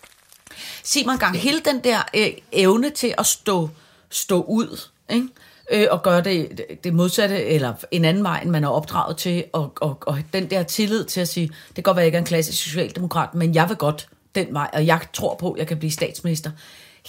Sig 0.84 1.06
mig 1.06 1.19
gang, 1.19 1.38
hele 1.38 1.60
den 1.60 1.84
der 1.84 2.00
øh, 2.15 2.28
evne 2.52 2.89
til 2.89 3.13
at 3.17 3.26
stå, 3.26 3.69
stå 4.10 4.41
ud, 4.41 4.89
ikke? 5.10 5.28
Øh, 5.71 5.88
og 5.91 6.04
gøre 6.04 6.24
det, 6.24 6.62
det 6.84 6.93
modsatte, 6.93 7.43
eller 7.43 7.74
en 7.91 8.06
anden 8.06 8.24
vej, 8.24 8.41
end 8.41 8.50
man 8.50 8.63
er 8.63 8.67
opdraget 8.67 9.17
til, 9.17 9.43
og, 9.54 9.74
og, 9.82 9.98
og 10.02 10.19
den 10.34 10.50
der 10.50 10.63
tillid 10.63 11.06
til 11.06 11.21
at 11.21 11.28
sige, 11.28 11.48
det 11.48 11.76
kan 11.76 11.84
godt 11.84 11.95
være, 11.95 12.02
at 12.02 12.06
jeg 12.06 12.08
ikke 12.08 12.15
er 12.15 12.21
en 12.21 12.26
klassisk 12.26 12.63
socialdemokrat, 12.63 13.34
men 13.34 13.56
jeg 13.56 13.69
vil 13.69 13.78
godt 13.78 14.10
den 14.36 14.48
vej, 14.54 14.69
og 14.74 14.86
jeg 14.86 15.00
tror 15.13 15.36
på, 15.36 15.52
at 15.52 15.60
jeg 15.60 15.67
kan 15.67 15.78
blive 15.78 15.91
statsminister. 15.91 16.52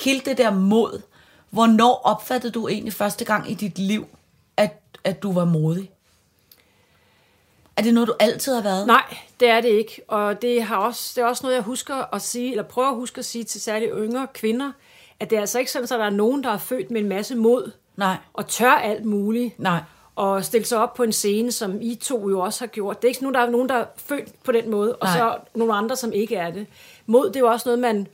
Hele 0.05 0.21
det 0.25 0.39
der 0.39 0.51
mod, 0.51 1.03
hvornår 1.51 2.01
opfattede 2.05 2.53
du 2.53 2.69
egentlig 2.69 2.93
første 2.93 3.25
gang 3.25 3.51
i 3.51 3.55
dit 3.55 3.79
liv, 3.79 4.07
at, 4.57 4.81
at 5.05 5.23
du 5.23 5.33
var 5.33 5.45
modig? 5.45 5.91
Er 7.77 7.83
det 7.83 7.95
noget, 7.95 8.09
du 8.09 8.15
altid 8.21 8.55
har 8.55 8.62
været? 8.62 8.87
Nej, 8.87 9.17
det 9.41 9.49
er 9.49 9.61
det 9.61 9.69
ikke. 9.69 10.01
Og 10.09 10.43
det, 10.43 10.62
har 10.62 10.77
også, 10.77 11.12
det 11.17 11.23
er 11.23 11.27
også 11.27 11.43
noget, 11.43 11.55
jeg 11.55 11.62
husker 11.62 12.15
at 12.15 12.23
sige, 12.23 12.51
eller 12.51 12.62
prøver 12.65 12.89
at 12.89 12.95
huske 12.95 13.19
at 13.19 13.25
sige 13.25 13.45
til 13.45 13.61
særligt 13.61 13.93
yngre 13.97 14.27
kvinder, 14.35 14.73
at 15.21 15.31
det 15.31 15.37
er 15.37 15.41
altså 15.41 15.59
ikke 15.59 15.71
sådan, 15.71 15.85
at 15.85 15.91
der 15.91 16.05
er 16.05 16.11
nogen, 16.11 16.45
der 16.45 16.51
er 16.51 16.59
født 16.59 16.91
med 16.91 17.01
en 17.01 17.09
masse 17.09 17.35
mod, 17.35 17.71
Nej. 17.97 18.17
og 18.35 18.47
tør 18.47 18.71
alt 18.71 19.05
muligt. 19.05 19.59
Nej. 19.59 19.81
Og 20.17 20.45
stille 20.45 20.67
sig 20.67 20.79
op 20.79 20.95
på 20.95 21.03
en 21.03 21.12
scene, 21.12 21.53
som 21.53 21.79
I 21.83 21.95
to 21.95 22.29
jo 22.29 22.41
også 22.41 22.61
har 22.61 22.67
gjort. 22.67 23.03
Det 23.03 23.09
er 23.09 23.11
ikke 23.11 23.23
nogen, 23.23 23.35
der 23.35 23.41
er 23.41 23.51
nogen, 23.51 23.69
der 23.69 23.75
er 23.75 23.85
født 23.97 24.43
på 24.45 24.53
den 24.53 24.71
måde, 24.71 24.97
og 24.97 25.07
Nej. 25.07 25.19
så 25.19 25.37
nogle 25.55 25.75
andre, 25.75 25.97
som 25.97 26.12
ikke 26.12 26.37
er 26.37 26.51
det. 26.51 26.67
Mod, 27.07 27.27
det 27.27 27.37
er 27.37 27.41
jo 27.41 27.47
også 27.47 27.69
noget, 27.69 27.79
man 27.79 28.07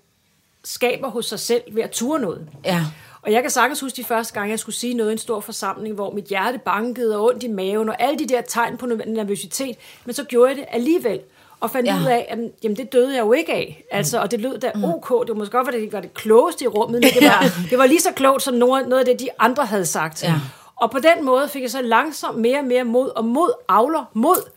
skaber 0.65 1.09
hos 1.09 1.27
sig 1.27 1.41
selv 1.41 1.63
ved 1.73 1.83
at 1.83 1.91
ture 1.91 2.21
noget. 2.21 2.49
Ja. 2.65 2.85
Og 3.23 3.33
jeg 3.33 3.43
kan 3.43 3.51
sagtens 3.51 3.81
huske 3.81 3.97
de 3.97 4.05
første 4.05 4.35
gange, 4.35 4.51
jeg 4.51 4.59
skulle 4.59 4.77
sige 4.77 4.95
noget 4.95 5.11
i 5.11 5.13
en 5.13 5.19
stor 5.19 5.41
forsamling, 5.41 5.95
hvor 5.95 6.11
mit 6.11 6.25
hjerte 6.25 6.59
bankede 6.59 7.17
og 7.19 7.25
ondt 7.25 7.43
i 7.43 7.49
maven, 7.49 7.89
og 7.89 7.97
alle 8.03 8.19
de 8.19 8.27
der 8.29 8.41
tegn 8.41 8.77
på 8.77 8.87
nervøsitet, 8.87 9.77
men 10.05 10.15
så 10.15 10.25
gjorde 10.25 10.49
jeg 10.49 10.57
det 10.57 10.65
alligevel. 10.73 11.21
Og 11.61 11.71
fandt 11.71 11.89
Ja. 11.89 11.97
ud 12.01 12.05
af, 12.07 12.27
at 12.29 12.39
jamen, 12.63 12.77
det 12.77 12.93
døde 12.93 13.15
jeg 13.15 13.21
jo 13.21 13.33
ikke 13.33 13.53
af. 13.53 13.85
Altså, 13.91 14.21
og 14.21 14.31
det 14.31 14.41
lød 14.41 14.59
da 14.59 14.73
ok. 14.85 15.09
Det 15.27 15.29
var 15.29 15.35
måske 15.35 15.57
godt, 15.57 15.69
at 15.69 15.75
det 15.75 15.93
var 15.93 16.01
det 16.01 16.15
klogeste 16.15 16.65
i 16.65 16.69
rummet, 16.69 17.01
men 17.01 17.11
det 17.21 17.23
var, 17.29 17.45
det 17.71 17.79
var 17.79 17.87
lige 17.87 18.01
så 18.01 18.13
klogt 18.13 18.43
som 18.43 18.55
noget, 18.55 18.89
noget 18.89 19.01
af 19.01 19.07
det, 19.07 19.21
de 19.21 19.29
andre 19.39 19.65
havde 19.67 19.87
sagt. 19.87 20.23
Ja. 20.25 20.35
Og 20.77 20.91
på 20.91 20.99
den 20.99 21.25
måde 21.25 21.49
fik 21.49 21.63
jeg 21.63 21.71
så 21.71 21.83
langsomt 21.83 22.39
mere 22.39 22.59
og 22.59 22.65
mere 22.65 22.85
mod, 22.85 23.11
og 23.17 23.25
mod 23.25 23.53
avler 23.69 24.05
mod. 24.15 24.51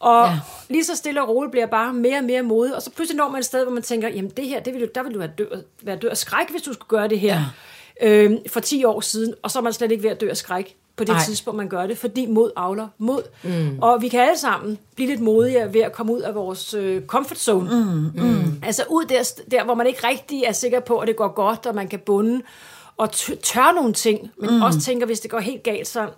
Og 0.00 0.26
Ja. 0.26 0.38
lige 0.68 0.84
så 0.84 0.96
stille 0.96 1.22
og 1.22 1.28
roligt 1.28 1.50
bliver 1.50 1.62
jeg 1.62 1.70
bare 1.70 1.92
mere 1.92 2.18
og 2.18 2.24
mere 2.24 2.42
modig, 2.42 2.74
og 2.76 2.82
så 2.82 2.90
pludselig 2.90 3.16
når 3.16 3.28
man 3.28 3.38
et 3.38 3.44
sted, 3.44 3.62
hvor 3.64 3.72
man 3.72 3.82
tænker, 3.82 4.08
jamen 4.08 4.30
det 4.30 4.46
her, 4.48 4.60
det 4.60 4.74
vil 4.74 4.82
du, 4.82 4.86
der 4.94 5.02
vil 5.02 5.14
du 5.14 5.18
være 5.18 5.30
død, 5.38 5.64
være 5.82 5.96
død 5.96 6.10
af 6.10 6.16
skræk, 6.16 6.50
hvis 6.50 6.62
du 6.62 6.72
skulle 6.72 6.88
gøre 6.88 7.08
det 7.08 7.20
her 7.20 7.34
ja. 7.34 7.42
Øhm, 8.02 8.38
for 8.48 8.60
10 8.60 8.84
år 8.84 9.00
siden, 9.00 9.34
og 9.42 9.50
så 9.50 9.58
er 9.58 9.62
man 9.62 9.72
slet 9.72 9.90
ikke 9.90 10.02
ved 10.02 10.10
at 10.10 10.20
dø 10.20 10.28
af 10.30 10.36
skræk 10.36 10.76
på 10.96 11.04
det. 11.04 11.12
Ej. 11.12 11.20
tidspunkt, 11.24 11.56
man 11.56 11.68
gør 11.68 11.86
det, 11.86 11.98
fordi 11.98 12.26
mod 12.26 12.50
avler 12.56 12.88
mod. 12.98 13.22
Mm. 13.42 13.78
Og 13.82 14.02
vi 14.02 14.08
kan 14.08 14.20
alle 14.20 14.38
sammen 14.38 14.78
blive 14.94 15.08
lidt 15.08 15.20
modigere 15.20 15.74
ved 15.74 15.80
at 15.80 15.92
komme 15.92 16.12
ud 16.12 16.20
af 16.20 16.34
vores 16.34 16.74
øh, 16.74 17.06
comfort 17.06 17.38
zone. 17.38 17.70
Mm. 17.70 18.22
Mm. 18.22 18.60
Altså 18.62 18.82
ud 18.90 19.04
der, 19.04 19.32
der, 19.50 19.64
hvor 19.64 19.74
man 19.74 19.86
ikke 19.86 20.06
rigtig 20.06 20.42
er 20.42 20.52
sikker 20.52 20.80
på, 20.80 20.98
at 20.98 21.08
det 21.08 21.16
går 21.16 21.28
godt, 21.28 21.66
og 21.66 21.74
man 21.74 21.88
kan 21.88 21.98
bunde 21.98 22.42
og 22.96 23.12
tør 23.42 23.74
nogle 23.74 23.92
ting, 23.92 24.30
men 24.40 24.50
mm. 24.50 24.62
også 24.62 24.80
tænker, 24.80 25.06
hvis 25.06 25.20
det 25.20 25.30
går 25.30 25.38
helt 25.38 25.62
galt, 25.62 25.88
så 25.88 26.08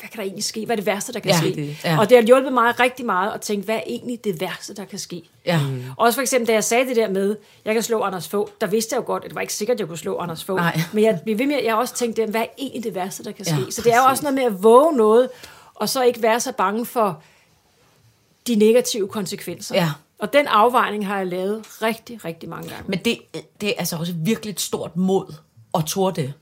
hvad 0.00 0.08
kan 0.08 0.16
der 0.16 0.22
egentlig 0.22 0.44
ske? 0.44 0.66
Hvad 0.66 0.74
er 0.74 0.76
det 0.76 0.86
værste, 0.86 1.12
der 1.12 1.20
kan 1.20 1.30
Ja, 1.30 1.38
ske? 1.38 1.54
det- 1.54 1.76
ja. 1.84 1.98
Og 2.00 2.08
det 2.10 2.18
har 2.18 2.22
hjulpet 2.24 2.52
mig 2.52 2.80
rigtig 2.80 3.06
meget 3.06 3.32
at 3.32 3.40
tænke, 3.40 3.64
hvad 3.64 3.76
er 3.76 3.80
egentlig 3.86 4.24
det 4.24 4.40
værste, 4.40 4.74
der 4.74 4.84
kan 4.84 4.98
ske? 4.98 5.22
Ja. 5.46 5.60
Mm. 5.68 5.82
Også 5.96 6.16
for 6.16 6.22
eksempel, 6.22 6.48
da 6.48 6.52
jeg 6.52 6.64
sagde 6.64 6.86
det 6.88 6.96
der 6.96 7.10
med, 7.10 7.36
jeg 7.64 7.74
kan 7.74 7.82
slå 7.82 8.00
Anders 8.02 8.28
Fogh, 8.28 8.50
der 8.60 8.66
vidste 8.66 8.94
jeg 8.94 9.00
jo 9.00 9.06
godt, 9.06 9.24
at 9.24 9.28
det 9.30 9.34
var 9.34 9.40
ikke 9.40 9.54
sikkert, 9.54 9.74
at 9.74 9.80
jeg 9.80 9.88
kunne 9.88 9.98
slå 9.98 10.18
Anders. 10.18 10.48
Nej. 10.48 10.80
Men 10.92 11.04
jeg, 11.04 11.20
blev 11.24 11.38
ved 11.38 11.46
med, 11.46 11.62
jeg 11.64 11.72
har 11.72 11.78
også 11.80 11.94
tænkt, 11.94 12.30
hvad 12.30 12.40
er 12.40 12.46
egentlig 12.58 12.84
det 12.84 12.94
værste, 12.94 13.24
der 13.24 13.32
kan 13.32 13.44
ske? 13.44 13.54
Ja, 13.54 13.70
så 13.70 13.82
det 13.82 13.92
er 13.92 13.96
jo 13.98 14.04
også 14.04 14.22
noget 14.22 14.34
med 14.34 14.44
at 14.44 14.62
våge 14.62 14.96
noget, 14.96 15.28
og 15.74 15.88
så 15.88 16.02
ikke 16.02 16.22
være 16.22 16.40
så 16.40 16.52
bange 16.52 16.86
for 16.86 17.22
de 18.46 18.54
negative 18.54 19.08
konsekvenser. 19.08 19.74
Ja. 19.74 19.90
Og 20.18 20.32
den 20.32 20.46
afvejning 20.46 21.06
har 21.06 21.18
jeg 21.18 21.26
lavet 21.26 21.62
rigtig, 21.82 22.24
rigtig 22.24 22.48
mange 22.48 22.68
gange. 22.68 22.84
Men 22.88 22.98
det, 22.98 23.18
det 23.60 23.68
er 23.68 23.72
altså 23.78 23.96
også 23.96 24.12
virkelig 24.16 24.52
et 24.52 24.60
stort 24.60 24.96
mod 24.96 25.34
at 25.74 25.84
turde 25.86 26.22
det. 26.22 26.32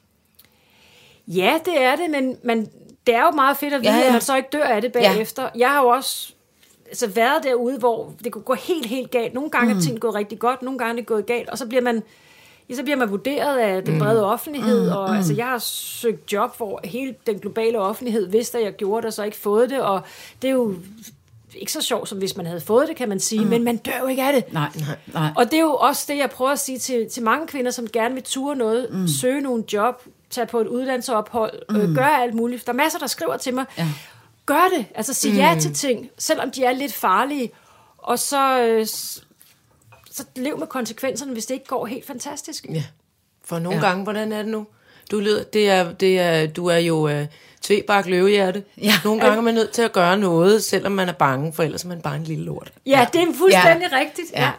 Ja, 1.29 1.59
det 1.65 1.83
er 1.83 1.97
det, 1.97 2.11
men, 2.11 2.37
men 2.45 2.69
det 3.07 3.15
er 3.15 3.23
jo 3.23 3.31
meget 3.31 3.57
fedt 3.57 3.75
at 3.75 3.81
vide, 3.81 3.93
Ja, 3.93 3.99
ja, 3.99 4.07
at 4.07 4.13
man 4.13 4.21
så 4.21 4.37
ikke 4.37 4.49
dør 4.53 4.65
af 4.65 4.83
det 4.83 4.93
bagefter. 4.93 5.43
Ja. 5.43 5.49
Jeg 5.57 5.71
har 5.71 5.83
jo 5.83 5.89
også 5.89 6.33
altså, 6.89 7.07
været 7.07 7.43
derude, 7.43 7.79
hvor 7.79 8.13
det 8.25 8.33
kunne 8.33 8.45
gå 8.45 8.55
helt, 8.55 8.87
helt 8.87 9.11
galt. 9.11 9.35
Nogle 9.35 9.51
gange 9.51 9.73
mm. 9.73 9.79
er 9.79 9.83
ting 9.83 10.01
gået 10.01 10.15
rigtig 10.15 10.39
godt, 10.39 10.63
nogle 10.63 10.79
gange 10.79 10.93
er 10.93 10.97
det 10.97 11.07
gået 11.07 11.27
galt, 11.27 11.51
og 11.51 11.59
så 11.59 11.67
bliver 11.67 11.83
man, 11.83 12.03
ja, 12.71 12.75
så 12.75 12.83
bliver 12.83 12.97
man 12.97 13.11
vurderet 13.11 13.59
af 13.59 13.85
den 13.85 13.99
brede 13.99 14.25
offentlighed. 14.25 14.87
Mm. 14.91 14.97
Og, 14.97 15.17
altså, 15.17 15.35
jeg 15.35 15.47
har 15.47 15.59
søgt 15.59 16.33
job, 16.33 16.57
hvor 16.57 16.81
hele 16.85 17.15
den 17.27 17.39
globale 17.39 17.79
offentlighed 17.79 18.31
vidste, 18.31 18.59
at 18.59 18.65
jeg 18.65 18.73
gjorde 18.73 19.03
det, 19.03 19.07
og 19.07 19.13
så 19.13 19.23
ikke 19.23 19.37
fået 19.37 19.71
det, 19.71 19.81
og 19.81 20.01
det 20.43 20.49
er 20.49 20.55
jo 20.55 20.75
ikke 21.57 21.73
så 21.73 21.81
sjovt, 21.81 22.09
som 22.09 22.19
hvis 22.19 22.37
man 22.37 22.47
havde 22.47 22.61
fået 22.61 22.89
det, 22.89 22.97
kan 22.97 23.09
man 23.09 23.21
sige, 23.21 23.41
mm. 23.41 23.51
men 23.51 23.65
man 23.65 23.77
dør 23.77 23.99
jo 24.01 24.07
ikke 24.07 24.23
af 24.23 24.33
det. 24.33 24.53
Nej, 24.53 24.69
nej, 24.75 24.97
nej. 25.13 25.31
Og 25.37 25.45
det 25.45 25.55
er 25.55 25.61
jo 25.61 25.75
også 25.75 26.05
det, 26.09 26.19
jeg 26.19 26.31
prøver 26.31 26.51
at 26.51 26.59
sige 26.59 26.79
til, 26.79 27.11
til 27.11 27.23
mange 27.23 27.47
kvinder, 27.47 27.71
som 27.71 27.89
gerne 27.93 28.15
vil 28.15 28.23
ture 28.23 28.57
noget, 28.57 28.89
mm. 28.91 29.09
søge 29.09 29.41
nogle 29.41 29.65
job, 29.73 30.03
tage 30.35 30.47
på 30.47 30.61
et 30.61 30.67
uddannelsesophold, 30.67 31.63
mm. 31.71 31.77
øh, 31.77 31.95
gøre 31.95 32.23
alt 32.23 32.35
muligt. 32.35 32.67
Der 32.67 32.73
er 32.73 32.77
masser, 32.77 32.99
der 32.99 33.07
skriver 33.07 33.37
til 33.37 33.55
mig, 33.55 33.65
Ja. 33.79 33.87
gør 34.47 34.69
det, 34.77 34.87
altså 34.95 35.15
sig 35.15 35.31
mm. 35.33 35.37
ja 35.39 35.57
til 35.61 35.75
ting, 35.75 36.09
selvom 36.19 36.51
de 36.51 36.65
er 36.65 36.73
lidt 36.73 36.93
farlige, 36.93 37.51
og 37.99 38.19
så, 38.19 38.61
øh, 38.63 38.87
så 40.11 40.25
lev 40.37 40.59
med 40.59 40.67
konsekvenserne, 40.67 41.33
hvis 41.33 41.47
det 41.47 41.55
ikke 41.55 41.67
går 41.67 41.87
helt 41.87 42.07
fantastisk. 42.07 42.67
Ja. 42.71 42.83
For 43.45 43.59
nogle 43.59 43.79
Ja. 43.79 43.85
ja. 43.85 43.89
gange, 43.89 44.03
hvordan 44.05 44.33
er 44.33 44.37
det 44.43 44.47
nu? 44.51 44.67
Du, 45.11 45.19
lyder, 45.21 45.43
det 45.45 45.71
er, 45.71 45.93
det 45.93 46.21
er, 46.21 46.47
du 46.47 46.67
er 46.67 46.77
jo 46.77 46.97
uh, 47.21 47.27
tvebak 47.63 48.07
løvehjerte. 48.07 48.65
Ja. 48.83 48.93
Nogle 49.05 49.21
gange 49.21 49.37
er 49.37 49.41
man 49.41 49.55
nødt 49.55 49.71
til 49.71 49.83
at 49.83 49.93
gøre 49.93 50.19
noget, 50.19 50.65
selvom 50.65 50.93
man 50.93 51.09
er 51.09 51.13
bange, 51.13 51.53
for 51.53 51.63
ellers 51.63 51.85
er 51.85 51.89
man 51.89 52.01
bare 52.01 52.17
en 52.17 52.25
lille 52.25 52.45
lort. 52.45 52.73
Ja, 52.87 53.07
det 53.13 53.23
er 53.23 53.27
fuldstændig 53.39 53.89
Ja. 53.93 53.99
rigtigt. 53.99 54.33
Ja. 54.33 54.43
Ja. 54.43 54.51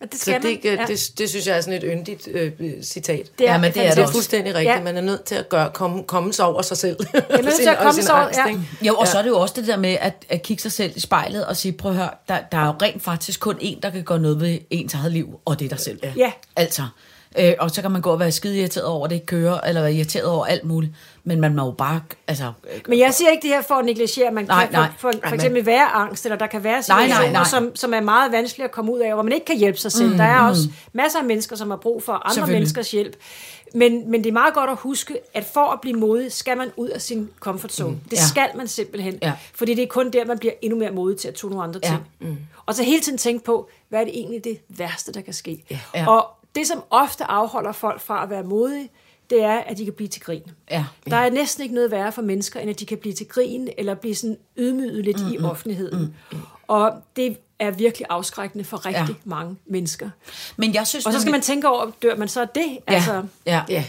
Og 0.00 0.12
det 0.12 0.14
Så 0.20 0.20
skal 0.20 0.42
det, 0.42 0.60
man. 0.64 0.74
ja. 0.78 0.84
det, 0.86 1.10
det 1.18 1.28
synes 1.30 1.46
jeg 1.46 1.56
er 1.56 1.60
sådan 1.60 1.74
et 1.82 1.84
yndigt 1.86 2.28
øh, 2.32 2.52
citat. 2.82 3.38
Det 3.38 3.48
er, 3.48 3.52
Ja, 3.52 3.58
men 3.58 3.72
det 3.74 3.86
er 3.86 3.94
Det 3.94 4.02
er 4.04 4.06
fuldstændig 4.08 4.54
rigtigt. 4.54 4.70
Ja. 4.70 4.76
Ja. 4.76 4.82
Man 4.82 4.96
er 4.96 5.00
nødt 5.00 5.24
til 5.24 5.34
at 5.34 5.48
gøre, 5.48 5.70
komme, 5.74 6.02
komme 6.04 6.32
sig 6.32 6.44
over 6.46 6.62
sig 6.62 6.76
selv. 6.76 6.96
er 7.14 7.42
nødt 7.42 7.54
til 7.62 7.68
at 7.68 7.78
komme 7.78 8.02
sig 8.02 8.14
over- 8.14 8.30
ja. 8.48 8.58
Jo, 8.88 8.94
og 8.94 9.04
ja. 9.06 9.10
så 9.10 9.18
er 9.18 9.22
det 9.22 9.28
jo 9.28 9.38
også 9.40 9.54
det 9.58 9.66
der 9.66 9.76
med 9.76 9.96
at, 10.00 10.24
at 10.28 10.42
kigge 10.42 10.62
sig 10.62 10.72
selv 10.72 10.92
i 10.96 11.00
spejlet 11.00 11.46
og 11.46 11.56
sige, 11.56 11.72
prøv 11.72 11.90
at 11.92 11.96
høre, 11.96 12.10
der, 12.28 12.38
der 12.52 12.58
er 12.58 12.66
jo 12.66 12.74
rent 12.82 13.02
faktisk 13.02 13.40
kun 13.40 13.54
én, 13.56 13.80
der 13.82 13.90
kan 13.90 14.02
gøre 14.04 14.18
noget 14.18 14.40
ved 14.40 14.58
ens 14.70 14.94
eget 14.94 15.12
liv, 15.12 15.40
og 15.44 15.58
det 15.58 15.64
er 15.64 15.68
dig 15.68 15.80
selv. 15.80 15.98
Ja. 16.16 16.32
Altså. 16.56 16.82
Øh, 17.38 17.54
og 17.58 17.70
så 17.70 17.82
kan 17.82 17.90
man 17.90 18.00
gå 18.02 18.10
og 18.10 18.20
være 18.20 18.32
skide 18.32 18.58
irriteret 18.58 18.86
over, 18.86 19.04
at 19.04 19.10
det 19.10 19.16
ikke 19.16 19.26
kører, 19.26 19.60
eller 19.60 19.80
være 19.80 19.94
irriteret 19.94 20.26
over 20.26 20.46
alt 20.46 20.64
muligt. 20.64 20.92
Men 21.24 21.40
man 21.40 21.54
må 21.54 21.64
jo 21.64 21.70
bare, 21.70 22.00
altså... 22.28 22.52
øh, 22.74 22.80
Men 22.88 22.98
jeg 22.98 23.14
siger 23.14 23.30
ikke 23.30 23.42
det 23.42 23.50
her 23.50 23.62
for 23.62 23.74
at 23.74 23.84
negligere, 23.84 24.30
man 24.30 24.44
Nej, 24.44 24.64
kan 24.66 24.72
nej. 24.72 24.88
for, 24.98 25.12
for, 25.12 25.28
for 25.28 25.34
eksempel 25.34 25.66
være 25.66 25.86
angst, 25.94 26.24
eller 26.26 26.38
der 26.38 26.46
kan 26.46 26.64
være 26.64 26.82
Nej, 26.88 26.98
nej, 26.98 27.06
situationer, 27.06 27.32
nej. 27.32 27.44
Som, 27.44 27.76
som 27.76 27.94
er 27.94 28.00
meget 28.00 28.32
vanskelige 28.32 28.64
at 28.64 28.70
komme 28.70 28.92
ud 28.92 28.98
af, 29.00 29.14
hvor 29.14 29.22
man 29.22 29.32
ikke 29.32 29.46
kan 29.46 29.58
hjælpe 29.58 29.78
sig 29.78 29.92
selv. 29.92 30.10
Mm, 30.10 30.16
der 30.16 30.24
er 30.24 30.40
også 30.48 30.62
masser 30.92 31.18
af 31.18 31.24
mennesker, 31.24 31.56
som 31.56 31.70
har 31.70 31.76
brug 31.76 32.02
for 32.02 32.12
andre 32.12 32.52
menneskers 32.52 32.90
hjælp. 32.90 33.16
Men, 33.74 34.10
men 34.10 34.24
det 34.24 34.28
er 34.28 34.32
meget 34.32 34.54
godt 34.54 34.70
at 34.70 34.76
huske, 34.76 35.18
at 35.34 35.44
for 35.44 35.72
at 35.72 35.80
blive 35.80 35.98
modig, 35.98 36.32
skal 36.32 36.56
man 36.56 36.68
ud 36.76 36.88
af 36.88 37.02
sin 37.02 37.28
comfort 37.40 37.72
zone. 37.72 37.90
Mm, 37.90 38.00
det 38.10 38.16
ja. 38.16 38.22
skal 38.28 38.48
man 38.56 38.68
simpelthen. 38.68 39.18
Ja. 39.22 39.32
Fordi 39.54 39.74
det 39.74 39.82
er 39.82 39.86
kun 39.86 40.10
der, 40.10 40.24
man 40.24 40.38
bliver 40.38 40.52
endnu 40.62 40.78
mere 40.78 40.90
modig 40.90 41.18
til 41.18 41.28
at 41.28 41.34
tune 41.34 41.50
nogle 41.54 41.68
andre 41.68 41.80
Ja. 41.82 41.88
ting. 41.88 42.00
Mm. 42.20 42.36
Og 42.66 42.74
så 42.74 42.82
hele 42.82 43.00
tiden 43.00 43.18
tænke 43.18 43.44
på, 43.44 43.68
hvad 43.88 44.00
er 44.00 44.04
det 44.04 44.12
egentlig 44.18 44.44
det 44.44 44.58
værste, 44.68 45.12
der 45.12 45.20
kan 45.20 45.34
ske? 45.34 45.64
Ja. 45.94 46.08
Og 46.08 46.26
det, 46.58 46.66
som 46.66 46.82
ofte 46.90 47.24
afholder 47.24 47.72
folk 47.72 48.00
fra 48.00 48.22
at 48.22 48.30
være 48.30 48.42
modige, 48.42 48.88
det 49.30 49.42
er, 49.44 49.58
at 49.58 49.78
de 49.78 49.84
kan 49.84 49.94
blive 49.94 50.08
til 50.08 50.22
grin. 50.22 50.42
Ja. 50.70 50.84
Der 51.10 51.16
er 51.16 51.30
næsten 51.30 51.62
ikke 51.62 51.74
noget 51.74 51.90
værre 51.90 52.12
for 52.12 52.22
mennesker, 52.22 52.60
end 52.60 52.70
at 52.70 52.80
de 52.80 52.86
kan 52.86 52.98
blive 52.98 53.12
til 53.14 53.28
grin, 53.28 53.68
eller 53.78 53.94
blive 53.94 54.14
sådan 54.14 54.36
ydmyget 54.56 55.04
lidt 55.04 55.20
mm, 55.26 55.32
i 55.32 55.38
offentligheden. 55.38 55.98
Mm, 56.00 56.14
mm. 56.32 56.38
Og 56.68 56.92
det 57.16 57.36
er 57.58 57.70
virkelig 57.70 58.06
afskrækkende 58.10 58.64
for 58.64 58.86
rigtig 58.86 59.00
Ja. 59.02 59.06
ja. 59.08 59.14
mange 59.24 59.56
mennesker. 59.66 60.10
Men 60.56 60.74
jeg 60.74 60.86
synes... 60.86 61.06
Og 61.06 61.12
så 61.12 61.20
skal 61.20 61.30
man 61.30 61.40
tænke 61.40 61.68
over, 61.68 61.90
dør 62.02 62.16
man 62.16 62.28
så 62.28 62.40
af 62.40 62.48
det? 62.48 62.66
Ja, 62.88 62.94
Altså, 62.94 63.22
ja. 63.46 63.62
Ja. 63.68 63.84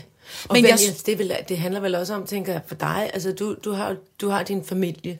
Og 0.50 0.54
Men 0.54 0.62
Men 0.64 0.70
jeg- 0.70 0.80
jeg, 0.88 1.06
det, 1.06 1.20
vel, 1.20 1.32
det 1.50 1.58
handler 1.58 1.80
vel 1.80 1.96
også 1.96 2.14
om, 2.14 2.26
tænker 2.26 2.52
jeg, 2.52 2.62
for 2.68 2.76
dig, 2.76 3.10
altså 3.14 3.32
du, 3.32 3.56
du, 3.66 3.72
har, 3.72 3.96
du 4.22 4.30
har 4.30 4.44
din 4.44 4.64
familie, 4.66 5.20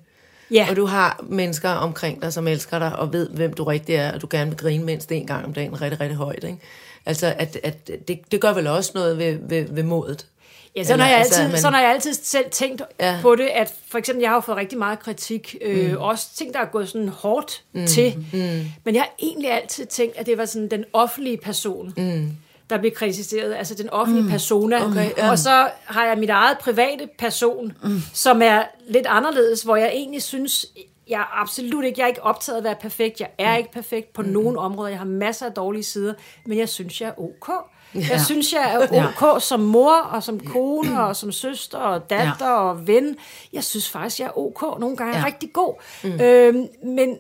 ja. 0.52 0.68
og 0.70 0.76
du 0.76 0.86
har 0.86 1.20
mennesker 1.30 1.70
omkring 1.70 2.22
dig, 2.22 2.34
som 2.34 2.48
elsker 2.48 2.80
dig, 2.80 2.96
og 2.96 3.14
ved, 3.14 3.30
hvem 3.30 3.54
du 3.54 3.64
rigtig 3.64 3.96
er, 3.96 4.14
og 4.14 4.22
du 4.22 4.28
gerne 4.30 4.50
vil 4.52 4.58
grine 4.60 4.84
mindst 4.84 5.12
en 5.12 5.28
gang 5.28 5.46
om 5.46 5.54
dagen 5.54 5.82
rigtig, 5.82 6.00
rigtig 6.00 6.18
højt. 6.18 6.44
Ikke? 6.44 6.58
Altså, 7.06 7.34
at, 7.38 7.58
at 7.64 7.88
det, 8.08 8.32
det 8.32 8.42
gør 8.42 8.54
vel 8.54 8.68
også 8.68 8.92
noget 8.96 9.18
ved, 9.18 9.38
ved, 9.42 9.66
ved 9.70 9.84
modet. 9.84 10.26
Ja, 10.76 10.84
sådan, 10.84 10.94
Eller, 10.94 11.06
har 11.06 11.12
jeg 11.12 11.20
altså, 11.20 11.40
altid, 11.42 11.52
man- 11.52 11.62
sådan 11.62 11.74
har 11.74 11.82
jeg 11.82 11.92
altid 11.92 12.14
selv 12.14 12.46
tænkt 12.52 12.82
ja. 13.00 13.20
På 13.22 13.36
det, 13.36 13.48
at 13.48 13.74
for 13.88 13.98
eksempel, 13.98 14.22
jeg 14.22 14.30
har 14.30 14.36
jo 14.36 14.42
fået 14.42 14.58
rigtig 14.58 14.78
meget 14.78 15.00
kritik, 15.00 15.56
øh, 15.62 16.02
også 16.02 16.28
ting, 16.36 16.54
der 16.54 16.60
er 16.60 16.66
gået 16.66 16.90
sådan 16.90 17.10
hårdt 17.10 17.64
mm. 17.74 17.88
til, 17.88 18.16
mm. 18.34 18.66
men 18.84 18.96
jeg 18.96 19.02
har 19.02 19.12
egentlig 19.20 19.52
altid 19.52 19.86
tænkt, 19.86 20.18
at 20.18 20.26
det 20.26 20.38
var 20.38 20.46
sådan 20.46 20.68
den 20.68 20.86
offentlige 20.94 21.38
person, 21.38 21.94
mm. 21.98 22.32
der 22.70 22.78
blev 22.78 22.92
kritiseret, 22.92 23.56
altså 23.56 23.74
den 23.76 23.90
offentlige 23.90 24.24
mm. 24.24 24.30
persona, 24.30 24.86
Okay, 24.86 25.10
ja. 25.18 25.32
og 25.32 25.40
så 25.40 25.70
har 25.86 26.06
jeg 26.06 26.18
mit 26.18 26.30
eget 26.30 26.58
private 26.58 27.08
person, 27.20 27.74
mm. 27.84 28.02
som 28.14 28.42
er 28.42 28.64
lidt 28.90 29.06
anderledes, 29.08 29.62
hvor 29.62 29.76
jeg 29.76 29.92
egentlig 29.94 30.24
synes, 30.24 30.66
jeg 31.10 31.20
er 31.20 31.42
absolut 31.42 31.86
ikke, 31.86 32.00
jeg 32.00 32.04
er 32.04 32.08
ikke 32.08 32.24
optaget 32.24 32.56
af 32.56 32.60
at 32.60 32.64
være 32.64 32.76
perfekt, 32.82 33.20
jeg 33.20 33.30
er 33.38 33.56
ikke 33.58 33.72
perfekt 33.72 34.14
på 34.14 34.22
mm. 34.22 34.28
nogen 34.28 34.58
områder, 34.58 34.90
jeg 34.90 34.98
har 35.00 35.06
masser 35.06 35.46
af 35.46 35.52
dårlige 35.52 35.84
sider, 35.84 36.14
men 36.46 36.58
jeg 36.58 36.70
synes, 36.70 37.02
jeg 37.02 37.08
er 37.10 37.20
ok. 37.22 37.52
Jeg 37.94 38.22
synes, 38.22 38.54
jeg 38.54 38.74
er 38.74 39.08
ok 39.08 39.42
som 39.42 39.60
mor, 39.60 39.92
og 39.96 40.24
som 40.24 40.40
kone, 40.40 41.04
og 41.04 41.16
som 41.16 41.32
søster, 41.32 41.78
og 41.78 42.10
datter, 42.10 42.46
Ja. 42.48 42.52
og 42.60 42.88
ven. 42.88 43.16
Jeg 43.54 43.64
synes 43.64 43.90
faktisk, 43.90 44.20
jeg 44.20 44.26
er 44.26 44.38
ok. 44.38 44.80
Nogle 44.80 44.98
gange 44.98 45.14
er 45.14 45.18
jeg 45.18 45.24
Ja. 45.24 45.28
rigtig 45.28 45.54
god. 45.54 45.74
Mm. 46.04 46.22
Øhm, 46.22 46.68
men, 46.84 47.18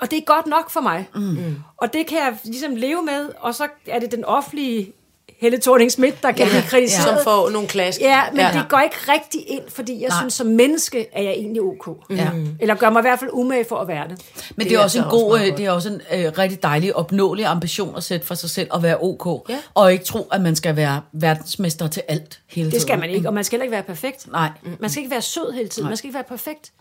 og 0.00 0.10
det 0.10 0.18
er 0.18 0.22
godt 0.24 0.46
nok 0.46 0.70
for 0.70 0.80
mig. 0.80 1.08
Mm. 1.14 1.56
Og 1.76 1.92
det 1.92 2.06
kan 2.06 2.18
jeg 2.18 2.38
ligesom 2.44 2.76
leve 2.76 3.02
med, 3.02 3.30
og 3.40 3.54
så 3.54 3.68
er 3.86 3.98
det 3.98 4.12
den 4.12 4.24
offentlige 4.24 4.92
Helle 5.38 5.60
thorning 5.60 5.92
Schmidt, 5.92 6.22
der 6.22 6.32
kan 6.32 6.48
blive 6.48 6.62
kritiseret. 6.62 7.04
Som 7.08 7.24
får 7.24 7.50
nogle 7.50 7.68
klask. 7.68 8.00
Ja, 8.00 8.22
men 8.30 8.40
ja. 8.40 8.46
Ja. 8.46 8.52
det 8.58 8.68
går 8.68 8.78
ikke 8.80 8.96
rigtig 9.08 9.40
ind, 9.48 9.62
fordi 9.68 9.92
jeg 9.92 10.00
Nej. 10.00 10.08
Nej. 10.08 10.20
synes, 10.22 10.34
som 10.34 10.46
menneske 10.46 11.06
er 11.12 11.22
jeg 11.22 11.32
egentlig 11.32 11.62
ok. 11.62 11.88
Ja. 12.10 12.30
Eller 12.60 12.74
gør 12.74 12.90
mig 12.90 13.00
i 13.00 13.02
hvert 13.02 13.18
fald 13.18 13.30
umage 13.32 13.64
for 13.68 13.76
at 13.76 13.88
være 13.88 14.08
det. 14.08 14.10
Men 14.10 14.64
det, 14.64 14.70
Det 14.70 14.72
er 14.74 14.78
er 14.78 14.82
også 14.84 14.98
en 14.98 15.04
også 15.04 15.16
god, 15.18 15.38
meget 15.38 15.52
øh, 15.52 15.56
det 15.58 15.66
er 15.66 15.70
også 15.70 15.88
en 15.88 16.00
øh, 16.24 16.32
rigtig 16.38 16.62
dejlig, 16.62 16.96
opnåelig 16.96 17.44
ambition 17.46 17.96
at 17.96 18.02
sætte 18.04 18.26
for 18.26 18.34
sig 18.34 18.50
selv 18.50 18.68
at 18.74 18.82
være 18.82 18.96
ok. 19.00 19.50
Ja. 19.50 19.58
Og 19.74 19.92
ikke 19.92 20.04
tro, 20.04 20.28
at 20.32 20.40
man 20.40 20.56
skal 20.56 20.76
være 20.76 21.00
verdensmester 21.12 21.86
til 21.88 22.02
alt 22.08 22.40
hele 22.48 22.64
tiden. 22.66 22.72
Det 22.72 22.82
skal 22.82 22.98
man 22.98 23.10
ikke, 23.10 23.28
og 23.28 23.34
man 23.34 23.44
skal 23.44 23.56
heller 23.56 23.64
ikke 23.64 23.72
være 23.74 23.82
perfekt. 23.82 24.26
Nej, 24.32 24.48
Man 24.80 24.90
skal 24.90 25.02
ikke 25.02 25.10
være 25.10 25.22
sød 25.22 25.52
hele 25.52 25.68
tiden. 25.68 25.88
Man 25.88 25.96
skal 25.96 26.08
ikke 26.08 26.14
være 26.14 26.24
perfekt. 26.28 26.72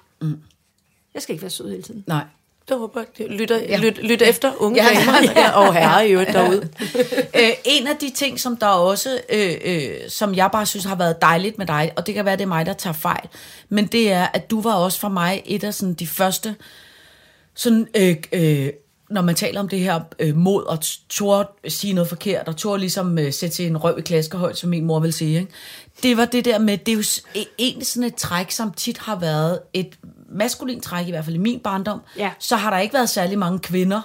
Jeg 1.14 1.22
skal 1.22 1.34
ikke 1.34 1.42
være 1.44 1.52
sød 1.52 1.70
hele 1.70 1.84
tiden. 1.84 2.04
nej. 2.08 2.24
Det 2.70 2.78
håber 2.78 3.04
jeg. 3.20 3.28
Lytter, 3.30 3.58
Ja. 3.58 3.66
ja. 3.70 3.78
lyt, 3.78 3.98
lyt 4.04 4.22
efter 4.22 4.52
unge 4.58 4.84
Ja, 4.84 4.90
ja, 4.94 5.00
ja, 5.00 5.28
damer 5.28 5.42
ja. 5.42 5.52
og 5.52 5.74
herrer 5.74 6.02
i 6.02 6.12
øvrigt 6.12 6.34
derude. 6.34 6.70
øh, 7.40 7.50
en 7.66 7.88
af 7.88 7.96
de 8.02 8.10
ting, 8.10 8.40
som 8.40 8.58
der 8.58 8.68
også, 8.68 9.20
øh, 9.30 9.52
øh, 9.66 9.90
som 10.10 10.36
jeg 10.36 10.50
bare 10.52 10.66
synes 10.66 10.86
har 10.86 10.96
været 10.96 11.22
dejligt 11.22 11.58
med 11.58 11.66
dig, 11.66 11.92
og 11.96 12.08
det 12.08 12.16
kan 12.16 12.26
være, 12.26 12.36
det 12.36 12.44
er 12.44 12.48
mig, 12.48 12.66
der 12.66 12.74
tager 12.74 12.94
fejl, 12.94 13.28
men 13.70 13.86
det 13.88 14.12
er, 14.12 14.28
at 14.34 14.52
du 14.52 14.62
var 14.62 14.74
også 14.74 15.00
for 15.00 15.10
mig 15.10 15.42
et 15.46 15.64
af 15.64 15.74
sådan, 15.74 15.94
de 15.94 16.08
første, 16.08 16.56
sådan, 17.56 17.88
øh, 17.96 18.16
øh, 18.32 18.70
når 19.10 19.22
man 19.22 19.36
taler 19.36 19.60
om 19.60 19.68
det 19.70 19.80
her 19.80 20.00
øh, 20.20 20.36
mod 20.36 20.64
og 20.64 20.80
turde 21.10 21.50
sige 21.68 21.94
noget 21.94 22.10
forkert, 22.10 22.48
og 22.48 22.58
turde 22.58 22.80
ligesom 22.80 23.20
øh, 23.20 23.34
sætte 23.34 23.56
sig 23.56 23.68
en 23.68 23.78
røv 23.78 23.96
i 24.00 24.02
klaskehøjt, 24.02 24.58
som 24.58 24.70
min 24.70 24.86
mor 24.86 25.00
vil 25.00 25.14
sige, 25.14 25.40
ikke? 25.40 25.52
det 26.04 26.18
var 26.18 26.26
det 26.26 26.46
der 26.46 26.60
med, 26.60 26.78
det 26.78 26.92
er 26.92 26.96
jo 26.96 27.02
e- 27.02 27.48
egentlig 27.60 27.88
sådan 27.88 28.04
et 28.08 28.16
træk, 28.16 28.52
som 28.52 28.74
tit 28.74 28.98
har 28.98 29.20
været 29.20 29.60
et 29.74 29.90
maskulin 30.34 30.82
træk, 30.82 31.08
i 31.08 31.10
hvert 31.12 31.26
fald 31.26 31.36
i 31.36 31.40
min 31.40 31.60
barndom, 31.60 32.02
Ja. 32.18 32.32
så 32.40 32.56
har 32.56 32.70
der 32.70 32.78
ikke 32.80 32.94
været 32.94 33.10
særlig 33.10 33.40
mange 33.40 33.60
kvinder 33.60 34.02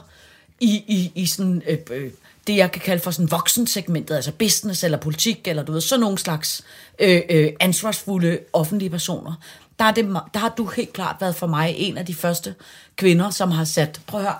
i, 0.60 0.70
i, 0.76 1.12
i 1.14 1.26
sådan, 1.26 1.62
øh, 1.68 1.78
øh, 1.90 2.10
det, 2.46 2.56
jeg 2.56 2.72
kan 2.72 2.80
kalde 2.82 3.02
for 3.02 3.10
sådan 3.10 3.30
voksensegmentet, 3.30 4.14
altså 4.14 4.32
business 4.32 4.84
eller 4.84 4.98
politik, 4.98 5.48
eller 5.48 5.62
du 5.62 5.72
ved, 5.72 5.80
sådan 5.80 6.00
nogle 6.00 6.18
slags 6.18 6.64
øh, 6.98 7.20
øh, 7.30 7.52
ansvarsfulde 7.60 8.38
offentlige 8.52 8.90
personer. 8.90 9.32
der, 9.78 9.84
er 9.84 9.90
det, 9.92 10.04
der 10.34 10.38
har 10.38 10.48
du 10.56 10.64
helt 10.66 10.92
klart 10.92 11.16
været 11.20 11.34
for 11.36 11.46
mig 11.46 11.74
en 11.76 11.98
af 11.98 12.06
de 12.06 12.14
første 12.14 12.54
kvinder, 12.96 13.30
som 13.30 13.50
har 13.50 13.64
sat, 13.64 14.00
prøv 14.06 14.20
at 14.20 14.26
høre, 14.26 14.36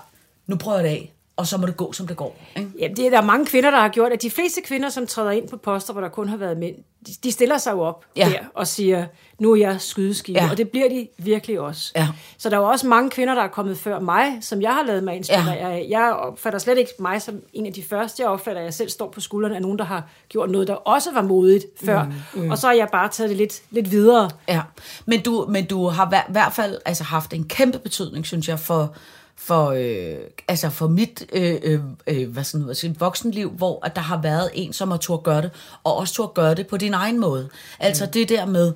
nu 0.46 0.56
prøver 0.56 0.78
jeg 0.78 0.84
det 0.84 0.90
af, 0.90 1.12
og 1.38 1.46
så 1.46 1.56
må 1.58 1.66
det 1.66 1.76
gå, 1.76 1.92
som 1.92 2.06
det 2.06 2.16
går. 2.16 2.36
Ikke? 2.56 2.70
Ja, 2.80 2.88
det 2.96 3.06
er 3.06 3.10
der 3.10 3.18
er 3.18 3.22
mange 3.22 3.46
kvinder, 3.46 3.70
der 3.70 3.78
har 3.78 3.88
gjort, 3.88 4.12
at 4.12 4.22
de 4.22 4.30
fleste 4.30 4.60
kvinder, 4.64 4.88
som 4.88 5.06
træder 5.06 5.30
ind 5.30 5.48
på 5.48 5.56
poster, 5.56 5.92
hvor 5.92 6.02
der 6.02 6.08
kun 6.08 6.28
har 6.28 6.36
været 6.36 6.58
mænd, 6.58 6.74
de, 7.06 7.12
de 7.24 7.32
stiller 7.32 7.58
sig 7.58 7.72
jo 7.72 7.80
op 7.80 8.04
Ja. 8.16 8.24
der 8.24 8.38
og 8.54 8.66
siger, 8.66 9.06
nu 9.38 9.52
er 9.52 9.56
jeg 9.56 9.80
skydeskive, 9.80 10.38
Ja. 10.38 10.50
og 10.50 10.56
det 10.56 10.68
bliver 10.68 10.88
de 10.88 11.08
virkelig 11.18 11.60
også. 11.60 11.92
Ja. 11.96 12.08
Så 12.38 12.50
der 12.50 12.56
er 12.56 12.60
jo 12.60 12.66
også 12.66 12.86
mange 12.86 13.10
kvinder, 13.10 13.34
der 13.34 13.42
er 13.42 13.48
kommet 13.48 13.78
før 13.78 14.00
mig, 14.00 14.38
som 14.40 14.62
jeg 14.62 14.70
har 14.74 14.82
lavet 14.86 15.04
mig 15.04 15.16
inspirere 15.16 15.50
Ja. 15.52 15.70
af. 15.70 15.86
Jeg 15.88 16.12
opfatter 16.12 16.58
slet 16.58 16.78
ikke 16.78 16.90
mig 16.98 17.22
som 17.22 17.40
en 17.52 17.66
af 17.66 17.72
de 17.72 17.82
første. 17.90 18.22
Jeg 18.22 18.30
opfatter, 18.30 18.60
at 18.60 18.64
jeg 18.64 18.74
selv 18.74 18.88
står 18.88 19.08
på 19.10 19.20
skuldrene 19.20 19.54
af 19.56 19.62
nogen, 19.62 19.78
der 19.78 19.84
har 19.84 20.08
gjort 20.28 20.50
noget, 20.50 20.68
der 20.68 20.74
også 20.74 21.12
var 21.14 21.22
modigt 21.22 21.64
før. 21.84 22.04
Mm, 22.34 22.42
mm. 22.42 22.50
Og 22.50 22.58
så 22.58 22.66
har 22.66 22.74
jeg 22.74 22.88
bare 22.92 23.08
taget 23.08 23.30
det 23.30 23.36
lidt, 23.36 23.62
lidt 23.70 23.90
videre. 23.90 24.30
Ja, 24.48 24.62
men 25.06 25.22
du, 25.22 25.46
men 25.48 25.66
du 25.66 25.86
har 25.88 26.06
i 26.28 26.32
hvert 26.32 26.52
fald 26.52 26.78
altså, 26.84 27.04
haft 27.04 27.32
en 27.32 27.44
kæmpe 27.48 27.78
betydning, 27.78 28.26
synes 28.26 28.48
jeg, 28.48 28.58
for, 28.58 28.94
for, 29.38 29.70
øh, 29.70 30.16
altså 30.48 30.70
for 30.70 30.88
mit 30.88 31.26
øh, 31.32 31.56
øh, 31.62 31.80
øh, 32.06 32.28
hvad 32.28 32.44
sådan, 32.44 32.64
hvad 32.64 32.74
voksenliv, 32.98 33.50
hvor 33.50 33.86
at 33.86 33.96
der 33.96 34.02
har 34.02 34.22
været 34.22 34.50
en, 34.54 34.72
som 34.72 34.90
har 34.90 34.98
turde 34.98 35.22
gøre 35.22 35.42
det, 35.42 35.50
og 35.84 35.96
også 35.96 36.14
turde 36.14 36.32
gøre 36.34 36.54
det 36.54 36.66
på 36.66 36.76
din 36.76 36.94
egen 36.94 37.20
måde. 37.20 37.48
Altså 37.78 38.04
mm. 38.04 38.10
det 38.10 38.28
der 38.28 38.46
med, 38.46 38.72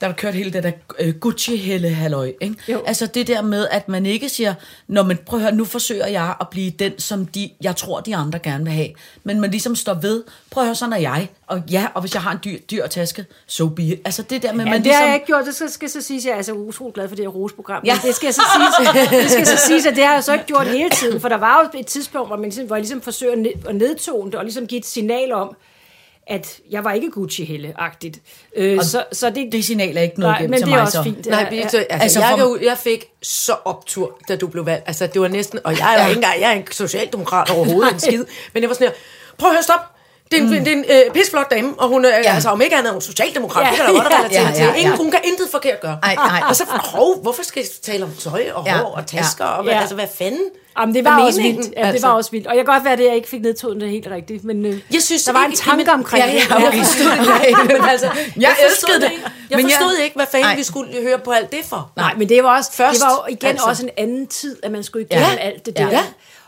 der 0.00 0.06
har 0.06 0.14
kørt 0.14 0.34
hele 0.34 0.52
det 0.52 0.62
der 0.62 0.72
øh, 0.98 1.14
Gucci-helle 1.14 1.88
halløj, 1.88 2.32
ikke? 2.40 2.56
Jo. 2.68 2.82
Altså 2.86 3.06
det 3.06 3.26
der 3.26 3.42
med, 3.42 3.68
at 3.70 3.88
man 3.88 4.06
ikke 4.06 4.28
siger, 4.28 4.54
når 4.88 5.02
man 5.02 5.18
prøver 5.26 5.40
at 5.40 5.48
høre, 5.50 5.56
nu 5.56 5.64
forsøger 5.64 6.06
jeg 6.06 6.34
at 6.40 6.48
blive 6.48 6.70
den, 6.70 6.98
som 6.98 7.26
de, 7.26 7.50
jeg 7.62 7.76
tror, 7.76 8.00
de 8.00 8.16
andre 8.16 8.38
gerne 8.38 8.64
vil 8.64 8.72
have. 8.72 8.88
Men 9.24 9.40
man 9.40 9.50
ligesom 9.50 9.76
står 9.76 9.94
ved, 9.94 10.24
prøv 10.50 10.62
at 10.62 10.66
høre, 10.66 10.74
sådan 10.74 10.92
er 10.92 10.96
jeg. 10.96 11.28
Og 11.46 11.62
ja, 11.70 11.86
og 11.94 12.00
hvis 12.00 12.14
jeg 12.14 12.22
har 12.22 12.32
en 12.32 12.38
dyr, 12.44 12.58
dyr 12.70 12.86
taske, 12.86 13.26
so 13.46 13.68
be 13.68 13.82
it. 13.82 14.00
Altså 14.04 14.22
det 14.22 14.42
der 14.42 14.52
med, 14.52 14.64
Ja, 14.64 14.70
man 14.70 14.78
det 14.78 14.82
ligesom... 14.82 15.00
har 15.00 15.06
jeg 15.06 15.14
ikke 15.14 15.26
gjort. 15.26 15.46
Det 15.46 15.54
skal, 15.54 15.70
skal 15.70 15.90
så 15.90 16.00
sige, 16.00 16.18
at 16.18 16.24
jeg 16.24 16.32
er 16.32 16.36
altså 16.36 16.52
utrolig 16.52 16.94
glad 16.94 17.08
for 17.08 17.16
det 17.16 17.24
her 17.24 17.30
rosprogram. 17.30 17.82
Ja. 17.84 17.94
Men 17.94 18.00
det 18.08 18.14
skal, 18.14 18.32
så 18.34 18.42
siges, 18.56 18.88
det 19.22 19.30
skal 19.30 19.46
så 19.46 19.56
siges, 19.66 19.86
at 19.86 19.96
det 19.96 20.04
har 20.04 20.14
jeg 20.14 20.24
så 20.24 20.32
ikke 20.32 20.44
gjort 20.46 20.66
hele 20.66 20.90
tiden. 20.90 21.20
For 21.20 21.28
der 21.28 21.36
var 21.36 21.70
jo 21.74 21.80
et 21.80 21.86
tidspunkt, 21.86 22.28
hvor, 22.28 22.36
man 22.36 22.44
ligesom, 22.44 22.66
hvor 22.66 22.76
jeg 22.76 22.82
ligesom 22.82 23.00
forsøger 23.00 23.52
at 23.68 23.76
nedtone 23.76 24.30
det, 24.30 24.34
og 24.38 24.44
ligesom 24.44 24.66
give 24.66 24.78
et 24.78 24.86
signal 24.86 25.32
om, 25.32 25.56
at 26.26 26.60
jeg 26.70 26.84
var 26.84 26.92
ikke 26.92 27.10
Gucci-helle-agtigt. 27.10 28.20
Øh, 28.56 28.82
så, 28.82 29.04
så 29.12 29.30
det, 29.30 29.48
det 29.52 29.64
signal 29.64 29.96
er 29.96 30.00
ikke 30.02 30.20
noget 30.20 30.32
nej, 30.40 30.46
men 30.46 30.52
til 30.58 30.66
det 30.66 30.72
er 30.72 30.76
mig, 30.76 30.82
også 30.82 30.96
så. 30.98 31.02
fint. 31.02 31.26
Nej, 31.26 31.40
Ja, 31.40 31.48
vi, 31.50 31.56
ja. 31.56 31.62
altså, 31.62 31.86
altså, 31.90 32.20
jeg, 32.20 32.34
for- 32.38 32.64
jeg 32.64 32.78
fik 32.78 33.04
så 33.22 33.52
optur, 33.64 34.18
da 34.28 34.36
du 34.36 34.46
blev 34.46 34.66
valgt. 34.66 34.84
Altså, 34.86 35.06
det 35.06 35.20
var 35.20 35.28
næsten, 35.28 35.58
og 35.64 35.78
jeg 35.78 35.88
er 35.88 35.98
jo 35.98 36.02
Ja. 36.02 36.08
ikke 36.08 36.18
engang, 36.18 36.40
jeg 36.40 36.50
er 36.50 36.54
en 36.54 36.66
socialdemokrat 36.70 37.50
overhovedet, 37.50 37.92
en 37.94 38.00
skid. 38.00 38.24
Men 38.54 38.62
det 38.62 38.68
var 38.68 38.74
sådan 38.74 38.86
her, 38.86 38.94
prøv 39.38 39.48
at 39.50 39.54
høre, 39.54 39.62
stop. 39.62 39.95
Det 40.30 40.38
er 40.38 40.42
en, 40.42 40.48
mm. 40.50 40.64
det 40.64 40.68
er 40.68 40.72
en 40.76 40.84
øh, 41.06 41.12
pisflot 41.14 41.50
dame, 41.50 41.74
og 41.78 41.88
hun 41.88 42.04
er, 42.04 42.08
ja. 42.08 42.34
altså, 42.34 42.48
om 42.48 42.60
ikke 42.60 42.76
andet 42.76 42.88
er 42.88 42.92
hun 42.92 43.00
socialdemokrat, 43.02 43.62
Ja. 43.62 43.66
ja. 43.66 43.70
det 43.72 43.76
kan 43.76 43.86
da 43.86 43.92
godt 44.00 44.12
Ja, 44.12 44.18
relatere 44.18 44.42
ja, 44.42 44.48
ja, 44.48 44.54
til. 44.54 44.62
ja, 44.64 44.70
ja. 44.70 44.74
Ingen, 44.74 44.96
hun 44.96 45.10
kan 45.10 45.20
intet 45.24 45.48
forkert 45.50 45.80
gøre. 45.80 45.98
Ej, 46.02 46.14
nej. 46.14 46.42
Og 46.48 46.56
så, 46.56 46.64
hov, 46.68 47.22
hvorfor 47.22 47.42
skal 47.42 47.60
jeg 47.60 47.68
tale 47.92 48.04
om 48.04 48.10
tøj 48.20 48.44
og 48.54 48.66
Ja, 48.66 48.76
hår 48.76 48.94
og 48.96 49.06
tasker, 49.06 49.44
og 49.44 49.62
hvad, 49.64 49.72
ja. 49.72 49.80
altså, 49.80 49.94
hvad 49.94 50.06
fanden? 50.18 50.40
Jamen, 50.78 50.94
det 50.94 51.04
var 51.04 51.18
er 51.20 51.24
også 51.24 51.42
vildt. 51.42 51.72
Ja, 51.76 51.80
det 51.82 51.88
Altså. 51.88 52.06
var 52.06 52.14
også 52.14 52.30
vildt. 52.30 52.46
Og 52.46 52.56
jeg 52.56 52.64
kan 52.64 52.74
godt 52.74 52.84
være, 52.84 52.92
at 52.92 53.00
jeg 53.00 53.14
ikke 53.14 53.28
fik 53.28 53.40
nedtonet 53.42 53.80
det 53.80 53.90
helt 53.90 54.06
rigtigt, 54.10 54.44
men 54.44 54.66
øh, 54.66 54.80
Jeg 54.92 55.02
synes 55.02 55.24
der 55.24 55.32
var 55.32 55.44
en 55.44 55.52
tanke 55.56 55.84
jamen, 55.90 55.94
omkring 55.94 56.24
ja, 56.24 56.30
det. 56.32 56.50
Ja, 56.50 56.54
jeg 56.56 56.72
forstod 56.84 57.10
det 57.40 57.46
ikke. 57.48 57.60
Men 57.80 57.88
altså, 57.88 58.06
jeg, 58.06 58.14
Jeg 58.36 58.54
forstod 58.70 58.88
elskede 58.94 59.00
det. 59.00 59.12
ikke. 59.12 59.24
Jeg 59.50 59.56
Men 59.56 59.68
jeg- 59.70 59.76
forstod 59.80 59.96
ikke, 60.04 60.16
hvad 60.16 60.26
fanden 60.30 60.46
Nej. 60.48 60.56
vi 60.56 60.62
skulle 60.62 61.02
høre 61.02 61.18
på 61.18 61.30
alt 61.30 61.52
det 61.52 61.60
for. 61.68 61.90
Nej, 61.96 62.14
men 62.18 62.28
det 62.28 62.44
var 62.44 62.56
også 62.56 62.72
Først, 62.72 62.94
det 62.94 63.02
var 63.04 63.24
jo 63.28 63.32
igen 63.34 63.48
altså. 63.50 63.66
også 63.66 63.82
en 63.82 63.90
anden 63.96 64.26
tid, 64.26 64.56
at 64.62 64.70
man 64.72 64.82
skulle 64.84 65.06
igennem 65.10 65.26
Ja. 65.28 65.32
ja. 65.32 65.38
alt 65.50 65.66
det 65.66 65.74
Ja. 65.78 65.84
der. 65.84 65.90
Ja. 65.90 66.02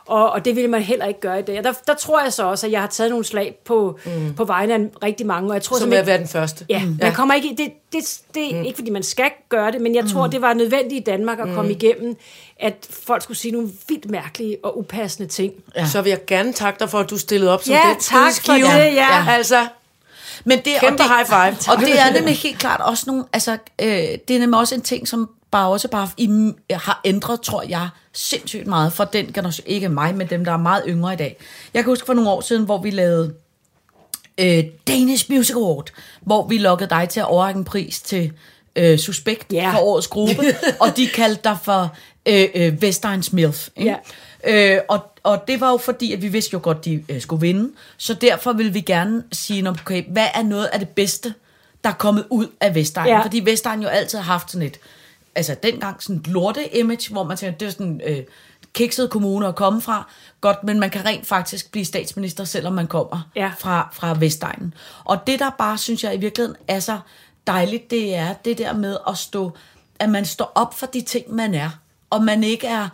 Og, 0.09 0.31
og 0.31 0.44
det 0.44 0.57
ville 0.57 0.71
man 0.71 0.83
heller 0.83 1.07
ikke 1.07 1.21
gøre 1.21 1.38
i 1.38 1.42
dag. 1.42 1.59
Og 1.59 1.64
der, 1.64 1.73
der 1.87 1.94
tror 1.94 2.23
jeg 2.23 2.33
så 2.33 2.44
også, 2.44 2.66
at 2.66 2.73
jeg 2.73 2.81
har 2.81 2.87
taget 2.87 3.11
nogle 3.11 3.25
slag 3.25 3.59
på, 3.64 3.99
mm. 4.05 4.35
på 4.35 4.44
vegne 4.44 4.75
af 4.75 4.81
rigtig 5.03 5.27
mange. 5.27 5.51
Og 5.51 5.55
jeg 5.55 5.62
tror 5.62 5.79
Som 5.79 5.92
at 5.92 6.07
være 6.07 6.18
den 6.18 6.29
første. 6.29 6.66
Ja, 6.68 6.85
mm. 6.85 6.99
man 7.03 7.14
kommer 7.14 7.35
ikke 7.35 7.49
det, 7.49 7.73
det, 7.92 8.21
det 8.35 8.55
er 8.55 8.59
mm. 8.59 8.64
ikke 8.64 8.77
fordi 8.77 8.90
man 8.90 9.03
skal 9.03 9.31
gøre 9.49 9.73
det, 9.73 9.81
men 9.81 9.94
jeg 9.94 10.05
tror, 10.07 10.27
det 10.27 10.42
var 10.42 10.55
nødvendigt 10.55 11.01
i 11.01 11.11
Danmark 11.11 11.38
at 11.38 11.49
komme 11.55 11.71
igennem, 11.71 12.16
at 12.61 12.87
folk 13.05 13.23
skulle 13.23 13.38
sige 13.38 13.53
nogle 13.53 13.68
vildt 13.88 14.11
mærkelige 14.11 14.57
og 14.62 14.79
upassende 14.79 15.29
ting. 15.29 15.53
Ja. 15.77 15.87
Så 15.87 16.03
vil 16.03 16.11
jeg 16.11 16.27
gerne 16.27 16.53
takke 16.53 16.81
dig 16.81 16.90
for, 16.90 16.99
at 16.99 17.11
du 17.11 17.18
stillede 17.18 17.53
op 17.53 17.62
som 17.62 17.75
Ja, 17.75 17.94
det 17.94 18.05
tak 18.05 18.33
for 18.44 18.53
det, 18.53 18.94
ja. 18.94 19.27
Altså, 19.29 19.66
Men 20.44 20.59
det, 20.59 20.73
Kæmpe 20.81 21.03
og 21.03 21.09
det, 21.09 21.16
high 21.16 21.27
five. 21.27 21.75
Og 21.75 21.81
det 21.81 22.01
er 22.01 22.12
nemlig 22.12 22.37
helt 22.37 22.59
klart 22.59 22.81
også 22.81 23.05
nogle, 23.07 23.25
altså, 23.33 23.53
øh, 23.53 23.88
det 23.88 24.31
er 24.31 24.38
nemlig 24.38 24.59
også 24.59 24.75
en 24.75 24.83
ting, 24.83 25.09
som 25.09 25.31
bare 25.51 25.69
også 25.69 25.89
bare 25.89 26.09
i, 26.17 26.53
har 26.71 27.01
ændret, 27.05 27.41
tror 27.41 27.63
jeg, 27.63 27.89
sindssygt 28.13 28.67
meget 28.67 28.93
for 28.93 29.05
den 29.05 29.33
generation, 29.33 29.65
ikke 29.67 29.89
mig, 29.89 30.15
men 30.15 30.27
dem, 30.31 30.45
der 30.45 30.53
er 30.53 30.57
meget 30.57 30.83
yngre 30.89 31.13
i 31.13 31.17
dag. 31.17 31.37
Jeg 31.75 31.83
kan 31.85 31.91
huske 31.91 32.07
for 32.07 32.15
nogle 32.15 32.31
år 32.31 32.41
siden, 32.41 32.65
hvor 32.65 32.79
vi 32.83 32.91
lavede 32.91 33.35
øh, 34.39 34.65
Danish 34.89 35.33
Music 35.33 35.57
Award, 35.57 35.91
hvor 36.21 36.47
vi 36.47 36.59
lukkede 36.59 36.91
dig 36.91 37.09
til 37.09 37.21
at 37.21 37.27
overrække 37.27 37.59
en 37.59 37.65
pris 37.65 38.01
til 38.01 38.33
øh, 38.77 38.99
Suspekt 38.99 39.53
Ja. 39.53 39.71
for 39.75 39.79
årets 39.79 40.07
gruppe, 40.09 40.43
og 40.81 40.97
de 40.97 41.07
kaldte 41.07 41.41
dig 41.45 41.57
for 41.63 41.97
øh, 42.27 42.49
øh, 42.55 42.83
Vestegns 42.83 43.33
Milf. 43.33 43.69
Ikke? 43.77 43.97
Øh, 44.45 44.81
og, 44.89 45.05
og 45.23 45.45
det 45.49 45.61
var 45.61 45.71
jo 45.71 45.77
fordi, 45.77 46.13
at 46.13 46.23
vi 46.23 46.29
vidste 46.29 46.51
jo 46.53 46.61
godt, 46.63 46.85
de 46.85 47.05
øh, 47.09 47.21
skulle 47.21 47.41
vinde, 47.41 47.71
så 47.97 48.15
derfor 48.15 48.53
ville 48.53 48.73
vi 48.73 48.81
gerne 48.81 49.25
sige, 49.33 49.63
"Nå, 49.63 49.71
okay, 49.71 50.05
hvad 50.09 50.27
er 50.35 50.43
noget 50.43 50.67
af 50.67 50.79
det 50.79 50.89
bedste, 50.89 51.35
der 51.85 51.91
er 51.91 51.95
kommet 51.95 52.25
ud 52.31 52.47
af 52.61 52.75
Vestegn? 52.75 53.09
Ja. 53.09 53.23
Fordi 53.23 53.41
Vestegn 53.41 53.83
jo 53.83 53.89
altid 53.89 54.19
har 54.19 54.25
haft 54.33 54.51
sådan 54.51 54.67
et, 54.67 54.79
altså 55.38 55.57
dengang 55.62 56.03
sådan 56.03 56.16
et 56.16 56.27
lorte-image, 56.27 57.12
hvor 57.12 57.24
man 57.24 57.37
tænker, 57.37 57.59
det 57.59 57.66
er 57.66 57.70
sådan 57.72 58.01
øh, 58.07 58.18
kikset 58.72 59.11
kommune 59.11 59.46
at 59.46 59.55
komme 59.55 59.81
fra, 59.83 60.11
godt, 60.40 60.64
men 60.64 60.81
man 60.81 60.90
kan 60.90 61.05
rent 61.05 61.27
faktisk 61.27 61.72
blive 61.72 61.85
statsminister, 61.85 62.44
selvom 62.44 62.72
man 62.72 62.87
kommer 62.87 63.29
Ja. 63.37 63.51
fra, 63.59 63.88
fra 63.92 64.14
Vestegnen. 64.18 64.74
Og 65.05 65.18
det, 65.27 65.38
der 65.38 65.51
bare, 65.59 65.79
synes 65.79 66.05
jeg, 66.05 66.14
i 66.14 66.18
virkeligheden 66.18 66.57
er 66.68 66.81
så 66.81 66.98
dejligt, 67.46 67.90
det 67.90 68.14
er 68.14 68.33
det 68.33 68.59
der 68.59 68.72
med 68.72 68.96
at 69.09 69.18
stå, 69.18 69.53
at 69.98 70.09
man 70.09 70.24
står 70.24 70.53
op 70.55 70.74
for 70.79 70.87
de 70.87 71.01
ting, 71.01 71.35
man 71.35 71.55
er, 71.55 71.70
og 72.11 72.24
man 72.24 72.44
ikke 72.44 72.66
er, 72.66 72.88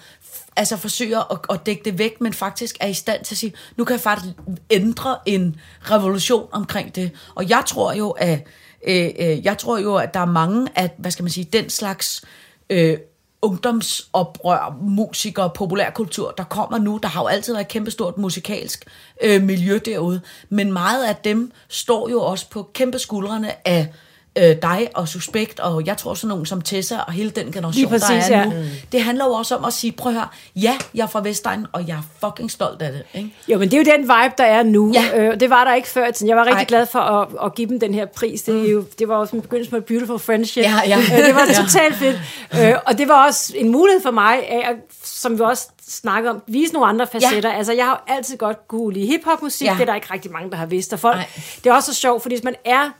altså 0.56 0.76
forsøger 0.76 1.32
at, 1.32 1.38
at 1.50 1.66
dække 1.66 1.82
det 1.84 1.98
væk, 1.98 2.20
men 2.20 2.32
faktisk 2.32 2.76
er 2.80 2.86
i 2.86 2.94
stand 2.94 3.24
til 3.24 3.34
at 3.34 3.38
sige, 3.38 3.52
nu 3.76 3.84
kan 3.84 3.92
jeg 3.92 4.00
faktisk 4.00 4.34
ændre 4.70 5.16
en 5.26 5.56
revolution 5.82 6.48
omkring 6.52 6.94
det. 6.94 7.10
Og 7.34 7.48
jeg 7.48 7.62
tror 7.66 7.92
jo, 7.92 8.10
at, 8.10 8.46
øh, 8.86 9.10
øh, 9.18 9.44
jeg 9.44 9.58
tror 9.58 9.78
jo, 9.78 9.96
at 9.96 10.14
der 10.14 10.20
er 10.20 10.24
mange 10.24 10.68
af, 10.74 10.90
hvad 10.98 11.10
skal 11.10 11.22
man 11.22 11.32
sige, 11.32 11.44
den 11.44 11.70
slags 11.70 12.24
øh, 12.70 12.98
ungdomsoprør, 13.42 14.76
musikere, 14.80 15.50
populærkultur, 15.54 16.34
der 16.38 16.44
kommer 16.44 16.78
nu. 16.78 16.98
Der 17.02 17.08
har 17.08 17.22
jo 17.22 17.26
altid 17.26 17.52
været 17.52 17.64
et 17.64 17.68
kæmpestort 17.68 18.18
musikalsk 18.18 18.84
øh, 19.22 19.42
miljø 19.42 19.78
derude, 19.84 20.20
men 20.48 20.72
meget 20.72 21.04
af 21.06 21.16
dem 21.16 21.52
står 21.68 22.08
jo 22.08 22.20
også 22.20 22.50
på 22.50 22.70
kæmpe 22.74 22.98
skuldrene 22.98 23.68
af 23.68 23.92
øh, 24.36 24.56
dig 24.62 24.88
og 24.94 25.08
Suspekt, 25.08 25.60
og 25.60 25.86
jeg 25.86 25.96
tror 25.96 26.14
sådan 26.14 26.28
nogen 26.28 26.46
som 26.46 26.60
Tessa 26.60 26.98
og 27.06 27.12
hele 27.12 27.30
den 27.30 27.52
generation, 27.52 27.88
præcis, 27.88 28.08
der 28.08 28.36
er 28.36 28.38
ja. 28.38 28.44
nu. 28.44 28.52
Det 28.92 29.02
handler 29.02 29.24
jo 29.24 29.30
også 29.32 29.56
om 29.56 29.64
at 29.64 29.72
sige, 29.72 29.92
prøv 29.92 30.12
at 30.12 30.18
høre, 30.18 30.28
ja, 30.56 30.78
jeg 30.94 31.02
er 31.02 31.06
fra 31.06 31.20
Vestegn, 31.20 31.66
og 31.72 31.88
jeg 31.88 31.94
er 31.96 32.28
fucking 32.28 32.50
stolt 32.50 32.82
af 32.82 32.92
det. 32.92 33.02
Ikke? 33.14 33.30
Jo, 33.48 33.58
men 33.58 33.70
det 33.70 33.74
er 33.76 33.78
jo 33.78 33.98
den 33.98 34.02
vibe, 34.02 34.34
der 34.38 34.44
er 34.44 34.62
nu. 34.62 34.92
Ja. 34.94 35.18
Øh, 35.20 35.40
det 35.40 35.50
var 35.50 35.64
der 35.64 35.74
ikke 35.74 35.88
før. 35.88 36.24
Jeg 36.26 36.36
var 36.36 36.42
rigtig 36.42 36.54
Ej. 36.54 36.60
Ej. 36.60 36.64
glad 36.64 36.86
for 36.86 36.98
at, 36.98 37.28
at 37.44 37.54
give 37.54 37.68
dem 37.68 37.80
den 37.80 37.94
her 37.94 38.06
pris. 38.06 38.42
Det, 38.42 38.66
er 38.66 38.72
jo, 38.72 38.84
det 38.98 39.08
var 39.08 39.16
også 39.16 39.36
en 39.36 39.42
begyndelse 39.42 39.70
på 39.70 39.76
et 39.76 39.84
beautiful 39.84 40.18
friendship. 40.18 40.62
Ja, 40.62 40.74
ja. 40.86 40.98
Øh, 40.98 41.26
det 41.26 41.34
var 41.34 41.44
Ja. 41.48 41.52
totalt 41.54 41.94
fedt. 41.96 42.18
Øh, 42.54 42.74
og 42.86 42.98
det 42.98 43.08
var 43.08 43.26
også 43.26 43.52
en 43.56 43.72
mulighed 43.72 44.02
for 44.02 44.10
mig, 44.10 44.48
af, 44.48 44.70
at, 44.70 44.76
som 45.04 45.38
vi 45.38 45.42
også 45.42 45.68
snakker 45.88 46.30
om, 46.30 46.42
vise 46.46 46.72
nogle 46.72 46.88
andre 46.88 47.06
facetter. 47.06 47.50
Ja. 47.50 47.56
Altså, 47.56 47.72
jeg 47.72 47.84
har 47.84 48.04
jo 48.08 48.14
altid 48.14 48.36
godt 48.36 48.68
kunne 48.68 48.94
lide 48.94 49.06
hiphop-musik. 49.06 49.66
Ja. 49.66 49.72
Det 49.72 49.80
er 49.80 49.84
der 49.84 49.94
ikke 49.94 50.12
rigtig 50.12 50.32
mange, 50.32 50.50
der 50.50 50.56
har 50.56 50.66
vidst. 50.66 50.92
Og 50.92 50.98
folk, 51.00 51.16
Nej. 51.16 51.26
det 51.64 51.70
er 51.70 51.74
også 51.74 51.94
så 51.94 52.00
sjovt, 52.00 52.22
fordi 52.22 52.34
hvis 52.34 52.44
man 52.44 52.54
er 52.64 52.90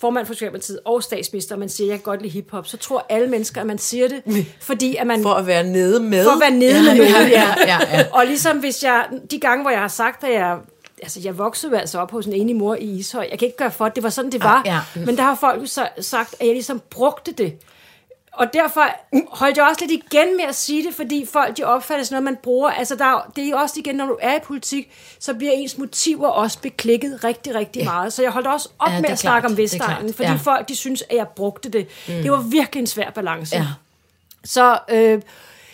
formand 0.00 0.26
for 0.26 0.34
Socialdemokratiet 0.34 0.80
og 0.84 1.02
statsminister, 1.02 1.54
og 1.54 1.58
man 1.58 1.68
siger, 1.68 1.88
jeg 1.88 1.98
kan 1.98 2.02
godt 2.02 2.22
lide 2.22 2.32
hiphop, 2.32 2.66
så 2.66 2.76
tror 2.76 3.06
alle 3.08 3.28
mennesker, 3.28 3.60
at 3.60 3.66
man 3.66 3.78
siger 3.78 4.08
det, 4.08 4.46
fordi 4.60 4.96
at 4.96 5.06
man... 5.06 5.22
for 5.22 5.34
at 5.34 5.46
være 5.46 5.64
nede 5.64 6.00
med. 6.00 6.24
For 6.24 6.30
at 6.30 6.40
være 6.40 6.50
nede 6.50 6.82
med 6.82 7.06
ja, 7.06 7.12
nogen, 7.12 7.28
ja. 7.30 7.54
ja, 7.66 7.78
ja. 7.92 8.04
Og 8.12 8.26
ligesom 8.26 8.58
hvis 8.58 8.84
jeg, 8.84 9.06
de 9.30 9.40
gange, 9.40 9.62
hvor 9.62 9.70
jeg 9.70 9.80
har 9.80 9.88
sagt, 9.88 10.24
at 10.24 10.32
jeg, 10.32 10.58
altså 11.02 11.20
jeg 11.24 11.38
voksede 11.38 11.80
altså 11.80 11.98
op 11.98 12.10
hos 12.10 12.26
en 12.26 12.32
enig 12.32 12.56
mor 12.56 12.74
i 12.74 12.84
Ishøj, 12.84 13.28
jeg 13.30 13.38
kan 13.38 13.46
ikke 13.46 13.58
gøre 13.58 13.70
for, 13.70 13.84
at 13.84 13.94
det 13.94 14.02
var 14.02 14.10
sådan, 14.10 14.32
det 14.32 14.44
var. 14.44 14.62
Ja. 14.64 14.80
Men 14.94 15.16
der 15.16 15.22
har 15.22 15.34
folk 15.34 15.68
så 15.68 15.88
sagt, 16.00 16.34
at 16.40 16.46
jeg 16.46 16.54
ligesom 16.54 16.82
brugte 16.90 17.32
det. 17.32 17.52
Og 18.40 18.52
derfor 18.52 18.84
holdt 19.30 19.56
jeg 19.56 19.66
også 19.66 19.84
lidt 19.86 20.04
igen 20.04 20.36
med 20.36 20.44
at 20.44 20.54
sige 20.54 20.86
det, 20.86 20.94
fordi 20.94 21.26
folk 21.32 21.56
de 21.56 21.64
opfatter 21.64 22.04
sådan 22.04 22.14
noget, 22.14 22.24
man 22.24 22.36
bruger. 22.42 22.70
Altså 22.70 22.94
der, 22.96 23.04
er- 23.04 23.30
det 23.36 23.44
er 23.44 23.48
jo 23.48 23.56
også 23.56 23.74
igen, 23.78 23.94
når 23.94 24.06
du 24.06 24.18
er 24.20 24.36
i 24.36 24.38
politik, 24.44 24.90
så 25.18 25.34
bliver 25.34 25.52
ens 25.52 25.78
motiver 25.78 26.28
også 26.28 26.58
beklikket 26.58 27.24
rigtig, 27.24 27.54
rigtig 27.54 27.84
meget. 27.84 28.12
Så 28.12 28.22
jeg 28.22 28.30
holdt 28.30 28.46
også 28.46 28.68
op 28.78 28.88
Ja, 28.88 28.94
ja, 28.94 29.00
med 29.00 29.10
at 29.10 29.18
snakke 29.18 29.40
klart, 29.40 29.50
om 29.50 29.56
det 29.56 29.62
er 29.62 29.78
Vestegnen, 29.78 30.14
fordi 30.14 30.28
ja. 30.28 30.34
folk 30.42 30.68
de 30.68 30.76
synes, 30.76 31.02
at 31.10 31.16
jeg 31.16 31.28
brugte 31.28 31.68
det. 31.68 31.86
Mm. 32.08 32.14
Det 32.22 32.30
var 32.32 32.38
virkelig 32.50 32.80
en 32.80 32.86
svær 32.86 33.10
balance. 33.10 33.56
Ja. 33.56 33.66
Så, 34.44 34.78
øh, 34.88 35.22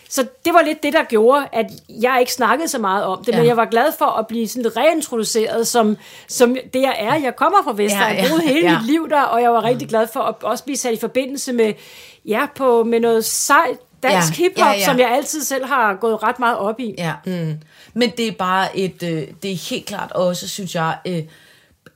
så 0.09 0.27
det 0.45 0.53
var 0.53 0.61
lidt 0.61 0.83
det, 0.83 0.93
der 0.93 1.03
gjorde, 1.03 1.47
at 1.53 1.65
jeg 1.89 2.17
ikke 2.19 2.33
snakkede 2.33 2.67
så 2.67 2.79
meget 2.79 3.03
om 3.03 3.23
det, 3.23 3.31
Ja. 3.31 3.37
men 3.37 3.47
jeg 3.47 3.57
var 3.57 3.65
glad 3.65 3.85
for 3.97 4.05
at 4.05 4.27
blive 4.27 4.47
sådan 4.47 4.77
reintroduceret 4.77 5.67
som, 5.67 5.97
som 6.27 6.57
det, 6.73 6.81
jeg 6.81 6.95
er. 6.99 7.15
Jeg 7.15 7.35
kommer 7.35 7.57
fra 7.63 7.73
Vestegn, 7.75 8.01
Ja, 8.01 8.07
ja, 8.07 8.13
ja, 8.15 8.23
ja, 8.23 8.29
boede 8.29 8.41
hele 8.43 8.69
ja. 8.71 8.77
mit 8.79 8.87
liv 8.87 9.09
der, 9.09 9.21
og 9.21 9.41
jeg 9.41 9.51
var 9.51 9.63
rigtig 9.63 9.89
glad 9.89 10.07
for 10.13 10.19
at 10.19 10.35
også 10.43 10.63
blive 10.63 10.77
sat 10.77 10.93
i 10.93 10.99
forbindelse 10.99 11.53
med, 11.53 11.73
ja, 12.27 12.45
på, 12.55 12.83
med 12.83 12.99
noget 12.99 13.25
sejt 13.25 13.77
dansk 14.03 14.39
Ja, 14.39 14.43
hiphop, 14.43 14.57
ja, 14.57 14.71
ja. 14.71 14.85
som 14.85 14.99
jeg 14.99 15.11
altid 15.11 15.43
selv 15.43 15.65
har 15.65 15.95
gået 15.95 16.23
ret 16.23 16.39
meget 16.39 16.57
op 16.57 16.79
i. 16.79 16.95
Ja. 16.97 17.13
Mm. 17.25 17.57
Men 17.93 18.11
det 18.17 18.27
er 18.27 18.31
bare 18.31 18.77
et, 18.77 19.03
øh, 19.03 19.27
det 19.43 19.51
er 19.51 19.69
helt 19.69 19.85
klart 19.85 20.11
også, 20.11 20.47
synes 20.47 20.75
jeg, 20.75 20.97
øh, 21.07 21.23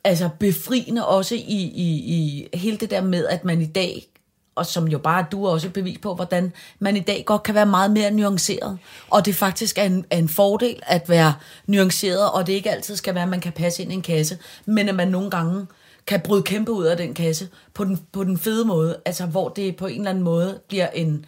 altså 0.04 0.30
befriende 0.40 1.08
også 1.08 1.36
i, 1.36 1.40
i, 1.76 1.88
i 2.16 2.48
hele 2.54 2.78
det 2.78 2.92
der 2.92 3.02
med, 3.02 3.28
at 3.28 3.46
man 3.46 3.62
i 3.62 3.66
dag 3.66 4.08
og 4.56 4.66
som 4.66 4.88
jo 4.88 4.98
bare 4.98 5.26
du 5.32 5.46
er 5.46 5.52
også 5.52 5.68
et 5.68 5.74
bevis 5.74 5.98
på, 6.02 6.16
hvordan 6.16 6.54
man 6.80 6.98
i 6.98 7.00
dag 7.00 7.24
godt 7.26 7.44
kan 7.44 7.56
være 7.56 7.66
meget 7.66 7.92
mere 7.92 8.12
nuanceret. 8.12 8.80
Og 9.10 9.26
det 9.26 9.36
faktisk 9.36 9.78
er 9.78 9.84
en, 9.84 10.06
er 10.10 10.18
en 10.18 10.30
fordel 10.30 10.80
at 10.82 11.10
være 11.10 11.34
nuanceret, 11.68 12.32
og 12.32 12.48
det 12.48 12.54
ikke 12.54 12.72
altid 12.72 12.96
skal 12.96 13.16
være, 13.16 13.24
at 13.24 13.30
man 13.30 13.40
kan 13.40 13.52
passe 13.52 13.84
ind 13.84 13.92
i 13.92 13.96
en 13.96 14.02
kasse, 14.02 14.38
men 14.66 14.90
at 14.90 14.96
man 14.96 15.08
nogle 15.08 15.30
gange 15.30 15.68
kan 16.12 16.22
bryde 16.22 16.44
kæmpe 16.44 16.72
ud 16.72 16.86
af 16.86 16.98
den 16.98 17.14
kasse 17.14 17.50
på 17.74 17.84
den, 17.84 18.00
på 18.12 18.24
den 18.24 18.38
fede 18.38 18.66
måde, 18.66 18.98
altså 19.06 19.26
hvor 19.26 19.50
det 19.50 19.76
på 19.76 19.88
en 19.88 19.98
eller 19.98 20.10
anden 20.10 20.24
måde 20.24 20.60
bliver 20.68 20.88
en... 20.88 21.26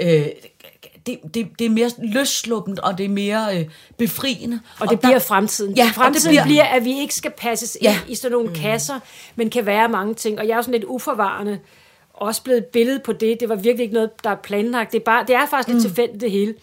Øh, 0.00 0.26
det, 1.06 1.18
det, 1.34 1.48
det 1.58 1.64
er 1.66 1.70
mere 1.70 1.90
løssluppent, 1.98 2.78
og 2.78 2.98
det 2.98 3.04
er 3.04 3.08
mere 3.08 3.58
øh, 3.58 3.66
befriende. 3.98 4.60
Og 4.80 4.88
det 4.90 5.00
bliver 5.00 5.18
fremtiden. 5.18 5.74
Ja, 5.76 5.84
og 5.88 5.94
fremtiden 5.94 6.30
bliver- 6.32 6.44
bliver, 6.44 6.64
at 6.64 6.84
vi 6.84 6.98
ikke 7.00 7.14
skal 7.14 7.30
passes 7.36 7.78
Ja. 7.82 7.90
ind 8.02 8.10
i 8.10 8.14
sådan 8.14 8.32
nogle 8.32 8.48
mm. 8.48 8.54
kasser, 8.54 9.00
men 9.36 9.50
kan 9.50 9.66
være 9.66 9.88
mange 9.88 10.14
ting. 10.14 10.38
Og 10.38 10.48
jeg 10.48 10.56
er 10.58 10.62
sådan 10.62 10.72
lidt 10.72 10.84
uforvarende 10.84 11.58
også 12.14 12.42
blevet 12.42 12.58
et 12.58 12.66
billede 12.66 13.00
på 13.04 13.12
det. 13.12 13.40
Det 13.40 13.48
var 13.48 13.54
virkelig 13.54 13.82
ikke 13.82 13.94
noget, 13.94 14.10
der 14.24 14.30
er 14.30 14.34
planlagt. 14.36 14.92
Det 14.92 14.98
er, 15.00 15.04
bare, 15.04 15.24
det 15.26 15.34
er 15.34 15.46
faktisk 15.50 15.68
lidt 15.68 15.82
tilfældigt 15.82 16.20
det 16.20 16.30
hele. 16.30 16.54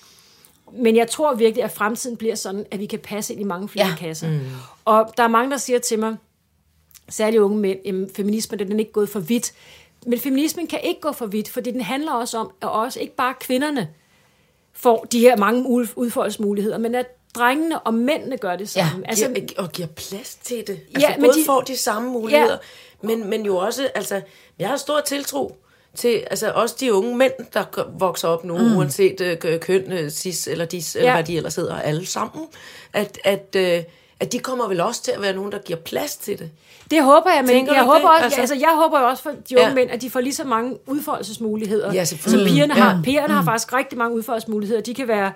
Men 0.78 0.96
jeg 0.96 1.08
tror 1.10 1.36
virkelig, 1.36 1.64
at 1.64 1.72
fremtiden 1.72 2.18
bliver 2.18 2.36
sådan, 2.36 2.66
at 2.72 2.80
vi 2.80 2.86
kan 2.86 3.00
passe 3.00 3.34
ind 3.34 3.42
i 3.42 3.46
mange 3.46 3.70
flere 3.70 3.88
ja. 3.88 3.96
kasser. 3.96 4.30
Mm. 4.30 4.40
Og 4.86 5.14
der 5.18 5.24
er 5.24 5.28
mange, 5.28 5.52
der 5.52 5.58
siger 5.58 5.80
til 5.80 6.00
mig, 6.00 6.16
særligt 7.10 7.42
unge 7.42 7.58
mænd, 7.58 7.80
jamen, 7.86 8.10
feminismen 8.16 8.60
den 8.60 8.72
er 8.72 8.80
ikke 8.80 8.92
gået 8.92 9.10
for 9.10 9.20
vidt. 9.20 9.54
Men 10.06 10.20
feminismen 10.20 10.68
kan 10.68 10.80
ikke 10.84 11.02
gå 11.02 11.12
for 11.12 11.26
vidt, 11.26 11.50
fordi 11.50 11.72
den 11.72 11.82
handler 11.82 12.12
også 12.14 12.38
om, 12.38 12.52
at 12.62 12.70
også 12.70 13.00
ikke 13.00 13.16
bare 13.16 13.34
kvinderne 13.40 13.90
får 14.74 15.06
de 15.12 15.20
her 15.20 15.38
mange 15.38 15.68
ud- 15.70 15.88
udfoldelsesmuligheder, 15.96 16.78
men 16.78 16.96
at 16.96 17.06
drengene 17.36 17.80
og 17.80 17.94
mændene 17.94 18.38
gør 18.38 18.56
det 18.56 18.70
samme. 18.70 19.04
Ja, 19.06 19.10
altså, 19.10 19.26
giver, 19.30 19.48
og 19.64 19.72
giver 19.72 19.88
plads 19.88 20.36
til 20.36 20.58
det. 20.68 20.80
Altså, 20.94 21.10
Ja, 21.10 21.16
men 21.18 21.26
både 21.26 21.38
de- 21.40 21.46
får 21.46 21.62
de 21.62 21.78
samme 21.78 22.10
muligheder, 22.12 22.58
ja. 23.04 23.08
men, 23.08 23.30
men 23.30 23.46
jo 23.46 23.58
også, 23.58 23.90
altså, 23.96 24.22
jeg 24.60 24.70
har 24.70 24.78
stor 24.78 25.02
tiltro 25.06 25.58
til, 25.96 26.24
altså 26.30 26.52
også 26.52 26.76
de 26.80 26.94
unge 26.94 27.16
mænd, 27.18 27.32
der 27.54 27.66
vokser 28.00 28.28
op 28.28 28.44
nu, 28.44 28.58
mm. 28.58 28.78
uanset 28.78 29.22
øh, 29.22 29.60
køn, 29.60 29.92
øh, 29.92 30.10
cis 30.10 30.48
eller 30.48 30.66
dis, 30.66 30.96
eller 30.96 31.10
Ja. 31.10 31.16
hvad 31.16 31.24
de 31.24 31.38
ellers 31.38 31.56
hedder, 31.56 31.76
alle 31.80 32.06
sammen, 32.06 32.46
at, 32.94 33.20
at, 33.24 33.56
øh, 33.58 33.84
at 34.20 34.32
de 34.32 34.40
kommer 34.40 34.68
vel 34.68 34.82
også 34.82 35.04
til 35.04 35.12
at 35.12 35.22
være 35.22 35.34
nogen, 35.34 35.52
der 35.52 35.60
giver 35.60 35.80
plads 35.80 36.16
til 36.18 36.40
det. 36.40 36.52
Det 36.96 37.04
håber 37.04 37.32
jeg, 37.36 37.44
men 37.46 37.68
jeg 37.68 37.76
du 37.80 37.84
håber, 37.86 37.94
også, 37.94 38.24
Altså- 38.24 38.24
altså, 38.24 38.40
altså, 38.40 38.56
jeg 38.56 38.76
håber 38.76 39.00
jo 39.00 39.06
også 39.08 39.24
for 39.24 39.30
de 39.30 39.36
unge 39.56 39.62
Ja. 39.62 39.68
ja. 39.70 39.76
mænd, 39.76 39.92
at 39.92 40.02
de 40.02 40.10
får 40.10 40.20
lige 40.20 40.34
så 40.36 40.44
mange 40.44 40.78
udfoldelsesmuligheder, 40.88 41.94
Ja, 41.94 42.06
som 42.06 42.18
selvfølgelig. 42.18 42.54
pigerne 42.54 42.74
Ja. 42.78 42.82
har. 42.82 43.00
Pigerne 43.04 43.34
har 43.34 43.44
faktisk 43.44 43.74
rigtig 43.74 43.98
mange 43.98 44.16
udfoldelsesmuligheder. 44.18 44.82
De 44.82 44.94
kan 44.94 45.08
være 45.08 45.32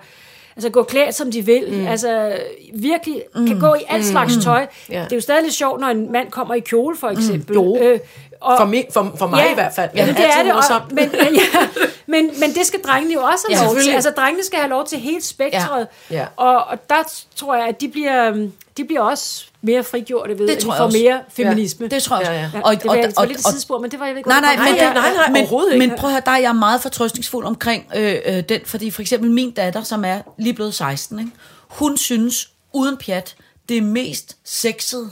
altså 0.56 0.70
gå 0.70 0.82
klædt, 0.82 1.14
som 1.14 1.30
de 1.32 1.42
vil. 1.46 1.64
Mm. 1.72 1.86
Altså 1.86 2.32
virkelig 2.74 3.22
kan 3.46 3.60
gå 3.60 3.74
i 3.74 3.80
alt 3.88 4.04
slags 4.06 4.36
tøj. 4.44 4.66
Ja. 4.90 5.00
Det 5.04 5.12
er 5.12 5.16
jo 5.16 5.20
stadig 5.20 5.42
lidt 5.42 5.54
sjovt, 5.54 5.80
når 5.80 5.88
en 5.88 6.12
mand 6.12 6.30
kommer 6.30 6.54
i 6.54 6.60
kjole, 6.60 6.96
for 6.96 7.08
eksempel. 7.08 7.54
Jo. 7.54 7.78
Øh, 7.80 7.98
og, 8.40 8.58
For, 8.58 8.64
mig, 8.64 8.86
for, 8.92 9.12
for 9.18 9.26
mig 9.26 9.38
ja, 9.46 9.50
i 9.50 9.54
hvert 9.54 9.72
fald. 9.76 9.90
Ja, 9.94 10.06
men 10.06 10.14
det 10.14 10.24
er 10.24 10.42
det. 10.42 10.52
Og, 10.52 10.62
men, 10.90 11.10
ja, 11.14 11.60
men, 12.06 12.30
men 12.40 12.54
det 12.54 12.66
skal 12.66 12.80
drengene 12.80 13.14
jo 13.14 13.20
også 13.22 13.46
Ja, 13.50 13.56
have 13.56 13.66
lov 13.74 13.82
til. 13.82 13.90
Altså 13.90 14.10
drengene 14.10 14.44
skal 14.44 14.58
have 14.58 14.70
lov 14.70 14.86
til 14.86 14.98
hele 14.98 15.22
spektret. 15.22 15.86
Ja. 16.10 16.16
Ja. 16.16 16.26
Og, 16.36 16.64
og 16.64 16.88
der 16.88 17.12
tror 17.36 17.54
jeg, 17.54 17.66
at 17.66 17.80
de 17.80 17.88
bliver, 17.88 18.48
de 18.76 18.84
bliver 18.84 19.00
også 19.00 19.44
mere 19.62 19.84
frigjorte 19.84 20.38
ved, 20.38 20.46
Det 20.48 20.56
at 20.56 20.62
tror 20.62 20.72
de 20.72 20.82
jeg 20.82 20.92
får 20.92 20.98
mere 20.98 21.20
feminisme. 21.28 21.88
Det 21.88 22.02
tror 22.02 22.16
jeg 22.20 22.26
Ja, 22.26 22.44
også. 22.44 22.58
ja. 22.58 22.68
Ja, 22.70 22.74
det 22.74 22.84
var, 22.84 22.90
og, 22.90 22.96
det 22.96 23.16
var 23.16 23.24
lidt 23.24 23.38
et 23.38 23.44
sidespor, 23.46 23.78
men 23.78 23.90
det 23.90 24.00
var 24.00 24.06
jeg 24.06 24.16
ikke 24.16 24.28
Nej, 24.28 24.40
nej, 24.40 24.56
men, 24.56 24.64
Nej, 24.64 24.74
ja, 24.76 24.92
nej, 24.92 25.14
nej, 25.14 25.28
men, 25.30 25.36
overhovedet 25.36 25.74
ikke. 25.74 25.86
men 25.86 25.98
prøv 25.98 26.08
at 26.10 26.12
høre, 26.14 26.22
der 26.26 26.32
er 26.32 26.38
jeg 26.38 26.56
meget 26.56 26.80
fortrøstningsfuld 26.82 27.44
omkring 27.44 27.86
øh, 27.96 28.16
øh, 28.26 28.42
den, 28.48 28.60
fordi 28.64 28.90
for 28.90 29.02
eksempel 29.02 29.30
min 29.30 29.50
datter, 29.50 29.82
som 29.82 30.04
er 30.04 30.20
lige 30.38 30.54
blevet 30.54 30.74
16, 30.74 31.18
ikke? 31.18 31.30
hun 31.68 31.96
synes 31.96 32.50
uden 32.72 32.96
pjat, 32.96 33.36
det 33.68 33.82
mest 33.82 34.36
sexede, 34.44 35.10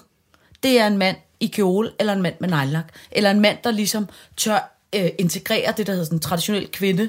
det 0.63 0.81
er 0.81 0.87
en 0.87 0.99
mand 0.99 1.17
i 1.41 1.47
kjole, 1.47 1.91
eller 1.99 2.13
en 2.13 2.23
mand 2.23 2.35
med 2.41 2.49
nejlak, 2.49 2.85
eller 3.13 3.31
en 3.31 3.41
mand, 3.41 3.59
der 3.65 3.71
ligesom 3.71 4.09
tør 4.37 4.76
øh, 5.05 5.11
integrere 5.19 5.73
det, 5.77 5.87
der 5.87 5.93
hedder 5.93 6.05
sådan 6.05 6.19
traditionel 6.21 6.69
kvinde 6.73 7.09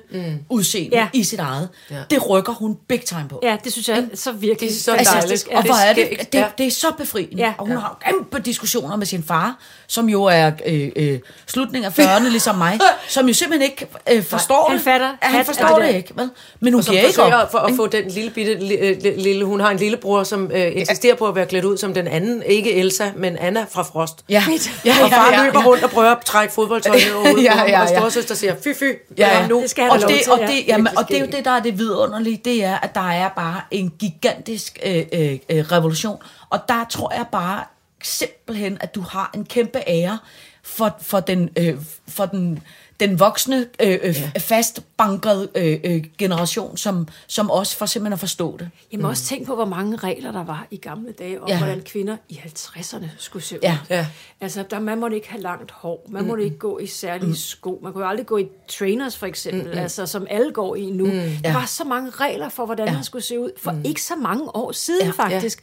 udseende 0.50 0.98
Ja. 0.98 1.08
i 1.14 1.24
sit 1.24 1.40
eget. 1.40 1.70
Ja. 1.92 1.96
Det 2.10 2.30
rykker 2.30 2.54
hun 2.54 2.78
big 2.88 3.02
time 3.02 3.26
på. 3.30 3.40
Ja, 3.44 3.58
det 3.64 3.72
synes 3.72 3.90
jeg 3.90 3.98
er 3.98 4.04
så 4.16 4.32
virkelig 4.32 4.70
Det 4.70 4.76
er 4.78 4.82
så 4.82 4.92
fantastisk. 4.96 5.46
dejligt. 5.50 5.52
Ja. 5.52 5.58
Og 5.58 5.64
hvor 5.66 5.76
er 5.76 5.94
det, 5.94 6.32
det, 6.34 6.40
ja. 6.40 6.46
det 6.58 6.68
er 6.68 6.72
så 6.72 6.88
befriende. 6.98 7.36
Ja. 7.38 7.54
Og 7.58 7.68
hun 7.68 7.78
har 7.78 7.98
kæmpe 8.06 8.40
diskussioner 8.40 8.96
med 8.96 9.06
sin 9.06 9.24
far, 9.24 9.58
som 9.88 10.10
jo 10.10 10.24
er 10.24 10.52
øh, 10.66 10.90
øh, 10.96 11.20
slutningen 11.48 11.92
af 11.98 12.00
40'erne, 12.00 12.30
ligesom 12.30 12.56
mig, 12.56 12.80
som 13.08 13.28
jo 13.28 13.34
simpelthen 13.34 13.72
ikke 13.72 13.88
øh, 14.12 14.24
forstår 14.24 14.66
Han 14.70 14.78
det. 14.78 14.84
fatter 14.84 15.08
Ja, 15.24 15.28
han 15.28 15.46
forstår 15.46 15.80
det 15.80 15.88
det, 15.88 15.96
ikke, 15.96 16.12
vel? 16.16 16.30
Men 16.60 16.74
hun 16.74 16.80
Og 16.80 16.86
giver 16.86 17.02
ikke 17.02 17.16
forsøger 17.16 17.36
op. 17.38 17.52
for 17.52 17.58
at 17.58 17.74
få 17.76 17.88
den 17.88 18.08
lille 18.08 18.30
bitte 18.32 18.54
lille, 18.60 19.18
lille, 19.22 19.46
hun 19.46 19.60
har 19.60 19.72
en 19.72 19.78
lillebror, 19.78 20.24
som 20.24 20.52
øh, 20.54 20.72
insisterer 20.76 21.16
på 21.16 21.28
at 21.28 21.36
være 21.36 21.46
klædt 21.46 21.66
ud 21.66 21.78
som 21.78 21.94
den 21.94 22.08
anden, 22.08 22.44
ikke 22.46 22.74
Elsa, 22.74 23.10
men 23.16 23.38
Anna 23.38 23.66
fra 23.72 23.84
Frost. 23.84 24.14
Ja. 24.30 24.44
Ja, 24.86 24.94
og 25.04 25.10
far 25.10 25.30
ja, 25.32 25.38
ja, 25.40 25.46
løber 25.46 25.60
ja. 25.62 25.66
rundt 25.68 25.84
og 25.84 25.90
prøver 25.90 26.12
at 26.12 26.18
trække 26.26 26.54
fodboldtøj 26.54 26.96
over 27.16 27.28
hovedet 27.28 27.44
Ja, 27.44 27.64
på 27.64 27.70
ham, 27.78 27.88
ja, 27.88 27.90
og 27.90 27.94
ja. 27.94 28.00
storsøster 28.00 28.36
siger, 28.36 28.56
fy 28.64 28.68
fy, 28.80 28.84
Ja, 29.18 29.40
ja. 29.40 29.48
nu. 29.48 29.62
Det 29.62 29.70
skal 29.70 29.90
og 29.90 30.00
det, 30.00 30.08
til, 30.24 30.32
og, 30.32 30.40
ja. 30.40 30.48
det, 30.48 30.68
jamen, 30.68 30.84
Virkelig 30.84 30.98
og 31.00 31.08
det 31.08 31.16
er 31.18 31.20
jo 31.20 31.26
det, 31.26 31.46
der 31.46 31.52
er 31.52 31.60
det 31.60 31.78
vidunderlige, 31.78 32.42
det 32.46 32.64
er, 32.64 32.78
at 32.78 32.96
der 32.96 33.12
er 33.12 33.30
bare 33.30 33.62
en 33.72 33.90
gigantisk 34.00 34.80
øh, 34.86 35.06
øh, 35.14 35.40
øh, 35.50 35.72
revolution. 35.72 36.18
Og 36.50 36.60
der 36.68 36.86
tror 36.90 37.14
jeg 37.14 37.26
bare 37.32 37.64
simpelthen, 38.04 38.78
at 38.82 38.96
du 38.96 39.02
har 39.02 39.32
en 39.36 39.46
kæmpe 39.46 39.80
ære 39.88 40.18
for, 40.64 40.98
for 41.02 41.20
den, 41.20 41.50
øh, 41.58 41.76
for 42.08 42.26
den, 42.26 42.60
den 43.00 43.20
voksne, 43.20 43.66
øh, 43.82 44.00
øh, 44.04 44.16
ja. 44.22 44.32
fastbankede 44.40 45.50
øh, 45.56 45.80
øh, 45.84 46.04
generation, 46.18 46.78
som, 46.78 47.08
som 47.28 47.50
også 47.52 47.78
for 47.78 47.86
simpelthen 47.86 48.14
at 48.14 48.20
forstå 48.20 48.58
det. 48.58 48.70
Jamen 48.92 49.06
også 49.06 49.24
tænk 49.24 49.46
på, 49.48 49.56
hvor 49.56 49.66
mange 49.66 49.96
regler 49.98 50.32
der 50.32 50.44
var 50.44 50.68
i 50.72 50.78
gamle 50.78 51.12
dage, 51.12 51.42
om 51.42 51.48
Ja. 51.50 51.58
hvordan 51.58 51.82
kvinder 51.82 52.18
i 52.30 52.34
50'erne 52.46 53.06
skulle 53.18 53.44
se 53.46 53.56
ud. 53.56 53.60
Ja. 53.64 53.78
Ja. 53.90 54.08
Altså, 54.42 54.64
der, 54.70 54.80
man 54.80 55.00
måtte 55.00 55.16
ikke 55.16 55.30
have 55.30 55.42
langt 55.42 55.72
hår, 55.72 56.06
man 56.10 56.26
måtte 56.28 56.44
ikke 56.44 56.58
gå 56.58 56.80
i 56.80 56.88
særlige 56.88 57.36
sko, 57.36 57.80
man 57.84 57.94
kunne 57.94 58.04
jo 58.04 58.10
aldrig 58.10 58.26
gå 58.26 58.38
i 58.38 58.48
trainers 58.68 59.18
for 59.18 59.26
eksempel, 59.26 59.72
mm. 59.74 59.78
altså 59.80 60.06
som 60.06 60.28
alle 60.30 60.52
går 60.52 60.76
i 60.76 60.86
nu. 60.92 61.06
Mm. 61.06 61.12
Der 61.12 61.30
Ja. 61.44 61.54
var 61.54 61.66
så 61.66 61.84
mange 61.84 62.10
regler 62.10 62.50
for, 62.50 62.66
hvordan 62.66 62.88
ja. 62.88 62.94
man 62.94 63.04
skulle 63.04 63.24
se 63.24 63.40
ud, 63.40 63.52
for 63.64 63.72
mm. 63.72 63.82
ikke 63.86 64.02
så 64.04 64.16
mange 64.16 64.56
år 64.56 64.72
siden 64.72 65.02
Ja. 65.02 65.08
ja. 65.08 65.24
faktisk. 65.24 65.60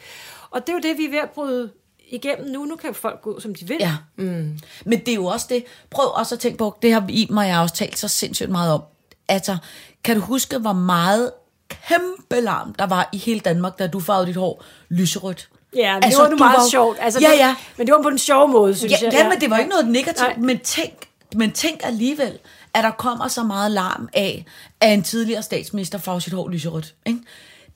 Og 0.50 0.60
det 0.60 0.68
er 0.68 0.72
jo 0.72 0.80
det, 0.90 0.98
vi 0.98 1.04
er 1.04 1.10
ved 1.10 1.18
at 1.18 1.30
bryde 1.34 1.70
igennem 2.14 2.46
nu. 2.50 2.64
Nu 2.64 2.76
kan 2.76 2.94
folk 2.94 3.22
gå, 3.22 3.40
som 3.40 3.54
de 3.54 3.68
vil. 3.68 3.76
Ja. 3.80 3.92
Mm. 4.16 4.58
Men 4.84 4.98
det 4.98 5.08
er 5.08 5.14
jo 5.14 5.26
også 5.26 5.46
det. 5.48 5.64
Prøv 5.90 6.06
også 6.14 6.34
at 6.34 6.38
tænke 6.40 6.58
på, 6.58 6.78
det 6.82 6.92
har 6.92 7.04
Iben 7.08 7.38
og 7.38 7.48
jeg 7.48 7.58
også 7.60 7.74
talt 7.74 7.98
så 7.98 8.08
sindssygt 8.08 8.50
meget 8.50 8.72
om. 8.72 8.82
Altså, 9.28 9.56
kan 10.04 10.16
du 10.16 10.22
huske, 10.22 10.58
hvor 10.58 10.72
meget 10.72 11.30
kæmpe 11.68 12.40
larm 12.40 12.74
der 12.74 12.86
var 12.86 13.08
i 13.12 13.18
hele 13.18 13.40
Danmark, 13.40 13.78
da 13.78 13.86
du 13.86 14.00
farvede 14.00 14.26
dit 14.26 14.36
hår 14.36 14.64
lyserødt? 14.88 15.48
Ja, 15.76 15.94
men 15.94 16.04
Altså, 16.04 16.18
det 16.22 16.24
var 16.24 16.30
nu 16.30 16.36
meget 16.36 16.56
var- 16.58 16.68
sjovt. 16.70 16.98
Altså, 17.00 17.20
Ja, 17.20 17.30
det, 17.30 17.38
ja. 17.38 17.56
Men 17.76 17.86
det 17.86 17.94
var 17.94 18.02
på 18.02 18.10
den 18.10 18.18
sjove 18.18 18.48
måde, 18.48 18.74
synes 18.74 18.92
Ja, 18.92 18.96
jeg. 19.02 19.12
ja, 19.12 19.28
men 19.28 19.40
det 19.40 19.50
var 19.50 19.58
ikke 19.58 19.70
noget 19.70 19.88
negativt, 19.88 20.18
Nej. 20.28 20.36
men 20.38 20.58
tænk, 20.58 21.08
men 21.34 21.52
tænk 21.52 21.80
alligevel, 21.82 22.38
at 22.74 22.84
der 22.84 22.90
kommer 22.90 23.28
så 23.28 23.42
meget 23.42 23.70
larm 23.70 24.08
af, 24.12 24.44
at 24.80 24.94
en 24.94 25.02
tidligere 25.02 25.42
statsminister 25.42 25.98
farver 25.98 26.18
sit 26.18 26.32
hår 26.32 26.48
lyserødt. 26.48 26.94
Ikke? 27.06 27.18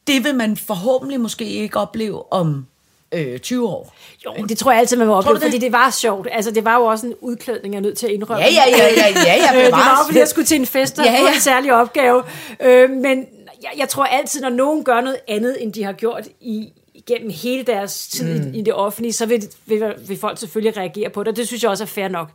Det 0.06 0.24
vil 0.24 0.34
man 0.34 0.56
forhåbentlig 0.56 1.20
måske 1.20 1.44
ikke 1.44 1.76
opleve 1.76 2.32
om 2.32 2.66
øh, 3.14 3.38
20 3.38 3.68
år. 3.68 3.94
Jo, 4.24 4.32
men 4.36 4.48
det 4.48 4.58
tror 4.58 4.70
jeg 4.70 4.80
altid, 4.80 4.96
man 4.96 5.06
må 5.06 5.12
Tror 5.12 5.30
opleve, 5.30 5.40
fordi 5.40 5.58
det 5.58 5.72
var 5.72 5.90
sjovt. 5.90 6.28
Altså, 6.32 6.50
det 6.50 6.64
var 6.64 6.76
jo 6.76 6.84
også 6.84 7.06
en 7.06 7.14
udklædning, 7.20 7.74
jeg 7.74 7.78
er 7.78 7.82
nødt 7.82 7.98
til 7.98 8.06
at 8.06 8.12
indrømme. 8.12 8.44
Ja, 8.44 8.50
ja, 8.50 8.76
ja, 8.76 8.84
ja, 8.84 9.08
ja, 9.26 9.34
ja, 9.36 9.58
Øh, 9.58 9.64
det 9.64 9.72
var 9.72 9.98
jo, 9.98 10.06
fordi 10.06 10.18
jeg 10.18 10.28
skulle 10.28 10.46
til 10.46 10.60
en 10.60 10.66
fest, 10.66 10.98
og 10.98 11.04
Ja, 11.04 11.12
ja, 11.12 11.18
ja. 11.18 11.24
ja. 11.24 11.34
en 11.34 11.40
særlig 11.40 11.74
opgave. 11.74 12.22
Øh, 12.60 12.90
men 12.90 13.26
jeg, 13.62 13.70
jeg 13.76 13.88
tror 13.88 14.04
altid, 14.04 14.40
når 14.40 14.48
nogen 14.48 14.84
gør 14.84 15.00
noget 15.00 15.18
andet, 15.28 15.62
end 15.62 15.72
de 15.72 15.84
har 15.84 15.92
gjort 15.92 16.28
i 16.40 16.72
gennem 17.06 17.30
hele 17.30 17.62
deres 17.62 18.08
tid 18.08 18.40
mm. 18.40 18.54
i, 18.54 18.58
i 18.58 18.62
det 18.62 18.74
offentlige, 18.74 19.12
så 19.12 19.26
vil, 19.26 19.48
vil, 19.66 19.94
vil 20.08 20.18
folk 20.18 20.38
selvfølgelig 20.38 20.76
reagere 20.76 21.10
på 21.10 21.22
det, 21.22 21.28
og 21.28 21.36
det 21.36 21.46
synes 21.46 21.62
jeg 21.62 21.70
også 21.70 21.84
er 21.84 21.88
fair 21.88 22.08
nok. 22.08 22.28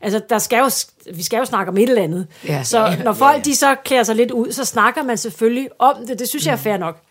Altså, 0.00 0.20
der 0.30 0.38
skal 0.38 0.58
jo, 0.58 0.70
vi 1.14 1.22
skal 1.22 1.38
jo 1.38 1.44
snakke 1.44 1.70
om 1.70 1.76
et 1.78 1.88
eller 1.88 2.02
andet. 2.02 2.26
Ja, 2.48 2.64
så 2.64 2.78
ja, 2.78 2.90
ja, 2.90 3.02
når 3.02 3.12
folk 3.12 3.44
de 3.44 3.56
så 3.56 3.74
klæder 3.84 4.02
sig 4.02 4.16
lidt 4.16 4.30
ud, 4.30 4.52
så 4.52 4.64
snakker 4.64 5.02
man 5.02 5.18
selvfølgelig 5.18 5.68
om 5.78 6.06
det. 6.06 6.18
Det 6.18 6.28
synes 6.28 6.46
jeg 6.46 6.52
er 6.52 6.56
fair 6.56 6.76
nok. 6.76 7.02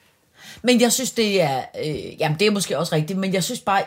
Men 0.62 0.82
jeg 0.82 0.92
synes, 0.92 1.12
det 1.12 1.42
er... 1.42 1.62
Øh, 1.86 2.20
jamen, 2.22 2.40
det 2.40 2.48
er 2.48 2.52
måske 2.52 2.78
også 2.78 2.96
rigtigt, 2.96 3.20
men 3.20 3.34
jeg 3.34 3.44
synes 3.44 3.60
bare, 3.60 3.82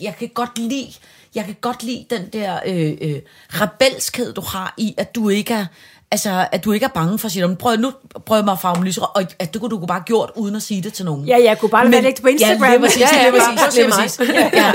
jeg 0.00 0.14
kan 0.18 0.28
godt 0.34 0.58
lide, 0.58 0.92
jeg 1.34 1.44
kan 1.44 1.56
godt 1.60 1.82
lide 1.82 2.06
den 2.10 2.28
der 2.32 2.58
øh, 2.66 2.92
øh, 3.00 3.20
rebelskhed, 3.48 4.32
du 4.32 4.40
har 4.40 4.74
i, 4.78 4.94
at 4.96 5.14
du 5.14 5.28
ikke 5.28 5.54
er... 5.54 5.66
Altså, 6.10 6.46
at 6.52 6.64
du 6.64 6.72
ikke 6.72 6.84
er 6.84 6.88
bange 6.90 7.18
for 7.18 7.26
at 7.26 7.32
sige, 7.32 7.40
"Nå, 7.42 7.48
men 7.48 7.56
prøv 7.56 7.76
nu 7.76 7.92
prøv 8.26 8.44
mig 8.44 8.52
at 8.52 8.60
farve 8.60 8.84
lysere, 8.84 9.06
og 9.06 9.22
at 9.38 9.52
det 9.52 9.60
kunne 9.60 9.70
du 9.70 9.78
kunne 9.78 9.86
bare 9.88 9.98
have 9.98 10.04
gjort, 10.04 10.30
uden 10.36 10.56
at 10.56 10.62
sige 10.62 10.82
det 10.82 10.92
til 10.92 11.04
nogen. 11.04 11.24
Ja, 11.26 11.38
jeg 11.44 11.58
kunne 11.58 11.68
bare 11.70 11.90
lade 11.90 12.02
det 12.06 12.22
på 12.22 12.28
Instagram. 12.28 12.62
Ja, 12.62 12.70
lige 12.70 12.80
præcis, 12.80 13.00
Ja, 13.02 13.08
ja, 13.24 13.30
lige 13.30 13.40
bare 13.40 13.56
præcis, 13.56 13.76
lige 13.76 13.86
at 13.86 13.92
præcis. 13.92 14.20
Ja. 14.54 14.72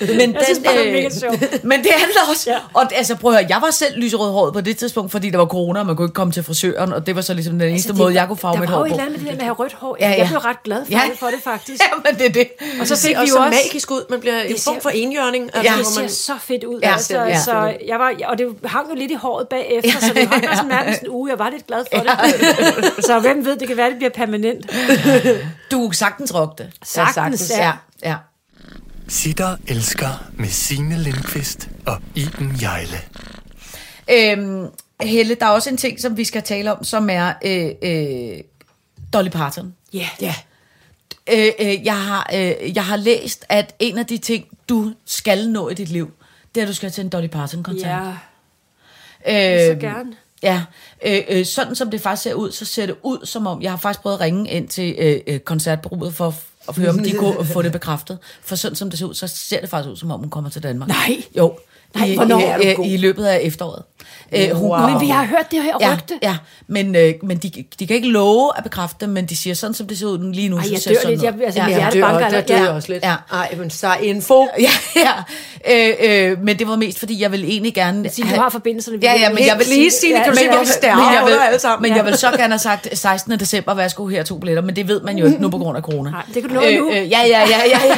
Men, 0.00 0.34
Jeg 0.34 0.40
synes 0.44 0.58
det 0.58 0.66
er 0.88 0.92
mega 0.92 1.04
øh, 1.06 1.12
sjovt. 1.12 1.64
men 1.70 1.82
det 1.82 1.90
handler 1.96 2.20
også, 2.30 2.50
Ja. 2.50 2.56
og 2.74 2.94
altså 2.94 3.14
prøv 3.16 3.30
at 3.32 3.38
høre, 3.38 3.46
jeg 3.48 3.62
var 3.62 3.70
selv 3.70 3.98
lyserødhåret 3.98 4.52
på 4.54 4.60
det 4.60 4.76
tidspunkt, 4.78 5.12
fordi 5.12 5.30
der 5.30 5.38
var 5.38 5.46
corona, 5.46 5.80
og 5.80 5.86
man 5.86 5.96
kunne 5.96 6.06
ikke 6.06 6.14
komme 6.14 6.32
til 6.32 6.42
frisøren, 6.42 6.92
og 6.92 7.06
det 7.06 7.16
var 7.16 7.22
så 7.22 7.34
ligesom 7.34 7.58
den 7.58 7.68
eneste 7.68 7.74
Altså, 7.76 7.88
det 7.92 7.98
måde, 7.98 8.14
var- 8.14 8.20
jeg 8.20 8.28
kunne 8.28 8.36
farve 8.36 8.54
der 8.54 8.60
mit 8.60 8.70
var 8.70 8.76
hår 8.76 8.80
jo 8.80 8.84
et 8.84 8.90
på. 8.90 8.94
eller 8.94 9.04
andet 9.06 9.22
med 9.22 9.30
det 9.30 9.32
der 9.32 9.32
med 9.34 9.40
at 9.40 9.44
have 9.46 9.54
rødt 9.54 9.72
hår. 9.72 9.96
Ja, 10.00 10.08
Jeg 10.08 10.18
ja. 10.18 10.26
blev 10.28 10.38
ret 10.38 10.62
glad 10.62 10.84
for, 10.84 10.92
Ja. 10.92 11.00
det, 11.10 11.18
for 11.18 11.26
det 11.26 11.38
faktisk. 11.44 11.82
Ja, 11.86 12.10
men 12.10 12.18
det 12.18 12.26
er 12.26 12.30
det. 12.32 12.48
Og 12.80 12.86
så 12.86 12.94
Det 12.94 13.02
fik 13.02 13.10
ser 13.10 13.20
vi 13.20 13.22
også 13.22 13.38
også... 13.38 13.50
magisk 13.64 13.90
ud. 13.90 14.02
Man 14.10 14.20
bliver 14.20 14.40
en 14.40 14.52
Det 14.54 14.60
form 14.64 14.80
for 14.80 14.90
enhjørning. 14.90 15.44
Altså, 15.44 15.62
Ja. 15.62 15.74
hvor 15.74 15.82
Det 15.84 15.92
ser 15.92 16.00
man, 16.00 16.10
så 16.10 16.32
fedt 16.40 16.64
ud. 16.64 16.80
Ja, 16.82 16.92
altså, 16.92 17.18
ja. 17.22 17.40
så 17.40 17.74
jeg 17.86 17.98
var, 17.98 18.12
og 18.24 18.38
det 18.38 18.46
hang 18.64 18.86
jo 18.90 18.94
lidt 18.94 19.10
i 19.10 19.14
håret 19.14 19.48
bagefter, 19.48 20.00
så 20.00 20.12
det 20.14 20.28
hang 20.28 20.42
der 20.48 20.54
sådan 20.54 20.68
nærmest 20.68 21.02
en 21.02 21.08
uge. 21.08 21.30
Jeg 21.30 21.38
var 21.38 21.50
lidt 21.50 21.66
glad 21.66 21.84
for 21.94 22.02
det. 22.02 23.04
Så 23.04 23.18
hvem 23.18 23.44
ved, 23.44 23.56
det 23.56 23.68
kan 23.68 23.76
være, 23.76 23.88
det 23.90 23.96
bliver 23.96 24.10
permanent. 24.10 24.66
Du 25.70 25.90
sagtens 25.92 26.34
rock 26.34 26.58
det. 26.58 26.70
Sagtens, 26.84 27.50
ja. 27.58 27.64
Ja, 27.66 27.72
ja. 28.10 28.14
Sitter 29.08 29.56
elsker 29.66 30.30
med 30.34 30.48
Signe 30.48 30.98
Lindqvist 30.98 31.68
og 31.86 32.00
Iben 32.14 32.52
Jejle. 32.62 32.98
Øhm, 34.10 34.66
Helle, 35.00 35.34
der 35.34 35.46
er 35.46 35.50
også 35.50 35.70
en 35.70 35.76
ting, 35.76 36.00
som 36.00 36.16
vi 36.16 36.24
skal 36.24 36.42
tale 36.42 36.72
om, 36.72 36.84
som 36.84 37.10
er 37.10 37.32
øh, 37.44 37.70
øh, 37.82 38.40
Dolly 39.12 39.28
Parton. 39.28 39.74
Ja. 39.92 40.08
Ja. 40.20 40.34
Øh, 41.32 41.52
øh, 41.58 41.84
jeg, 41.84 42.02
har, 42.02 42.30
øh, 42.34 42.76
jeg 42.76 42.84
har 42.84 42.96
læst, 42.96 43.44
at 43.48 43.74
en 43.78 43.98
af 43.98 44.06
de 44.06 44.18
ting, 44.18 44.44
du 44.68 44.92
skal 45.04 45.50
nå 45.50 45.68
i 45.68 45.74
dit 45.74 45.88
liv, 45.88 46.10
det 46.54 46.60
er, 46.60 46.64
at 46.64 46.68
du 46.68 46.74
skal 46.74 46.90
til 46.90 47.04
en 47.04 47.10
Dolly 47.10 47.26
Parton-koncert. 47.26 48.02
Ja, 49.26 49.60
øh, 49.64 49.74
så 49.74 49.80
gerne. 49.80 50.12
Ja, 50.42 50.62
øh, 51.06 51.22
øh, 51.28 51.46
sådan 51.46 51.74
som 51.74 51.90
det 51.90 52.00
faktisk 52.00 52.22
ser 52.22 52.34
ud, 52.34 52.52
så 52.52 52.64
ser 52.64 52.86
det 52.86 52.96
ud 53.02 53.26
som 53.26 53.46
om, 53.46 53.62
jeg 53.62 53.70
har 53.70 53.78
faktisk 53.78 54.02
prøvet 54.02 54.16
at 54.16 54.20
ringe 54.20 54.50
ind 54.50 54.68
til 54.68 54.94
øh, 54.98 55.20
øh, 55.26 55.40
koncertbureauet 55.40 56.14
for 56.14 56.34
at 56.68 56.76
høre, 56.76 56.90
om 56.90 56.98
de 56.98 57.12
kunne 57.12 57.44
få 57.54 57.62
det 57.62 57.72
bekræftet. 57.72 58.18
For 58.42 58.56
sådan 58.56 58.76
som 58.76 58.90
det 58.90 58.98
ser 58.98 59.06
ud, 59.06 59.14
så 59.14 59.26
ser 59.26 59.60
det 59.60 59.70
faktisk 59.70 59.90
ud, 59.90 59.96
som 59.96 60.10
om 60.10 60.20
hun 60.20 60.30
kommer 60.30 60.50
til 60.50 60.62
Danmark. 60.62 60.88
Nej. 60.88 61.22
Jo. 61.36 61.58
Nej, 61.94 62.06
I, 62.06 62.12
i, 62.12 62.16
er 62.16 62.74
du 62.76 62.82
i? 62.82 62.94
I 62.94 62.96
løbet 62.96 63.24
af 63.24 63.40
efteråret. 63.42 63.82
Øh, 64.32 64.50
hun, 64.50 64.70
Wow. 64.70 64.90
Men 64.90 65.00
vi 65.00 65.06
har 65.08 65.24
hørt 65.24 65.50
det 65.50 65.62
her 65.62 65.72
Ja, 65.80 65.94
rygte. 65.94 66.14
ja, 66.22 66.36
men, 66.66 66.94
øh, 66.96 67.14
men 67.22 67.36
de, 67.38 67.64
de 67.78 67.86
kan 67.86 67.96
ikke 67.96 68.08
love 68.08 68.52
at 68.56 68.64
bekræfte 68.64 68.96
det, 69.00 69.08
men 69.08 69.26
de 69.26 69.36
siger 69.36 69.54
sådan, 69.54 69.74
som 69.74 69.86
det 69.86 69.98
ser 69.98 70.06
ud 70.06 70.32
lige 70.32 70.48
nu. 70.48 70.56
Ej, 70.56 70.62
så 70.62 70.70
jeg 70.72 70.80
ser 70.80 70.90
dør 70.90 70.94
det 70.94 71.02
sådan 71.02 71.10
lidt. 71.12 71.22
Jeg- 71.22 71.46
altså, 71.46 71.60
ja, 71.62 71.68
hjerte 71.68 71.98
dør, 72.00 72.08
banker 72.10 72.28
der 72.28 72.40
dør 72.40 72.54
Ja. 72.56 72.62
jeg 72.62 72.70
også 72.70 72.92
lidt. 72.92 73.04
Ja. 73.04 73.14
Ej, 73.32 73.54
men 73.58 73.70
sej 73.70 73.98
info. 74.02 74.48
ja, 74.66 74.70
ja. 74.96 75.12
Øh, 75.90 76.30
øh, 76.32 76.42
men 76.42 76.58
det 76.58 76.68
var 76.68 76.76
mest, 76.76 76.98
fordi 76.98 77.22
jeg 77.22 77.32
ville 77.32 77.46
egentlig 77.46 77.74
gerne... 77.74 78.08
Sig, 78.10 78.24
du 78.24 78.40
har 78.40 78.48
forbindelserne. 78.50 78.98
Ja, 79.02 79.12
ja, 79.20 79.28
men 79.32 79.46
jeg 79.46 79.58
vil 79.58 79.66
lige 79.66 79.90
sige 79.90 80.12
det, 80.14 80.22
kan 80.24 80.26
du 80.26 80.30
men 80.30 80.36
se, 80.38 80.44
jeg- 80.44 80.94
hvor 80.94 81.12
jeg 81.12 81.22
vi 81.26 81.32
er 81.46 81.50
vil, 81.50 81.60
sammen. 81.60 81.88
men 81.90 81.96
jeg 81.96 82.04
vil 82.06 82.16
så 82.18 82.30
gerne 82.30 82.52
have 82.52 82.58
sagt 82.58 82.98
16. 82.98 83.40
december, 83.40 83.74
værsgo 83.74 84.06
her 84.06 84.22
to 84.22 84.38
billetter, 84.38 84.62
men 84.62 84.76
det 84.76 84.88
ved 84.88 85.00
man 85.00 85.18
jo 85.18 85.26
ikke 85.26 85.42
nu 85.42 85.48
på 85.48 85.58
grund 85.58 85.76
af 85.76 85.82
corona. 85.82 86.10
Nej, 86.10 86.22
det 86.34 86.42
kan 86.42 86.48
du 86.48 86.54
nå 86.54 86.60
nu. 86.60 86.90
Øh, 86.90 86.96
ja, 86.96 87.02
ja, 87.02 87.20
ja, 87.26 87.40
ja, 87.48 87.80
ja. 87.86 87.96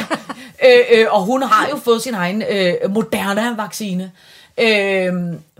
øh, 0.69 0.99
øh, 0.99 1.05
og 1.09 1.21
hun 1.21 1.43
har 1.43 1.67
jo 1.71 1.77
fået 1.83 2.01
sin 2.01 2.13
egen 2.13 2.43
øh, 2.49 2.73
Moderna-vaccine. 2.89 4.11
Øh, 4.61 5.13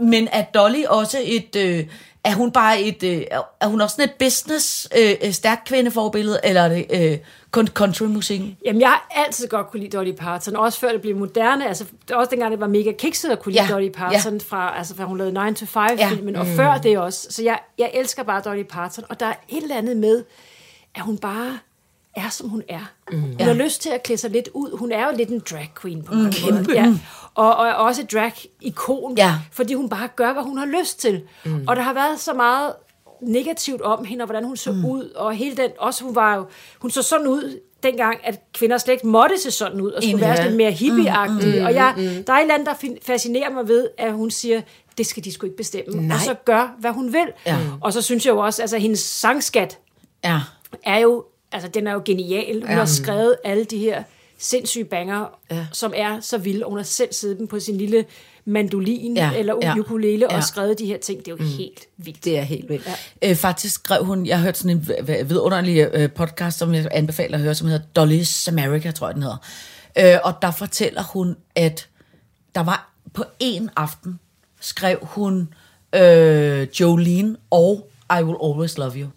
men 0.08 0.28
er 0.32 0.43
Dolly 0.43 0.84
også 0.86 1.18
et... 1.24 1.56
Øh, 1.56 1.86
er 2.24 2.34
hun 2.34 2.52
bare 2.52 2.82
et... 2.82 3.04
Øh, 3.04 3.22
er 3.62 3.68
hun 3.68 3.82
også 3.82 3.95
sådan 3.95 4.10
et 4.10 4.16
business 4.20 4.88
øh, 5.00 5.16
øh, 5.22 5.32
stærkt 5.32 5.68
kvindeforbillede, 5.68 6.39
eller 6.43 6.62
er 6.62 6.70
det 6.70 6.86
øh, 6.89 7.18
kun 7.52 7.68
countrymusikken? 7.68 8.58
Jamen, 8.66 8.82
jeg 8.82 8.89
har 8.89 9.08
altid 9.16 9.47
godt 9.47 9.72
kunne 9.72 9.80
lide 9.80 9.97
Dolly 9.97 10.12
Parton, 10.12 10.56
også 10.56 10.80
før 10.80 10.91
det 10.91 11.02
blev 11.02 11.16
moderne. 11.16 11.68
Altså, 11.68 11.86
også 12.14 12.30
dengang, 12.32 12.52
det 12.52 12.60
var 12.60 12.68
mega 12.68 12.91
kikset 12.91 13.30
at 13.32 13.39
kunne 13.39 13.52
lide 13.54 13.64
Ja, 13.64 13.74
Dolly 13.74 13.89
Parton, 13.89 14.41
fra, 14.41 14.78
altså, 14.78 14.95
fra 14.95 15.04
hun 15.04 15.18
lavede 15.18 15.45
9 15.50 15.54
to 15.56 15.66
5 15.66 15.82
Ja. 15.97 16.39
og 16.39 16.47
før 16.47 16.78
det 16.78 16.97
også. 16.97 17.28
Så 17.30 17.43
jeg, 17.43 17.60
jeg 17.78 17.91
elsker 17.93 18.24
bare 18.24 18.41
Dolly 18.45 18.64
Parton, 18.64 19.04
og 19.10 19.20
der 19.20 19.26
er 19.26 19.34
et 19.50 19.64
eller 19.64 19.78
andet 19.78 19.97
med, 19.97 20.24
at 20.95 21.02
hun 21.02 21.18
bare 21.18 21.58
er, 22.16 22.30
som 22.30 22.49
hun 22.49 22.64
er. 22.70 22.91
Mm. 23.12 23.22
Hun 23.22 23.36
Ja. 23.39 23.45
har 23.45 23.53
lyst 23.53 23.82
til 23.82 23.89
at 23.89 24.03
klæde 24.03 24.20
sig 24.20 24.30
lidt 24.32 24.49
ud. 24.53 24.78
Hun 24.78 24.91
er 24.91 25.05
jo 25.05 25.18
lidt 25.18 25.30
en 25.30 25.41
drag 25.51 25.72
queen 25.82 26.03
på 26.03 26.14
mange 26.14 26.38
mm, 26.51 26.55
måder. 26.57 26.74
Ja. 26.74 26.93
Og, 27.36 27.55
og 27.55 27.68
er 27.68 27.74
også 27.74 28.03
drag-ikon, 28.14 29.18
Ja. 29.18 29.34
fordi 29.51 29.74
hun 29.74 29.89
bare 29.89 30.07
gør, 30.16 30.34
hvad 30.34 30.43
hun 30.43 30.57
har 30.57 30.66
lyst 30.66 30.99
til. 30.99 31.22
Mm. 31.45 31.64
Og 31.68 31.76
der 31.76 31.82
har 31.82 31.93
været 31.93 32.20
så 32.20 32.34
meget 32.34 32.74
negativt 33.22 33.82
om 33.82 34.05
hende, 34.05 34.22
og 34.24 34.26
hvordan 34.26 34.43
hun 34.43 34.57
så 34.57 34.72
mm. 34.72 34.86
ud, 34.86 35.10
og 35.16 35.34
hele 35.36 35.57
den, 35.57 35.70
også 35.80 36.03
hun 36.03 36.16
var 36.16 36.36
jo, 36.36 36.45
hun 36.80 36.91
så 36.91 37.01
sådan 37.01 37.28
ud 37.28 37.60
dengang, 37.84 38.18
at 38.24 38.39
kvinder 38.53 38.78
slet 38.78 38.93
ikke 38.93 39.07
måtte 39.07 39.36
se 39.41 39.51
sådan 39.51 39.82
ud, 39.82 39.91
og 39.91 40.03
skulle 40.03 40.22
være 40.22 40.43
lidt 40.43 40.55
mere 40.55 40.72
hippieagtige. 40.72 41.60
Mm, 41.60 41.66
og 41.66 41.74
jeg, 41.74 41.93
der 42.28 42.34
er 42.34 42.38
et 42.38 42.41
eller 42.41 42.53
andet, 42.53 42.68
der 42.68 42.74
fascinerer 43.01 43.49
mig 43.53 43.68
ved, 43.68 43.88
at 43.97 44.14
hun 44.14 44.32
siger, 44.32 44.62
det 44.97 45.05
skal 45.05 45.24
de 45.24 45.32
sgu 45.34 45.45
ikke 45.45 45.57
bestemme, 45.57 46.01
Nej. 46.07 46.16
og 46.16 46.22
så 46.22 46.34
gør, 46.45 46.76
hvad 46.80 46.91
hun 46.91 47.14
vil. 47.14 47.28
Ja. 47.45 47.57
Og 47.82 47.93
så 47.93 48.01
synes 48.01 48.26
jeg 48.26 48.32
jo 48.32 48.39
også, 48.39 48.62
altså 48.62 48.78
hendes 48.78 48.99
sangskat 48.99 49.78
Ja. 50.24 50.39
er 50.84 50.97
jo, 50.97 51.26
altså 51.52 51.70
den 51.70 51.88
er 51.88 51.93
jo 51.93 52.02
genial. 52.06 52.54
Hun 52.62 52.70
Ja. 52.70 52.76
har 52.76 52.86
skrevet 52.86 53.36
alle 53.43 53.64
de 53.64 53.78
her 53.78 54.04
sindssyge 54.38 54.86
banger, 54.86 55.38
Ja. 55.52 55.68
som 55.72 55.93
er 55.95 56.20
så 56.20 56.38
vilde, 56.38 56.66
og 56.66 56.70
hun 56.70 56.78
har 56.80 56.84
selv 56.84 57.14
siddet 57.14 57.38
dem 57.38 57.47
på 57.47 57.60
sin 57.60 57.78
lille 57.78 58.06
mandolin 58.45 59.16
Ja, 59.18 59.32
eller 59.38 59.56
ja, 59.62 59.76
ukulele 59.80 60.28
ja. 60.30 60.38
og 60.38 60.43
skrevet 60.43 60.80
de 60.80 60.86
her 60.86 60.97
ting. 60.97 61.20
Det 61.20 61.28
er 61.28 61.32
jo 61.32 61.43
mm. 61.43 61.50
helt 61.58 61.88
vildt. 61.97 62.26
Det 62.26 62.38
er 62.38 62.41
helt 62.41 62.70
vildt. 62.70 62.88
Ja. 63.22 63.30
Øh, 63.30 63.36
faktisk 63.36 63.76
skrev 63.76 64.06
hun, 64.06 64.26
jeg 64.26 64.38
har 64.38 64.43
hørt 64.43 64.58
sådan 64.58 64.78
en 64.78 64.88
vidunderlig 65.30 65.89
øh, 65.93 66.12
podcast, 66.12 66.58
som 66.58 66.74
jeg 66.74 66.88
anbefaler 66.91 67.38
at 67.38 67.43
høre, 67.43 67.56
som 67.56 67.68
hedder 67.68 67.86
Dolly's 68.06 68.47
America, 68.52 68.91
tror 68.91 69.08
jeg 69.08 69.14
den 69.16 69.24
hedder. 69.24 69.38
Øh, 70.00 70.20
og 70.24 70.34
der 70.41 70.52
fortæller 70.52 71.04
hun, 71.04 71.36
at 71.56 71.88
der 72.56 72.62
var 72.64 72.93
på 73.14 73.24
en 73.39 73.70
aften, 73.76 74.20
skrev 74.62 74.97
hun 75.02 75.54
øh, 75.95 76.68
Jolene 76.80 77.36
og 77.50 77.89
I 78.20 78.24
Will 78.24 78.38
Always 78.43 78.78
Love 78.78 78.91
You. 78.95 79.08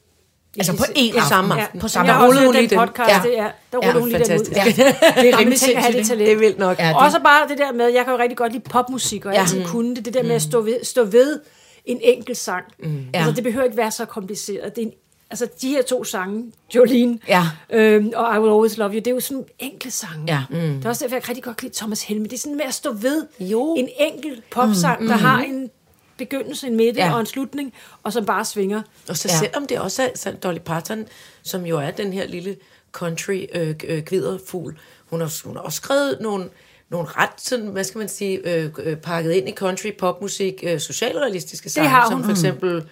Altså 0.59 0.77
på 0.77 0.85
Ja, 0.97 1.03
aften. 1.03 1.23
samme 1.29 1.55
Ja, 1.55 1.61
aften. 1.61 1.81
på 1.81 1.85
Ja, 1.85 1.89
samme 1.89 2.07
jeg 2.07 2.15
har 2.17 2.25
aften. 2.27 2.39
hørt 2.39 2.47
hun 2.47 2.55
den 2.55 2.79
podcast, 2.79 3.09
Ja. 3.11 3.21
det 3.25 3.39
er, 3.39 3.51
der 3.73 3.79
Ja, 3.83 3.89
ruller 3.89 4.01
hun 4.01 4.09
lige 4.09 4.25
den 4.25 4.41
ud. 4.41 4.47
Ja, 4.57 4.65
det 4.65 4.79
er 4.81 5.39
rimelig 5.39 5.47
det 5.51 5.61
sindssygt. 5.61 6.07
talent. 6.07 6.09
Det 6.19 6.33
er 6.33 6.37
vildt 6.37 6.59
nok. 6.59 6.79
Ja, 6.79 6.89
det- 6.89 6.97
Også 6.97 7.21
bare 7.25 7.49
det 7.49 7.59
der 7.59 7.73
med, 7.73 7.89
jeg 7.89 8.05
kan 8.05 8.15
jo 8.15 8.19
rigtig 8.21 8.37
godt 8.39 8.53
lide 8.53 8.65
popmusik, 8.71 9.25
og 9.25 9.33
jeg 9.33 9.37
Ja. 9.37 9.41
altid 9.43 9.65
kunne 9.65 9.97
det, 9.97 10.05
det 10.05 10.15
der 10.15 10.23
med 10.23 10.31
at 10.35 10.43
stå 10.43 10.61
ved, 10.61 10.85
stå 10.85 11.05
ved 11.05 11.41
en 11.85 11.99
enkelt 12.03 12.39
sang. 12.39 12.65
Mm. 12.79 12.99
Altså, 13.15 13.31
Ja. 13.31 13.35
det 13.37 13.45
behøver 13.45 13.65
ikke 13.65 13.77
være 13.77 13.91
så 13.91 14.05
kompliceret. 14.05 14.77
Det 14.77 14.83
er 14.83 14.87
en, 14.87 14.93
altså, 15.31 15.49
de 15.63 15.69
her 15.69 15.83
to 15.83 16.05
sange, 16.05 16.45
Jolene 16.75 17.19
Ja. 17.29 17.43
øhm, 17.73 18.11
og 18.17 18.37
I 18.37 18.39
Will 18.39 18.51
Always 18.53 18.77
Love 18.77 18.91
You, 18.91 18.97
det 18.99 19.07
er 19.07 19.11
jo 19.11 19.21
sådan 19.21 19.45
enkle 19.59 19.91
sange. 19.91 20.25
Ja. 20.29 20.43
Mm. 20.51 20.57
Det 20.77 20.85
er 20.85 20.89
også 20.89 21.05
derfor, 21.05 21.17
jeg 21.17 21.29
rigtig 21.29 21.45
godt 21.45 21.57
kan 21.57 21.67
lide 21.67 21.77
Thomas 21.79 22.03
Helme. 22.03 22.25
Det 22.25 22.33
er 22.33 22.39
sådan 22.39 22.57
med 22.57 22.65
at 22.65 22.75
stå 22.75 22.93
ved 22.93 23.27
Jo. 23.41 23.75
en 23.79 23.89
enkelt 24.01 24.51
popsang, 24.51 25.01
mm. 25.03 25.09
der 25.09 25.15
har 25.17 25.41
en 25.43 25.71
begyndelse, 26.19 26.67
en 26.67 26.77
midte 26.77 27.01
Ja. 27.01 27.07
ja. 27.07 27.15
og 27.15 27.21
en 27.21 27.27
slutning, 27.27 27.73
og 28.03 28.13
som 28.13 28.25
bare 28.27 28.45
svinger. 28.45 28.83
Og 29.09 29.17
så 29.17 29.29
Ja. 29.29 29.35
ja. 29.35 29.39
selvom 29.39 29.67
det 29.67 29.79
også 29.81 30.03
er 30.27 30.31
Dolly 30.33 30.59
Parton, 30.59 31.05
som 31.43 31.67
jo 31.67 31.79
er 31.79 31.91
den 31.91 32.13
her 32.13 32.27
lille 32.27 32.57
country 32.93 33.47
øh, 33.55 33.75
øh, 33.89 34.03
kviderfugl, 34.03 34.79
hun 35.11 35.21
har, 35.21 35.47
hun 35.47 35.57
har 35.57 35.63
også 35.63 35.77
skrevet 35.77 36.19
nogle, 36.21 36.49
nogle 36.91 37.09
ret, 37.09 37.31
sådan, 37.39 37.67
hvad 37.67 37.85
skal 37.85 37.99
man 37.99 38.09
sige, 38.09 38.55
øh, 38.55 38.71
øh, 38.83 38.97
pakket 38.97 39.33
ind 39.33 39.49
i 39.49 39.53
country 39.53 39.93
popmusik, 39.99 40.55
øh, 40.63 40.81
socialrealistiske 40.81 41.71
sange, 41.71 41.89
har 41.89 42.05
som 42.09 42.15
hun. 42.15 42.25
for 42.25 42.31
eksempel 42.31 42.85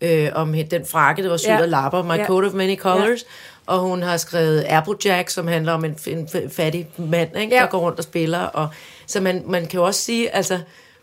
øh, 0.00 0.28
om 0.34 0.54
den 0.70 0.86
frakke, 0.86 1.22
der 1.22 1.28
var 1.28 1.36
syet 1.36 1.48
Ja. 1.48 1.62
af 1.62 1.70
lapper, 1.70 2.02
My 2.02 2.12
Ja. 2.12 2.26
Coat 2.26 2.44
of 2.44 2.52
Many 2.52 2.76
Colors, 2.78 3.24
og 3.66 3.78
hun 3.78 4.02
har 4.02 4.16
skrevet 4.16 4.64
Applejack, 4.68 5.30
som 5.30 5.46
handler 5.46 5.72
om 5.72 5.84
en, 5.84 5.98
en 6.06 6.28
fattig 6.50 6.88
mand, 6.96 7.36
ikke, 7.38 7.54
Ja. 7.56 7.60
der 7.62 7.68
går 7.68 7.78
rundt 7.78 7.98
og 7.98 8.04
spiller, 8.04 8.38
og 8.40 8.68
så 9.06 9.20
man, 9.20 9.42
man 9.46 9.66
kan 9.66 9.80
jo 9.80 9.86
også 9.86 10.00
sige, 10.00 10.34
altså, 10.34 10.58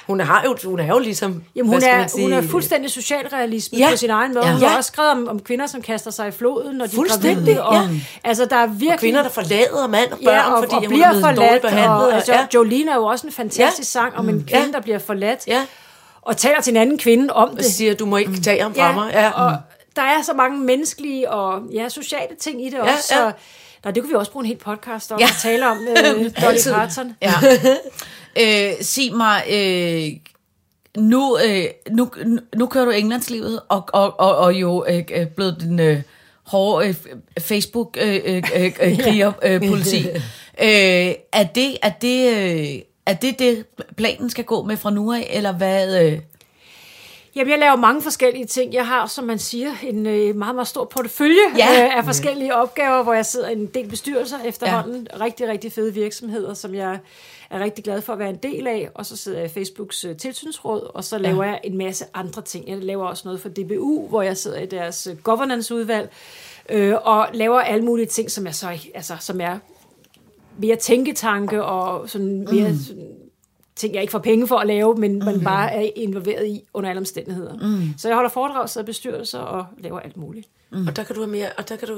hun, 0.07 0.19
har 0.19 0.43
jo, 0.45 0.57
hun 0.69 0.79
er 0.79 0.87
jo 0.87 0.99
ligesom, 0.99 1.43
Jamen, 1.55 1.73
hun, 1.73 1.83
er, 1.83 2.07
sige, 2.07 2.21
hun 2.23 2.33
er 2.33 2.41
fuldstændig 2.41 2.91
socialrealisme 2.91 3.77
Ja. 3.77 3.85
ja. 3.85 3.91
på 3.91 3.97
sin 3.97 4.09
egen 4.09 4.33
måde. 4.33 4.45
Ja. 4.45 4.49
Ja. 4.51 4.53
Hun 4.57 4.63
har 4.63 4.71
Ja. 4.71 4.77
også 4.77 4.87
skrevet 4.87 5.11
om, 5.11 5.27
om 5.27 5.39
kvinder, 5.39 5.67
som 5.67 5.81
kaster 5.81 6.11
sig 6.11 6.27
i 6.27 6.31
floden, 6.31 6.75
når 6.75 6.85
de 6.85 6.91
er 6.91 6.95
Fuldstændig. 6.95 7.63
Og, 7.63 7.73
ja. 7.75 7.89
Altså, 8.23 8.45
der 8.45 8.55
er 8.55 8.67
virkelig... 8.67 8.99
kvinder, 8.99 9.21
der 9.21 9.29
forlader 9.29 9.87
mand 9.87 10.11
og 10.11 10.17
børn, 10.25 10.33
ja, 10.35 10.51
og, 10.53 10.63
fordi 10.63 10.73
og 10.75 10.77
hun 10.77 10.85
er 10.85 10.89
bliver 10.89 11.07
dårligt 11.11 11.25
forladt. 11.37 11.61
behandlet. 11.61 12.07
Og, 12.07 12.13
altså, 12.13 12.33
ja. 12.33 12.45
Jolene 12.53 12.91
er 12.91 12.95
jo 12.95 13.05
også 13.05 13.27
en 13.27 13.33
fantastisk 13.33 13.95
Ja. 13.95 13.99
sang 13.99 14.15
om 14.15 14.29
en 14.29 14.35
kvinde, 14.47 14.65
Ja. 14.65 14.71
der 14.71 14.81
bliver 14.81 14.99
forladt. 14.99 15.47
Ja. 15.47 15.61
Og 16.21 16.37
taler 16.37 16.61
til 16.61 16.71
en 16.71 16.77
anden 16.77 16.97
kvinde 16.97 17.33
om 17.33 17.49
og 17.49 17.57
det. 17.57 17.65
siger, 17.65 17.93
du 17.95 18.05
må 18.05 18.17
ikke 18.17 18.39
tage 18.41 18.61
ham 18.61 18.75
fra 18.75 18.91
mig. 18.91 19.11
Ja. 19.13 19.29
og 19.31 19.57
der 19.95 20.01
er 20.01 20.21
så 20.21 20.33
mange 20.33 20.59
menneskelige 20.59 21.31
og 21.31 21.61
ja, 21.73 21.89
sociale 21.89 22.35
ting 22.41 22.65
i 22.65 22.69
det 22.69 22.73
Ja, 22.77 22.81
også. 22.93 23.15
ja. 23.15 23.17
Så, 23.29 23.31
nej, 23.83 23.91
det 23.91 24.03
kunne 24.03 24.09
vi 24.09 24.15
også 24.15 24.31
bruge 24.31 24.43
en 24.43 24.47
hel 24.47 24.57
podcast 24.57 25.11
om 25.11 25.19
Ja. 25.19 25.25
at 25.25 25.35
tale 25.41 25.69
om 25.69 25.77
øh, 25.87 25.95
Dolly. 26.41 26.57
Parton. 26.73 27.15
Ja. 27.21 27.33
øh, 28.71 28.73
sig 28.81 29.15
mig, 29.15 29.43
øh, 29.51 30.11
nu, 31.03 31.37
øh, 31.45 31.65
nu, 31.91 32.11
nu, 32.55 32.65
kører 32.65 32.85
du 32.85 32.91
Englandslivet, 32.91 33.59
og, 33.69 33.83
og, 33.93 34.19
og, 34.19 34.35
og 34.37 34.53
jo 34.53 34.85
øh, 34.89 35.03
øh, 35.15 35.27
blevet 35.27 35.57
den 35.61 35.79
øh, 35.79 36.01
hårde 36.47 36.87
øh, 36.87 36.95
Facebook-kriger 37.39 39.31
øh, 39.43 39.53
øh, 39.53 39.61
politi. 39.69 40.07
øh, 40.09 41.13
er, 41.33 41.43
det, 41.55 41.77
er, 41.81 41.89
det, 42.01 42.33
øh, 42.37 42.81
er 43.05 43.13
det 43.13 43.39
det, 43.39 43.65
planen 43.97 44.29
skal 44.29 44.43
gå 44.43 44.63
med 44.63 44.77
fra 44.77 44.91
nu 44.91 45.13
af, 45.13 45.27
eller 45.33 45.51
hvad? 45.51 46.03
Øh? 46.05 46.19
Jamen, 47.35 47.51
jeg 47.51 47.59
laver 47.59 47.75
mange 47.75 48.01
forskellige 48.01 48.45
ting. 48.45 48.73
Jeg 48.73 48.87
har, 48.87 49.05
som 49.07 49.23
man 49.23 49.39
siger, 49.39 49.71
en 49.83 50.05
øh, 50.05 50.35
meget, 50.35 50.55
meget 50.55 50.67
stor 50.67 50.85
portefølje 50.85 51.57
Ja. 51.57 51.85
øh, 51.85 51.97
af 51.97 52.03
forskellige 52.05 52.55
opgaver, 52.55 53.03
hvor 53.03 53.13
jeg 53.13 53.25
sidder 53.25 53.49
i 53.49 53.53
en 53.53 53.65
del 53.65 53.87
bestyrelser 53.89 54.37
efterhånden. 54.45 55.07
Ja. 55.13 55.23
Rigtig, 55.23 55.47
rigtig 55.47 55.71
fede 55.71 55.93
virksomheder, 55.93 56.53
som 56.53 56.75
jeg 56.75 56.99
er 57.49 57.59
rigtig 57.59 57.83
glad 57.83 58.01
for 58.01 58.13
at 58.13 58.19
være 58.19 58.29
en 58.29 58.39
del 58.43 58.67
af. 58.67 58.89
Og 58.95 59.05
så 59.05 59.17
sidder 59.17 59.37
jeg 59.37 59.45
i 59.45 59.53
Facebooks 59.53 60.05
øh, 60.05 60.17
tilsynsråd, 60.17 60.91
og 60.93 61.03
så 61.03 61.17
laver 61.17 61.43
ja. 61.43 61.49
jeg 61.49 61.59
en 61.63 61.77
masse 61.77 62.05
andre 62.13 62.41
ting. 62.41 62.67
Jeg 62.69 62.77
laver 62.77 63.05
også 63.07 63.21
noget 63.25 63.41
for 63.41 63.49
DBU, 63.49 64.07
hvor 64.07 64.21
jeg 64.21 64.37
sidder 64.37 64.59
i 64.59 64.65
deres 64.65 65.07
øh, 65.07 65.17
governance-udvalg, 65.17 66.09
øh, 66.69 66.95
og 67.03 67.27
laver 67.33 67.59
alle 67.59 67.85
mulige 67.85 68.05
ting, 68.05 68.31
som 68.31 68.47
er, 68.47 68.51
så, 68.51 68.67
altså, 68.95 69.13
som 69.19 69.41
er 69.41 69.57
mere 70.57 70.75
tænketanke 70.75 71.63
og 71.63 72.09
sådan 72.09 72.47
mere 72.51 72.69
mm. 72.69 72.77
sådan, 72.77 73.07
ting, 73.75 73.93
jeg 73.93 74.01
ikke 74.01 74.11
får 74.11 74.19
penge 74.19 74.47
for 74.47 74.55
at 74.55 74.67
lave, 74.67 74.95
men 74.95 75.19
man 75.19 75.41
bare 75.43 75.73
er 75.73 75.89
involveret 75.95 76.47
i 76.47 76.63
under 76.73 76.89
alle 76.89 76.99
omstændigheder. 76.99 77.53
Mm. 77.53 77.97
Så 77.97 78.07
jeg 78.07 78.15
holder 78.15 78.29
foredrag, 78.29 78.69
sidder 78.69 78.85
bestyrelser 78.85 79.39
og 79.39 79.65
laver 79.77 79.99
alt 79.99 80.17
muligt. 80.17 80.47
Mm. 80.73 80.87
Og 80.87 80.95
der 80.95 81.03
kan 81.03 81.15
du 81.15 81.21
have 81.21 81.31
mere, 81.31 81.47
og 81.57 81.69
der 81.69 81.75
kan 81.75 81.87
du 81.87 81.97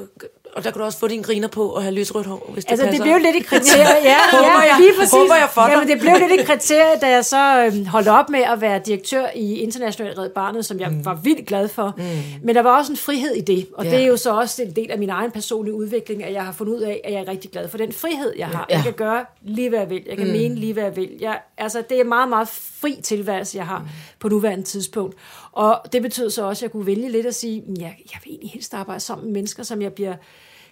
og 0.55 0.63
der 0.63 0.71
kan 0.71 0.79
du 0.79 0.85
også 0.85 0.99
få 0.99 1.07
din 1.07 1.21
griner 1.21 1.47
på 1.47 1.69
og 1.69 1.81
have 1.83 1.95
lysrødt 1.95 2.25
hår, 2.27 2.49
hvis 2.53 2.65
det 2.65 2.71
Altså, 2.71 2.83
det 2.85 2.89
passer. 2.91 3.03
blev 3.03 3.13
jo 3.13 3.19
lidt 3.19 3.35
et 3.35 3.45
kriterie. 3.51 4.03
Ja, 4.03 4.17
Håber 4.31 4.45
ja, 4.45 4.59
jeg. 4.59 4.75
lige 4.79 4.91
præcis. 4.99 5.13
Håber 5.13 5.35
jeg 5.35 5.49
for 5.53 5.61
dig. 5.61 5.71
Jamen, 5.71 5.87
det 5.87 5.99
blev 5.99 6.13
lidt 6.29 6.39
et 6.41 6.47
kriterie, 6.47 6.99
da 7.01 7.09
jeg 7.09 7.25
så 7.25 7.65
øhm, 7.65 7.85
holdt 7.85 8.07
op 8.07 8.29
med 8.29 8.39
at 8.39 8.61
være 8.61 8.81
direktør 8.85 9.25
i 9.35 9.53
International 9.53 10.13
Red 10.19 10.29
Barnet, 10.29 10.65
som 10.65 10.79
jeg 10.79 10.89
mm. 10.89 11.05
var 11.05 11.13
vildt 11.23 11.47
glad 11.47 11.67
for. 11.67 11.93
Mm. 11.97 12.03
Men 12.43 12.55
der 12.55 12.61
var 12.61 12.77
også 12.77 12.91
en 12.91 12.97
frihed 12.97 13.31
i 13.35 13.41
det, 13.41 13.67
og 13.73 13.85
Ja. 13.85 13.91
det 13.91 13.99
er 14.03 14.07
jo 14.07 14.17
så 14.17 14.33
også 14.39 14.61
en 14.63 14.71
del 14.75 14.91
af 14.91 14.99
min 14.99 15.09
egen 15.09 15.31
personlige 15.31 15.73
udvikling, 15.75 16.23
at 16.23 16.33
jeg 16.33 16.45
har 16.45 16.51
fundet 16.51 16.73
ud 16.73 16.81
af, 16.81 17.01
at 17.03 17.13
jeg 17.13 17.21
er 17.21 17.27
rigtig 17.27 17.51
glad 17.51 17.69
for 17.69 17.77
den 17.77 17.93
frihed, 17.93 18.33
jeg 18.37 18.47
har. 18.47 18.65
Ja. 18.69 18.75
Jeg 18.75 18.83
kan 18.83 18.93
gøre 18.93 19.25
lige, 19.41 19.69
hvad 19.69 19.79
jeg 19.79 19.89
vil. 19.89 20.03
Jeg 20.09 20.17
kan 20.17 20.27
mm. 20.27 20.33
mene 20.33 20.55
lige, 20.55 20.73
hvad 20.73 20.83
jeg 20.83 20.95
vil. 20.95 21.09
Jeg, 21.21 21.39
altså, 21.57 21.83
det 21.89 21.99
er 21.99 22.03
meget, 22.03 22.29
meget 22.29 22.47
fri 22.81 22.99
tilværelse, 23.03 23.57
jeg 23.57 23.65
har 23.65 23.79
mm. 23.79 23.85
på 24.19 24.29
nuværende 24.29 24.63
tidspunkt. 24.63 25.15
Og 25.55 25.81
det 25.93 26.01
betød 26.01 26.29
så 26.29 26.43
også, 26.45 26.59
at 26.59 26.63
jeg 26.63 26.71
kunne 26.71 26.85
vælge 26.85 27.11
lidt 27.11 27.25
at 27.25 27.35
sige, 27.35 27.63
"Men 27.67 27.81
jeg, 27.81 27.95
jeg 28.13 28.19
vil 28.23 28.31
egentlig 28.31 28.51
helst 28.51 28.73
arbejde 28.73 28.99
sammen 28.99 29.25
med 29.25 29.33
mennesker, 29.33 29.63
som 29.63 29.81
jeg 29.81 29.93
bliver 29.93 30.15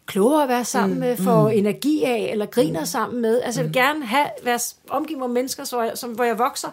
klogere 0.06 0.44
at 0.44 0.50
være 0.50 0.66
sammen 0.66 1.00
med, 1.00 1.18
får 1.18 1.50
energi 1.50 2.04
af, 2.04 2.30
eller 2.32 2.46
griner 2.46 2.86
sammen 2.86 3.22
med. 3.22 3.42
Altså 3.42 3.62
jeg 3.62 3.66
vil 3.66 3.74
gerne 3.74 4.06
have, 4.06 4.26
være 4.44 4.60
omgivet 4.90 5.20
med 5.20 5.28
mennesker, 5.28 5.64
så 5.64 5.82
jeg, 5.82 5.92
som, 5.96 6.10
hvor 6.10 6.24
jeg 6.24 6.40
vokser, 6.40 6.68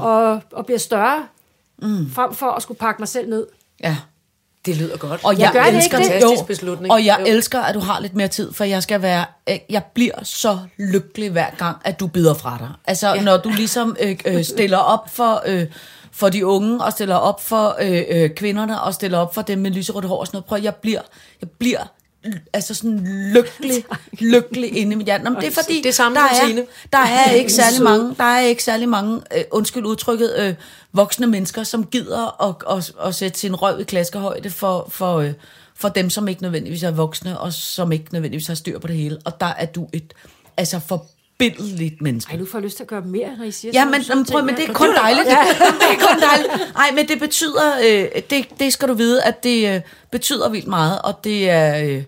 og, 0.00 0.40
og 0.52 0.66
bliver 0.66 0.78
større, 0.78 1.26
frem 2.12 2.34
for 2.34 2.46
at 2.50 2.62
skulle 2.62 2.78
pakke 2.78 3.00
mig 3.00 3.08
selv 3.08 3.28
ned. 3.30 3.46
Ja. 3.82 3.96
Det 4.66 4.76
lyder 4.76 4.96
godt. 4.96 5.24
Og 5.24 5.38
jeg, 5.38 5.50
gør 5.52 5.64
det 5.64 5.74
elsker 5.74 5.98
det? 5.98 6.06
Fantastisk 6.06 6.40
Jo, 6.42 6.46
beslutning. 6.46 6.92
Og 6.92 7.04
jeg 7.04 7.16
Jo. 7.20 7.26
elsker, 7.26 7.60
at 7.60 7.74
du 7.74 7.80
har 7.80 8.00
lidt 8.00 8.14
mere 8.14 8.28
tid, 8.28 8.52
for 8.52 8.64
jeg 8.64 8.82
skal 8.82 9.02
være, 9.02 9.24
øh, 9.50 9.58
jeg 9.70 9.82
bliver 9.94 10.14
så 10.22 10.58
lykkelig 10.78 11.30
hver 11.30 11.50
gang, 11.58 11.76
at 11.84 12.00
du 12.00 12.06
bider 12.06 12.34
fra 12.34 12.56
dig. 12.58 12.68
Altså, 12.86 13.08
ja. 13.14 13.22
når 13.22 13.36
du 13.36 13.48
ligesom 13.48 13.96
øh, 14.00 14.16
øh, 14.24 14.44
stiller 14.44 14.78
op 14.78 15.10
for, 15.10 15.42
øh, 15.46 15.66
for 16.14 16.28
de 16.28 16.46
unge, 16.46 16.84
og 16.84 16.92
stiller 16.92 17.14
op 17.14 17.42
for 17.42 17.76
øh, 17.82 18.02
øh, 18.08 18.30
kvinderne, 18.30 18.80
og 18.80 18.94
stiller 18.94 19.18
op 19.18 19.34
for 19.34 19.42
dem 19.42 19.58
med 19.58 19.70
lyserødt 19.70 20.04
hår 20.04 20.20
og 20.20 20.26
sådan 20.26 20.36
noget. 20.36 20.44
Prøv, 20.44 20.58
jeg 20.62 20.74
bliver, 20.74 21.00
jeg 21.40 21.50
bliver 21.50 21.86
altså 22.52 22.74
sådan 22.74 23.00
lykkelig, 23.34 23.84
lykkelig 24.34 24.76
inde 24.76 24.92
i 24.92 24.94
mit 24.94 25.06
hjerte. 25.06 25.24
Nå, 25.24 25.30
men 25.30 25.40
det 25.40 25.46
er 25.46 25.62
fordi, 25.62 25.76
Det 25.76 25.86
er 25.86 25.92
samme 25.92 26.18
der, 26.18 26.24
er, 26.24 26.64
der 26.92 26.98
er 26.98 27.30
ikke 27.40 27.52
særlig 27.52 27.82
mange, 27.82 28.14
der 28.18 28.24
er 28.24 28.40
ikke 28.40 28.64
særlig 28.64 28.88
mange, 28.88 29.20
øh, 29.36 29.44
undskyld 29.50 29.86
udtrykket, 29.86 30.34
øh, 30.38 30.54
voksne 30.92 31.26
mennesker, 31.26 31.62
som 31.62 31.86
gider 31.86 32.42
at, 32.48 32.76
at, 32.78 32.92
at 33.06 33.14
sætte 33.14 33.38
sin 33.38 33.54
røv 33.54 33.80
i 33.80 33.84
klaskehøjde 33.84 34.50
for, 34.50 34.86
for, 34.90 35.18
øh, 35.18 35.32
for 35.74 35.88
dem, 35.88 36.10
som 36.10 36.28
ikke 36.28 36.42
nødvendigvis 36.42 36.82
er 36.82 36.90
voksne, 36.90 37.38
og 37.38 37.52
som 37.52 37.92
ikke 37.92 38.06
nødvendigvis 38.12 38.46
har 38.46 38.54
styr 38.54 38.78
på 38.78 38.86
det 38.86 38.96
hele. 38.96 39.18
Og 39.24 39.40
der 39.40 39.46
er 39.46 39.66
du 39.66 39.88
et 39.92 40.14
altså 40.56 40.78
forbindeligt 41.42 42.02
menneske. 42.02 42.32
Ej, 42.32 42.38
nu 42.38 42.44
får 42.46 42.58
jeg 42.58 42.64
lyst 42.64 42.76
til 42.76 42.84
at 42.84 42.88
gøre 42.88 43.00
mere, 43.00 43.28
når 43.38 43.44
I 43.44 43.50
siger 43.50 43.72
Ja, 43.74 43.80
sådan 43.80 43.90
men, 43.90 44.00
nogle 44.08 44.20
men, 44.20 44.26
prøv, 44.32 44.44
men 44.44 44.56
det 44.58 44.68
er 44.68 44.72
kun 44.72 44.94
dejligt. 44.94 45.26
Ja. 45.26 45.38
det 45.80 46.00
er 46.00 46.06
kun 46.08 46.20
dejligt. 46.20 46.74
Nej, 46.74 46.90
men 46.94 47.08
det 47.08 47.18
betyder, 47.20 47.72
øh, 47.84 48.22
det, 48.30 48.46
det 48.58 48.72
skal 48.72 48.88
du 48.88 48.94
vide, 48.94 49.22
at 49.22 49.42
det 49.44 49.74
øh, 49.74 49.80
betyder 50.12 50.48
vildt 50.48 50.66
meget, 50.66 51.02
og 51.02 51.14
det 51.24 51.50
er, 51.50 51.78
øh, 51.78 52.02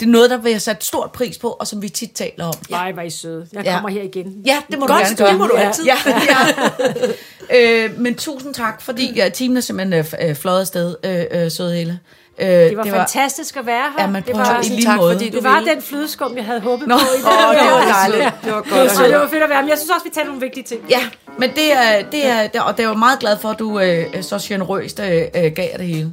det 0.00 0.06
er 0.06 0.10
noget, 0.10 0.30
der 0.30 0.36
vil 0.36 0.52
jeg 0.52 0.62
sætte 0.62 0.86
stor 0.86 1.06
pris 1.14 1.38
på, 1.38 1.48
og 1.48 1.66
som 1.66 1.82
vi 1.82 1.88
tit 1.88 2.12
taler 2.12 2.44
om. 2.44 2.54
Nej, 2.70 2.92
hvor 2.92 3.02
er 3.02 3.06
I 3.06 3.10
søde. 3.10 3.46
Jeg 3.52 3.64
Ja. 3.64 3.72
kommer 3.72 3.88
her 3.88 4.02
igen. 4.02 4.42
Ja, 4.46 4.56
det 4.70 4.78
må 4.78 4.86
Godt, 4.86 4.98
du 5.00 5.04
gerne 5.04 5.16
gøre. 5.16 5.28
det 5.30 5.38
må 5.38 5.46
du 5.46 5.56
ja. 5.56 5.66
altid. 5.66 5.84
Ja, 5.84 5.96
ja. 7.50 7.84
øh, 7.86 8.00
men 8.00 8.14
tusind 8.14 8.54
tak, 8.54 8.82
fordi 8.82 9.12
ja, 9.16 9.28
timen 9.28 9.56
er 9.56 9.60
simpelthen 9.60 10.04
øh, 10.22 10.28
øh, 10.30 10.36
fløjet 10.36 10.60
afsted, 10.60 10.96
øh, 11.04 11.44
øh, 11.44 11.50
søde 11.50 11.74
Helle. 11.76 11.98
Øh, 12.40 12.48
Det 12.48 12.76
var, 12.76 12.82
det 12.82 12.92
var 12.92 12.98
fantastisk 12.98 13.56
at 13.56 13.66
være 13.66 13.84
her. 13.98 14.04
Ja, 14.04 14.10
men 14.10 14.22
det 14.26 14.34
var, 14.36 14.60
i 14.60 14.68
lige 14.68 14.82
tak, 14.86 14.96
måde. 14.96 15.14
fordi 15.14 15.28
du 15.30 15.36
det 15.36 15.44
var 15.44 15.54
ville. 15.60 15.74
den 15.74 15.82
flødeskum, 15.82 16.36
jeg 16.36 16.44
havde 16.44 16.60
håbet 16.60 16.88
Nå, 16.88 16.94
på. 16.98 17.00
I 17.18 17.22
dag. 17.22 17.48
Åh, 17.48 17.54
det 17.54 17.72
var 17.72 17.82
Ja. 17.82 17.92
dejligt. 18.10 18.34
Det 18.44 18.52
var 18.52 18.60
godt. 18.70 18.90
Så 18.90 19.02
det 19.02 19.14
var 19.14 19.28
fedt 19.28 19.42
at 19.42 19.50
være 19.50 19.62
med. 19.62 19.68
Jeg 19.68 19.78
synes 19.78 19.90
også, 19.90 20.04
vi 20.04 20.10
talte 20.10 20.26
nogle 20.28 20.40
vigtige 20.40 20.64
ting. 20.64 20.80
Ja, 20.90 21.00
men 21.38 21.50
det 21.50 21.72
er, 21.72 22.02
det 22.12 22.26
er, 22.26 22.42
det 22.46 22.56
er, 22.56 22.60
og 22.62 22.76
det 22.76 22.84
er 22.84 22.88
jo 22.88 22.94
meget 22.94 23.18
glad 23.18 23.36
for, 23.38 23.48
at 23.48 23.58
du 23.58 23.80
øh, 23.80 24.04
så 24.22 24.38
generøst 24.42 25.00
øh, 25.00 25.22
øh, 25.36 25.52
gav 25.52 25.68
det 25.78 25.86
hele. 25.86 26.12